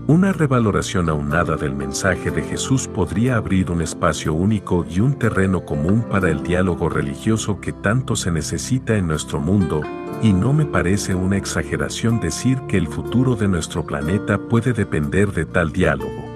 Una 0.07 0.35
revaloración 0.35 1.09
aunada 1.09 1.57
del 1.57 1.75
mensaje 1.75 2.31
de 2.31 2.43
Jesús 2.43 2.87
podría 2.87 3.37
abrir 3.37 3.71
un 3.71 3.81
espacio 3.81 4.35
único 4.35 4.85
y 4.91 5.01
un 5.01 5.15
terreno 5.15 5.65
común 5.65 6.03
para 6.03 6.31
el 6.31 6.43
diálogo 6.43 6.91
religioso 6.91 7.61
que 7.61 7.73
tanto 7.73 8.15
se 8.15 8.31
necesita 8.31 8.97
en 8.97 9.07
nuestro 9.07 9.41
mundo, 9.41 9.81
y 10.23 10.35
no 10.35 10.53
me 10.53 10.67
parece 10.67 11.15
una 11.15 11.39
exageración 11.39 12.21
decir 12.21 12.61
que 12.69 12.77
el 12.77 12.89
futuro 12.89 13.37
de 13.37 13.49
nuestro 13.49 13.87
planeta 13.87 14.37
puede 14.37 14.75
depender 14.75 15.33
de 15.33 15.47
tal 15.47 15.73
diálogo. 15.73 16.28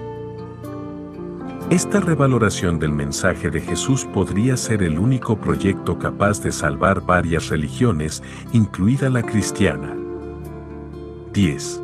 Esta 1.73 1.99
revaloración 1.99 2.77
del 2.77 2.91
mensaje 2.91 3.49
de 3.49 3.59
Jesús 3.59 4.05
podría 4.05 4.57
ser 4.57 4.83
el 4.83 4.99
único 4.99 5.39
proyecto 5.39 5.97
capaz 5.97 6.39
de 6.43 6.51
salvar 6.51 7.01
varias 7.01 7.49
religiones, 7.49 8.21
incluida 8.51 9.09
la 9.09 9.23
cristiana. 9.23 9.97
10. 11.33 11.81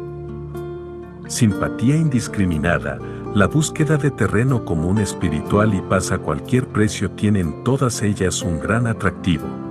Simpatía 1.27 1.95
indiscriminada, 1.95 2.99
la 3.33 3.47
búsqueda 3.47 3.97
de 3.97 4.11
terreno 4.11 4.63
común 4.63 4.99
espiritual 4.99 5.73
y 5.73 5.81
paz 5.81 6.11
a 6.11 6.19
cualquier 6.19 6.67
precio 6.67 7.09
tienen 7.09 7.63
todas 7.63 8.03
ellas 8.03 8.43
un 8.43 8.59
gran 8.59 8.85
atractivo 8.85 9.68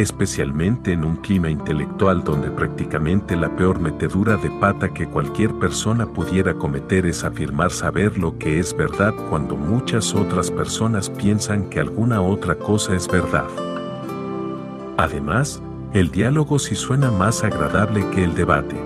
especialmente 0.00 0.92
en 0.92 1.04
un 1.04 1.16
clima 1.16 1.50
intelectual 1.50 2.24
donde 2.24 2.50
prácticamente 2.50 3.36
la 3.36 3.54
peor 3.54 3.80
metedura 3.80 4.36
de 4.36 4.50
pata 4.50 4.88
que 4.92 5.06
cualquier 5.06 5.52
persona 5.54 6.06
pudiera 6.06 6.54
cometer 6.54 7.06
es 7.06 7.22
afirmar 7.24 7.70
saber 7.70 8.16
lo 8.18 8.38
que 8.38 8.58
es 8.58 8.74
verdad 8.76 9.14
cuando 9.28 9.56
muchas 9.56 10.14
otras 10.14 10.50
personas 10.50 11.10
piensan 11.10 11.68
que 11.68 11.80
alguna 11.80 12.22
otra 12.22 12.54
cosa 12.54 12.94
es 12.94 13.06
verdad. 13.08 13.46
Además, 14.96 15.62
el 15.92 16.10
diálogo 16.10 16.58
sí 16.58 16.74
suena 16.74 17.10
más 17.10 17.44
agradable 17.44 18.08
que 18.10 18.24
el 18.24 18.34
debate. 18.34 18.76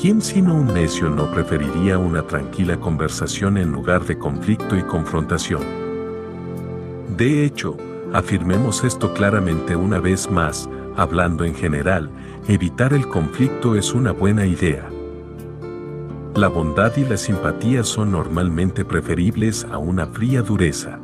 ¿Quién 0.00 0.20
sino 0.20 0.54
un 0.54 0.74
necio 0.74 1.08
no 1.08 1.30
preferiría 1.30 1.98
una 1.98 2.22
tranquila 2.22 2.78
conversación 2.78 3.56
en 3.56 3.72
lugar 3.72 4.04
de 4.04 4.18
conflicto 4.18 4.76
y 4.76 4.82
confrontación? 4.82 5.62
De 7.16 7.44
hecho, 7.44 7.76
Afirmemos 8.14 8.84
esto 8.84 9.12
claramente 9.12 9.74
una 9.74 9.98
vez 9.98 10.30
más, 10.30 10.68
hablando 10.96 11.44
en 11.44 11.52
general, 11.52 12.10
evitar 12.46 12.92
el 12.92 13.08
conflicto 13.08 13.74
es 13.74 13.92
una 13.92 14.12
buena 14.12 14.46
idea. 14.46 14.88
La 16.36 16.46
bondad 16.46 16.96
y 16.96 17.04
la 17.04 17.16
simpatía 17.16 17.82
son 17.82 18.12
normalmente 18.12 18.84
preferibles 18.84 19.66
a 19.68 19.78
una 19.78 20.06
fría 20.06 20.42
dureza. 20.42 21.00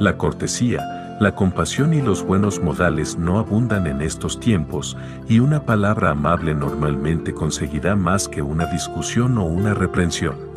La 0.00 0.16
cortesía, 0.16 1.16
la 1.20 1.36
compasión 1.36 1.94
y 1.94 2.02
los 2.02 2.24
buenos 2.24 2.60
modales 2.60 3.16
no 3.16 3.38
abundan 3.38 3.86
en 3.86 4.02
estos 4.02 4.40
tiempos, 4.40 4.96
y 5.28 5.38
una 5.38 5.66
palabra 5.66 6.10
amable 6.10 6.52
normalmente 6.52 7.32
conseguirá 7.32 7.94
más 7.94 8.26
que 8.26 8.42
una 8.42 8.66
discusión 8.66 9.38
o 9.38 9.44
una 9.44 9.72
reprensión. 9.74 10.49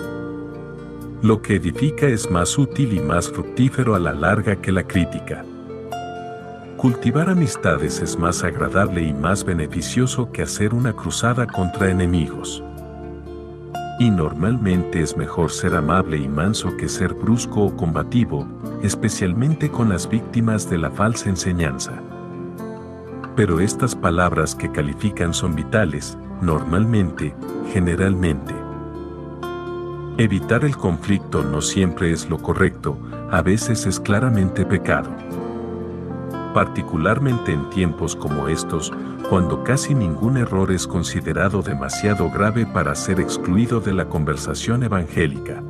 Lo 1.23 1.41
que 1.41 1.55
edifica 1.55 2.05
es 2.05 2.29
más 2.29 2.57
útil 2.57 2.91
y 2.91 2.99
más 2.99 3.29
fructífero 3.29 3.95
a 3.95 3.99
la 3.99 4.11
larga 4.13 4.57
que 4.57 4.73
la 4.73 4.83
crítica. 4.83 5.45
Cultivar 6.75 7.29
amistades 7.29 8.01
es 8.01 8.19
más 8.19 8.43
agradable 8.43 9.03
y 9.03 9.13
más 9.13 9.45
beneficioso 9.45 10.33
que 10.33 10.41
hacer 10.41 10.73
una 10.73 10.91
cruzada 10.91 11.47
contra 11.47 11.89
enemigos. 11.89 12.61
Y 13.99 14.09
normalmente 14.09 15.01
es 15.01 15.15
mejor 15.15 15.49
ser 15.49 15.75
amable 15.75 16.17
y 16.17 16.27
manso 16.27 16.75
que 16.75 16.89
ser 16.89 17.13
brusco 17.13 17.67
o 17.67 17.77
combativo, 17.77 18.45
especialmente 18.81 19.71
con 19.71 19.87
las 19.87 20.09
víctimas 20.09 20.69
de 20.69 20.77
la 20.77 20.91
falsa 20.91 21.29
enseñanza. 21.29 22.03
Pero 23.37 23.61
estas 23.61 23.95
palabras 23.95 24.55
que 24.55 24.69
califican 24.69 25.33
son 25.33 25.55
vitales, 25.55 26.17
normalmente, 26.41 27.33
generalmente. 27.71 28.62
Evitar 30.17 30.63
el 30.63 30.77
conflicto 30.77 31.43
no 31.43 31.59
siempre 31.59 32.11
es 32.11 32.29
lo 32.29 32.37
correcto, 32.37 32.99
a 33.31 33.41
veces 33.41 33.87
es 33.87 33.99
claramente 33.99 34.63
pecado. 34.63 35.09
Particularmente 36.53 37.51
en 37.51 37.67
tiempos 37.71 38.15
como 38.15 38.47
estos, 38.47 38.93
cuando 39.27 39.63
casi 39.63 39.95
ningún 39.95 40.37
error 40.37 40.71
es 40.71 40.85
considerado 40.85 41.63
demasiado 41.63 42.29
grave 42.29 42.67
para 42.67 42.93
ser 42.93 43.19
excluido 43.19 43.79
de 43.79 43.93
la 43.93 44.07
conversación 44.07 44.83
evangélica. 44.83 45.63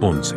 11. 0.00 0.36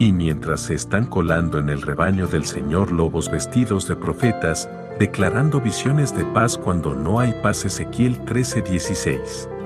Y 0.00 0.12
mientras 0.12 0.62
se 0.62 0.74
están 0.74 1.06
colando 1.06 1.60
en 1.60 1.68
el 1.68 1.82
rebaño 1.82 2.26
del 2.26 2.46
Señor 2.46 2.90
lobos 2.90 3.30
vestidos 3.30 3.86
de 3.86 3.94
profetas, 3.94 4.68
declarando 4.98 5.60
visiones 5.60 6.16
de 6.16 6.24
paz 6.24 6.58
cuando 6.58 6.96
no 6.96 7.20
hay 7.20 7.32
paz 7.44 7.64
Ezequiel 7.64 8.18
13:16. 8.24 9.57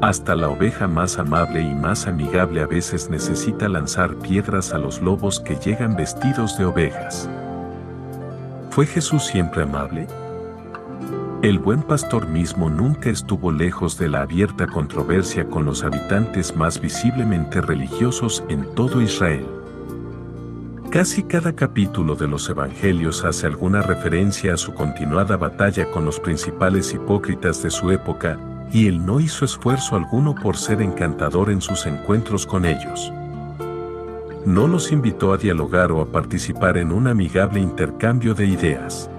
Hasta 0.00 0.36
la 0.36 0.48
oveja 0.48 0.86
más 0.86 1.18
amable 1.18 1.60
y 1.60 1.74
más 1.74 2.06
amigable 2.06 2.60
a 2.60 2.66
veces 2.66 3.10
necesita 3.10 3.68
lanzar 3.68 4.14
piedras 4.14 4.72
a 4.72 4.78
los 4.78 5.02
lobos 5.02 5.40
que 5.40 5.56
llegan 5.56 5.96
vestidos 5.96 6.56
de 6.56 6.66
ovejas. 6.66 7.28
¿Fue 8.70 8.86
Jesús 8.86 9.24
siempre 9.24 9.64
amable? 9.64 10.06
El 11.42 11.58
buen 11.58 11.82
pastor 11.82 12.28
mismo 12.28 12.70
nunca 12.70 13.10
estuvo 13.10 13.50
lejos 13.50 13.98
de 13.98 14.08
la 14.08 14.20
abierta 14.20 14.68
controversia 14.68 15.48
con 15.48 15.64
los 15.64 15.82
habitantes 15.82 16.54
más 16.54 16.80
visiblemente 16.80 17.60
religiosos 17.60 18.44
en 18.48 18.72
todo 18.76 19.02
Israel. 19.02 19.46
Casi 20.90 21.24
cada 21.24 21.54
capítulo 21.56 22.14
de 22.14 22.28
los 22.28 22.48
Evangelios 22.48 23.24
hace 23.24 23.48
alguna 23.48 23.82
referencia 23.82 24.54
a 24.54 24.56
su 24.56 24.74
continuada 24.74 25.36
batalla 25.36 25.90
con 25.90 26.04
los 26.04 26.20
principales 26.20 26.94
hipócritas 26.94 27.62
de 27.64 27.70
su 27.70 27.90
época, 27.90 28.38
y 28.72 28.86
él 28.86 29.04
no 29.04 29.20
hizo 29.20 29.44
esfuerzo 29.44 29.96
alguno 29.96 30.34
por 30.34 30.56
ser 30.56 30.82
encantador 30.82 31.50
en 31.50 31.60
sus 31.60 31.86
encuentros 31.86 32.46
con 32.46 32.64
ellos. 32.64 33.12
No 34.44 34.66
los 34.66 34.92
invitó 34.92 35.32
a 35.32 35.36
dialogar 35.36 35.92
o 35.92 36.00
a 36.00 36.06
participar 36.06 36.78
en 36.78 36.92
un 36.92 37.06
amigable 37.06 37.60
intercambio 37.60 38.34
de 38.34 38.46
ideas. 38.46 39.10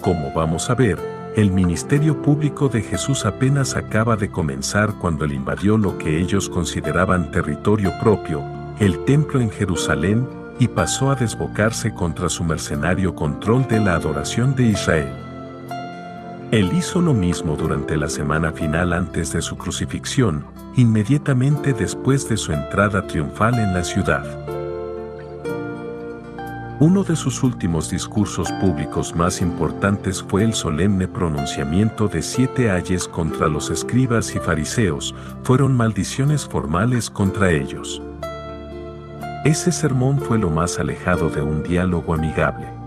Como 0.00 0.32
vamos 0.32 0.70
a 0.70 0.74
ver, 0.74 0.98
el 1.36 1.52
ministerio 1.52 2.20
público 2.22 2.68
de 2.68 2.82
Jesús 2.82 3.24
apenas 3.24 3.76
acaba 3.76 4.16
de 4.16 4.30
comenzar 4.30 4.94
cuando 4.94 5.24
él 5.24 5.32
invadió 5.32 5.78
lo 5.78 5.96
que 5.96 6.18
ellos 6.18 6.48
consideraban 6.48 7.30
territorio 7.30 7.92
propio, 8.00 8.42
el 8.78 9.04
templo 9.04 9.40
en 9.40 9.50
Jerusalén, 9.50 10.26
y 10.58 10.68
pasó 10.68 11.10
a 11.10 11.14
desbocarse 11.14 11.94
contra 11.94 12.28
su 12.28 12.44
mercenario 12.44 13.14
control 13.14 13.66
de 13.68 13.80
la 13.80 13.94
adoración 13.94 14.54
de 14.54 14.64
Israel. 14.64 15.19
Él 16.52 16.72
hizo 16.72 17.00
lo 17.00 17.14
mismo 17.14 17.54
durante 17.54 17.96
la 17.96 18.08
semana 18.08 18.50
final 18.50 18.92
antes 18.92 19.32
de 19.32 19.40
su 19.40 19.56
crucifixión, 19.56 20.44
inmediatamente 20.74 21.72
después 21.72 22.28
de 22.28 22.36
su 22.36 22.52
entrada 22.52 23.06
triunfal 23.06 23.54
en 23.54 23.72
la 23.72 23.84
ciudad. 23.84 24.24
Uno 26.80 27.04
de 27.04 27.14
sus 27.14 27.44
últimos 27.44 27.88
discursos 27.88 28.50
públicos 28.60 29.14
más 29.14 29.40
importantes 29.40 30.24
fue 30.24 30.42
el 30.42 30.52
solemne 30.52 31.06
pronunciamiento 31.06 32.08
de 32.08 32.20
siete 32.20 32.68
ayes 32.68 33.06
contra 33.06 33.46
los 33.46 33.70
escribas 33.70 34.34
y 34.34 34.40
fariseos, 34.40 35.14
fueron 35.44 35.76
maldiciones 35.76 36.46
formales 36.46 37.10
contra 37.10 37.52
ellos. 37.52 38.02
Ese 39.44 39.70
sermón 39.70 40.18
fue 40.18 40.36
lo 40.36 40.50
más 40.50 40.80
alejado 40.80 41.30
de 41.30 41.42
un 41.42 41.62
diálogo 41.62 42.12
amigable. 42.12 42.79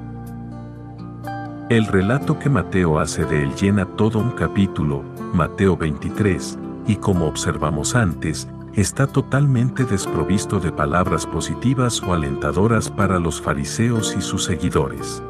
El 1.74 1.88
relato 1.88 2.38
que 2.38 2.51
Mateo 2.51 2.99
hace 2.99 3.26
de 3.26 3.41
él 3.41 3.55
llena 3.55 3.88
todo 3.88 4.19
un 4.19 4.30
capítulo, 4.30 5.01
Mateo 5.34 5.76
23, 5.76 6.59
y 6.86 6.97
como 6.97 7.26
observamos 7.26 7.95
antes, 7.95 8.47
está 8.76 9.07
totalmente 9.07 9.84
desprovisto 9.84 10.59
de 10.59 10.71
palabras 10.71 11.26
positivas 11.26 11.99
o 12.03 12.13
alentadoras 12.13 12.91
para 12.91 13.17
los 13.17 13.41
fariseos 13.41 14.15
y 14.15 14.21
sus 14.21 14.43
seguidores. 14.43 15.24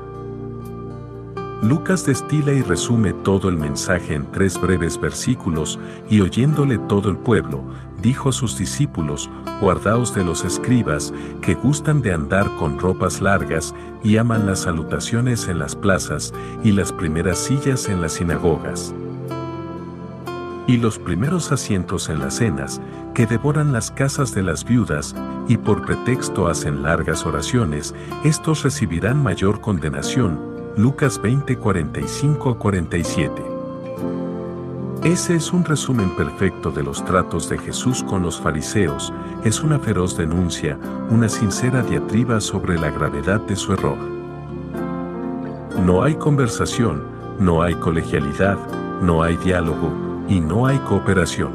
Lucas 1.61 2.05
destila 2.05 2.51
y 2.51 2.61
resume 2.61 3.13
todo 3.13 3.47
el 3.47 3.55
mensaje 3.55 4.13
en 4.13 4.29
tres 4.29 4.59
breves 4.59 4.99
versículos, 4.99 5.79
y 6.09 6.19
oyéndole 6.19 6.77
todo 6.77 7.09
el 7.09 7.15
pueblo, 7.15 7.63
dijo 8.03 8.31
sus 8.33 8.57
discípulos, 8.57 9.29
guardaos 9.61 10.13
de 10.13 10.23
los 10.23 10.43
escribas, 10.43 11.11
que 11.41 11.55
gustan 11.55 12.01
de 12.01 12.13
andar 12.13 12.53
con 12.59 12.77
ropas 12.77 13.21
largas, 13.21 13.73
y 14.03 14.17
aman 14.17 14.45
las 14.45 14.59
salutaciones 14.59 15.47
en 15.47 15.57
las 15.57 15.75
plazas, 15.75 16.33
y 16.63 16.73
las 16.73 16.91
primeras 16.91 17.39
sillas 17.39 17.87
en 17.87 18.01
las 18.01 18.13
sinagogas. 18.13 18.93
Y 20.67 20.77
los 20.77 20.99
primeros 20.99 21.51
asientos 21.51 22.09
en 22.09 22.19
las 22.19 22.35
cenas, 22.35 22.81
que 23.15 23.25
devoran 23.25 23.71
las 23.71 23.89
casas 23.89 24.35
de 24.35 24.43
las 24.43 24.65
viudas, 24.65 25.15
y 25.47 25.57
por 25.57 25.85
pretexto 25.85 26.47
hacen 26.47 26.83
largas 26.83 27.25
oraciones, 27.25 27.95
estos 28.25 28.63
recibirán 28.63 29.23
mayor 29.23 29.61
condenación, 29.61 30.39
Lucas 30.75 31.21
20, 31.21 31.57
45 31.57 32.57
47. 32.57 33.52
Ese 35.03 35.35
es 35.35 35.51
un 35.51 35.65
resumen 35.65 36.15
perfecto 36.15 36.71
de 36.71 36.81
los 36.81 37.03
tratos 37.03 37.49
de 37.49 37.57
Jesús 37.57 38.01
con 38.03 38.23
los 38.23 38.39
fariseos, 38.39 39.11
es 39.43 39.61
una 39.61 39.77
feroz 39.77 40.15
denuncia, 40.15 40.79
una 41.09 41.27
sincera 41.27 41.83
diatriba 41.83 42.39
sobre 42.39 42.79
la 42.79 42.89
gravedad 42.89 43.41
de 43.41 43.57
su 43.57 43.73
error. 43.73 43.97
No 45.85 46.03
hay 46.03 46.15
conversación, 46.15 47.03
no 47.37 47.61
hay 47.61 47.75
colegialidad, 47.75 48.57
no 49.01 49.23
hay 49.23 49.35
diálogo 49.35 49.91
y 50.29 50.39
no 50.39 50.67
hay 50.67 50.77
cooperación. 50.77 51.51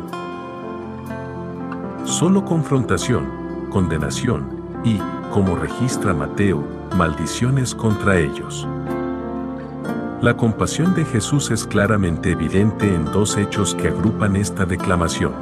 Solo 2.05 2.45
confrontación, 2.45 3.71
condenación 3.71 4.45
y, 4.85 4.99
como 5.33 5.57
registra 5.57 6.13
Mateo, 6.13 6.63
maldiciones 6.99 7.75
contra 7.75 8.19
ellos. 8.19 8.69
La 10.21 10.37
compasión 10.37 10.97
de 10.97 11.05
Jesús 11.05 11.53
es 11.53 11.65
claramente 11.65 12.33
evidente 12.33 12.93
en 12.93 13.05
dos 13.05 13.37
hechos 13.37 13.77
que 13.77 13.87
agrupan 13.87 14.35
esta 14.35 14.67
declamación. 14.67 15.33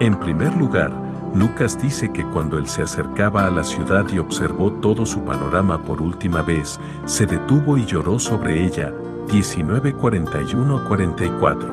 En 0.00 0.18
primer 0.18 0.56
lugar, 0.56 0.90
Lucas 1.32 1.80
dice 1.80 2.10
que 2.10 2.24
cuando 2.24 2.58
él 2.58 2.66
se 2.66 2.82
acercaba 2.82 3.46
a 3.46 3.50
la 3.50 3.62
ciudad 3.62 4.06
y 4.12 4.18
observó 4.18 4.72
todo 4.72 5.06
su 5.06 5.22
panorama 5.22 5.80
por 5.80 6.02
última 6.02 6.42
vez, 6.42 6.80
se 7.04 7.26
detuvo 7.26 7.78
y 7.78 7.86
lloró 7.86 8.18
sobre 8.18 8.64
ella, 8.64 8.92
19:41-44. 9.28 11.70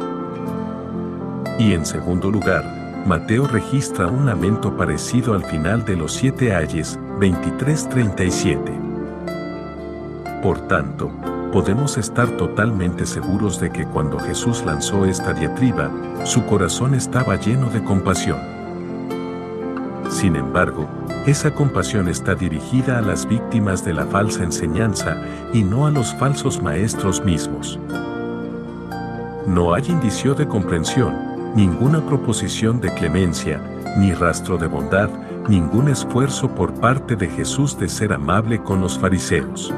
Y 1.57 1.73
en 1.73 1.83
segundo 1.83 2.29
lugar, 2.29 2.63
Mateo 3.07 3.47
registra 3.47 4.05
un 4.05 4.27
lamento 4.27 4.77
parecido 4.77 5.33
al 5.33 5.43
final 5.43 5.83
de 5.83 5.95
los 5.95 6.13
siete 6.13 6.53
ayes, 6.53 6.99
23:37. 7.19 8.86
Por 10.41 10.59
tanto, 10.67 11.11
podemos 11.51 11.97
estar 11.97 12.27
totalmente 12.37 13.05
seguros 13.05 13.59
de 13.59 13.71
que 13.71 13.85
cuando 13.85 14.19
Jesús 14.19 14.63
lanzó 14.65 15.05
esta 15.05 15.33
diatriba, 15.33 15.89
su 16.25 16.45
corazón 16.45 16.93
estaba 16.93 17.35
lleno 17.37 17.69
de 17.69 17.83
compasión. 17.83 18.37
Sin 20.09 20.35
embargo, 20.35 20.87
esa 21.25 21.51
compasión 21.51 22.07
está 22.07 22.35
dirigida 22.35 22.99
a 22.99 23.01
las 23.01 23.27
víctimas 23.27 23.83
de 23.83 23.93
la 23.93 24.05
falsa 24.05 24.43
enseñanza 24.43 25.17
y 25.53 25.63
no 25.63 25.87
a 25.87 25.91
los 25.91 26.13
falsos 26.15 26.61
maestros 26.61 27.23
mismos. 27.25 27.79
No 29.47 29.73
hay 29.73 29.83
indicio 29.87 30.35
de 30.35 30.47
comprensión, 30.47 31.53
ninguna 31.55 32.05
proposición 32.05 32.79
de 32.79 32.93
clemencia, 32.93 33.59
ni 33.97 34.13
rastro 34.13 34.57
de 34.57 34.67
bondad, 34.67 35.09
ningún 35.49 35.89
esfuerzo 35.89 36.49
por 36.53 36.73
parte 36.73 37.15
de 37.15 37.27
Jesús 37.27 37.77
de 37.79 37.89
ser 37.89 38.13
amable 38.13 38.61
con 38.61 38.81
los 38.81 38.99
fariseos. 38.99 39.73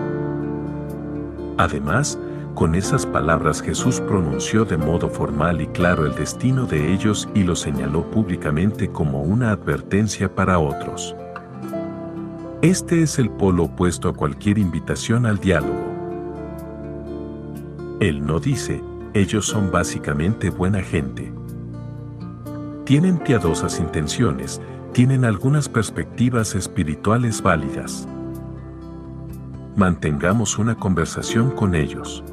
Además, 1.59 2.17
con 2.55 2.73
esas 2.73 3.05
palabras 3.05 3.61
Jesús 3.61 3.99
pronunció 3.99 4.63
de 4.63 4.77
modo 4.77 5.09
formal 5.09 5.59
y 5.59 5.67
claro 5.67 6.05
el 6.05 6.15
destino 6.15 6.65
de 6.65 6.93
ellos 6.93 7.27
y 7.35 7.43
lo 7.43 7.53
señaló 7.53 8.09
públicamente 8.09 8.89
como 8.89 9.23
una 9.23 9.51
advertencia 9.51 10.33
para 10.33 10.57
otros. 10.57 11.13
Este 12.61 13.01
es 13.01 13.19
el 13.19 13.29
polo 13.29 13.63
opuesto 13.65 14.07
a 14.07 14.13
cualquier 14.13 14.57
invitación 14.57 15.25
al 15.25 15.37
diálogo. 15.37 15.83
Él 17.99 18.25
no 18.25 18.39
dice, 18.39 18.81
ellos 19.13 19.45
son 19.45 19.69
básicamente 19.69 20.51
buena 20.51 20.81
gente. 20.81 21.29
Tienen 22.85 23.17
piadosas 23.17 23.81
intenciones, 23.81 24.61
tienen 24.93 25.25
algunas 25.25 25.67
perspectivas 25.67 26.55
espirituales 26.55 27.41
válidas 27.41 28.07
mantengamos 29.75 30.57
una 30.57 30.75
conversación 30.75 31.51
con 31.51 31.75
ellos. 31.75 32.23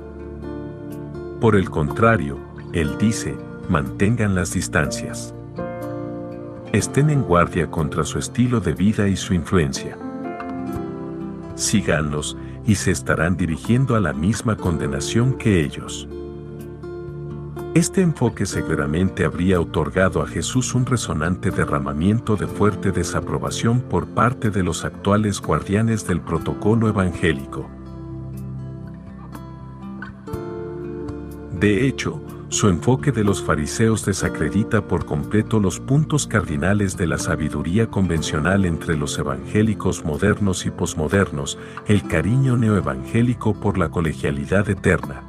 Por 1.41 1.57
el 1.57 1.71
contrario, 1.71 2.39
él 2.73 2.97
dice, 2.99 3.37
mantengan 3.69 4.35
las 4.35 4.53
distancias. 4.53 5.35
Estén 6.73 7.11
en 7.11 7.23
guardia 7.23 7.71
contra 7.71 8.05
su 8.05 8.19
estilo 8.19 8.61
de 8.61 8.73
vida 8.73 9.09
y 9.09 9.17
su 9.17 9.35
influencia. 9.35 9.97
Síganlos 11.55 12.37
y 12.67 12.75
se 12.75 12.91
estarán 12.91 13.37
dirigiendo 13.37 13.95
a 13.95 14.01
la 14.01 14.13
misma 14.13 14.57
condenación 14.57 15.35
que 15.35 15.61
ellos. 15.65 16.09
Este 17.77 18.01
enfoque 18.01 18.47
seguramente 18.47 19.27
habría 19.27 19.61
otorgado 19.61 20.23
a 20.23 20.27
Jesús 20.27 20.75
un 20.75 20.87
resonante 20.87 21.51
derramamiento 21.51 22.35
de 22.35 22.47
fuerte 22.47 22.91
desaprobación 22.91 23.83
por 23.83 24.07
parte 24.07 24.49
de 24.49 24.63
los 24.63 24.87
actuales 24.87 25.43
guardianes 25.43 26.07
del 26.07 26.23
protocolo 26.23 26.89
evangélico. 26.89 27.69
De 31.61 31.87
hecho, 31.87 32.23
su 32.49 32.69
enfoque 32.71 33.13
de 33.13 33.25
los 33.25 33.43
fariseos 33.43 34.07
desacredita 34.07 34.89
por 34.89 35.05
completo 35.05 35.61
los 35.61 35.79
puntos 35.79 36.27
cardinales 36.27 36.97
de 36.97 37.07
la 37.07 37.19
sabiduría 37.19 37.91
convencional 37.91 38.65
entre 38.65 38.97
los 38.97 39.19
evangélicos 39.19 40.03
modernos 40.03 40.65
y 40.65 40.71
posmodernos, 40.71 41.59
el 41.87 42.09
cariño 42.09 42.57
neoevangélico 42.57 43.53
por 43.61 43.77
la 43.77 43.91
colegialidad 43.91 44.71
eterna 44.71 45.26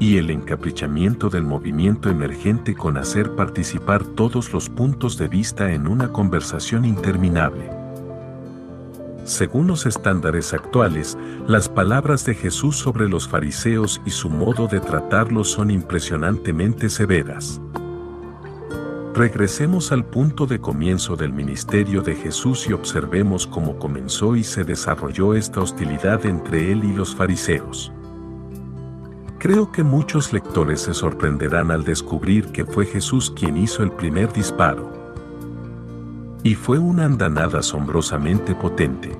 y 0.00 0.18
el 0.18 0.30
encaprichamiento 0.30 1.28
del 1.28 1.42
movimiento 1.42 2.08
emergente 2.08 2.74
con 2.74 2.96
hacer 2.96 3.34
participar 3.34 4.04
todos 4.04 4.52
los 4.52 4.68
puntos 4.68 5.18
de 5.18 5.28
vista 5.28 5.72
en 5.72 5.86
una 5.86 6.12
conversación 6.12 6.84
interminable. 6.84 7.70
Según 9.24 9.66
los 9.66 9.84
estándares 9.84 10.54
actuales, 10.54 11.18
las 11.46 11.68
palabras 11.68 12.24
de 12.24 12.34
Jesús 12.34 12.76
sobre 12.76 13.08
los 13.08 13.28
fariseos 13.28 14.00
y 14.06 14.10
su 14.10 14.30
modo 14.30 14.68
de 14.68 14.80
tratarlos 14.80 15.50
son 15.50 15.70
impresionantemente 15.70 16.88
severas. 16.88 17.60
Regresemos 19.14 19.90
al 19.90 20.04
punto 20.04 20.46
de 20.46 20.60
comienzo 20.60 21.16
del 21.16 21.32
ministerio 21.32 22.02
de 22.02 22.14
Jesús 22.14 22.68
y 22.68 22.72
observemos 22.72 23.46
cómo 23.46 23.78
comenzó 23.78 24.36
y 24.36 24.44
se 24.44 24.64
desarrolló 24.64 25.34
esta 25.34 25.60
hostilidad 25.60 26.24
entre 26.24 26.70
él 26.70 26.84
y 26.84 26.92
los 26.92 27.16
fariseos. 27.16 27.92
Creo 29.38 29.70
que 29.70 29.84
muchos 29.84 30.32
lectores 30.32 30.80
se 30.80 30.94
sorprenderán 30.94 31.70
al 31.70 31.84
descubrir 31.84 32.48
que 32.48 32.64
fue 32.64 32.86
Jesús 32.86 33.30
quien 33.30 33.56
hizo 33.56 33.84
el 33.84 33.92
primer 33.92 34.32
disparo. 34.32 34.90
Y 36.42 36.56
fue 36.56 36.80
una 36.80 37.04
andanada 37.04 37.60
asombrosamente 37.60 38.56
potente. 38.56 39.16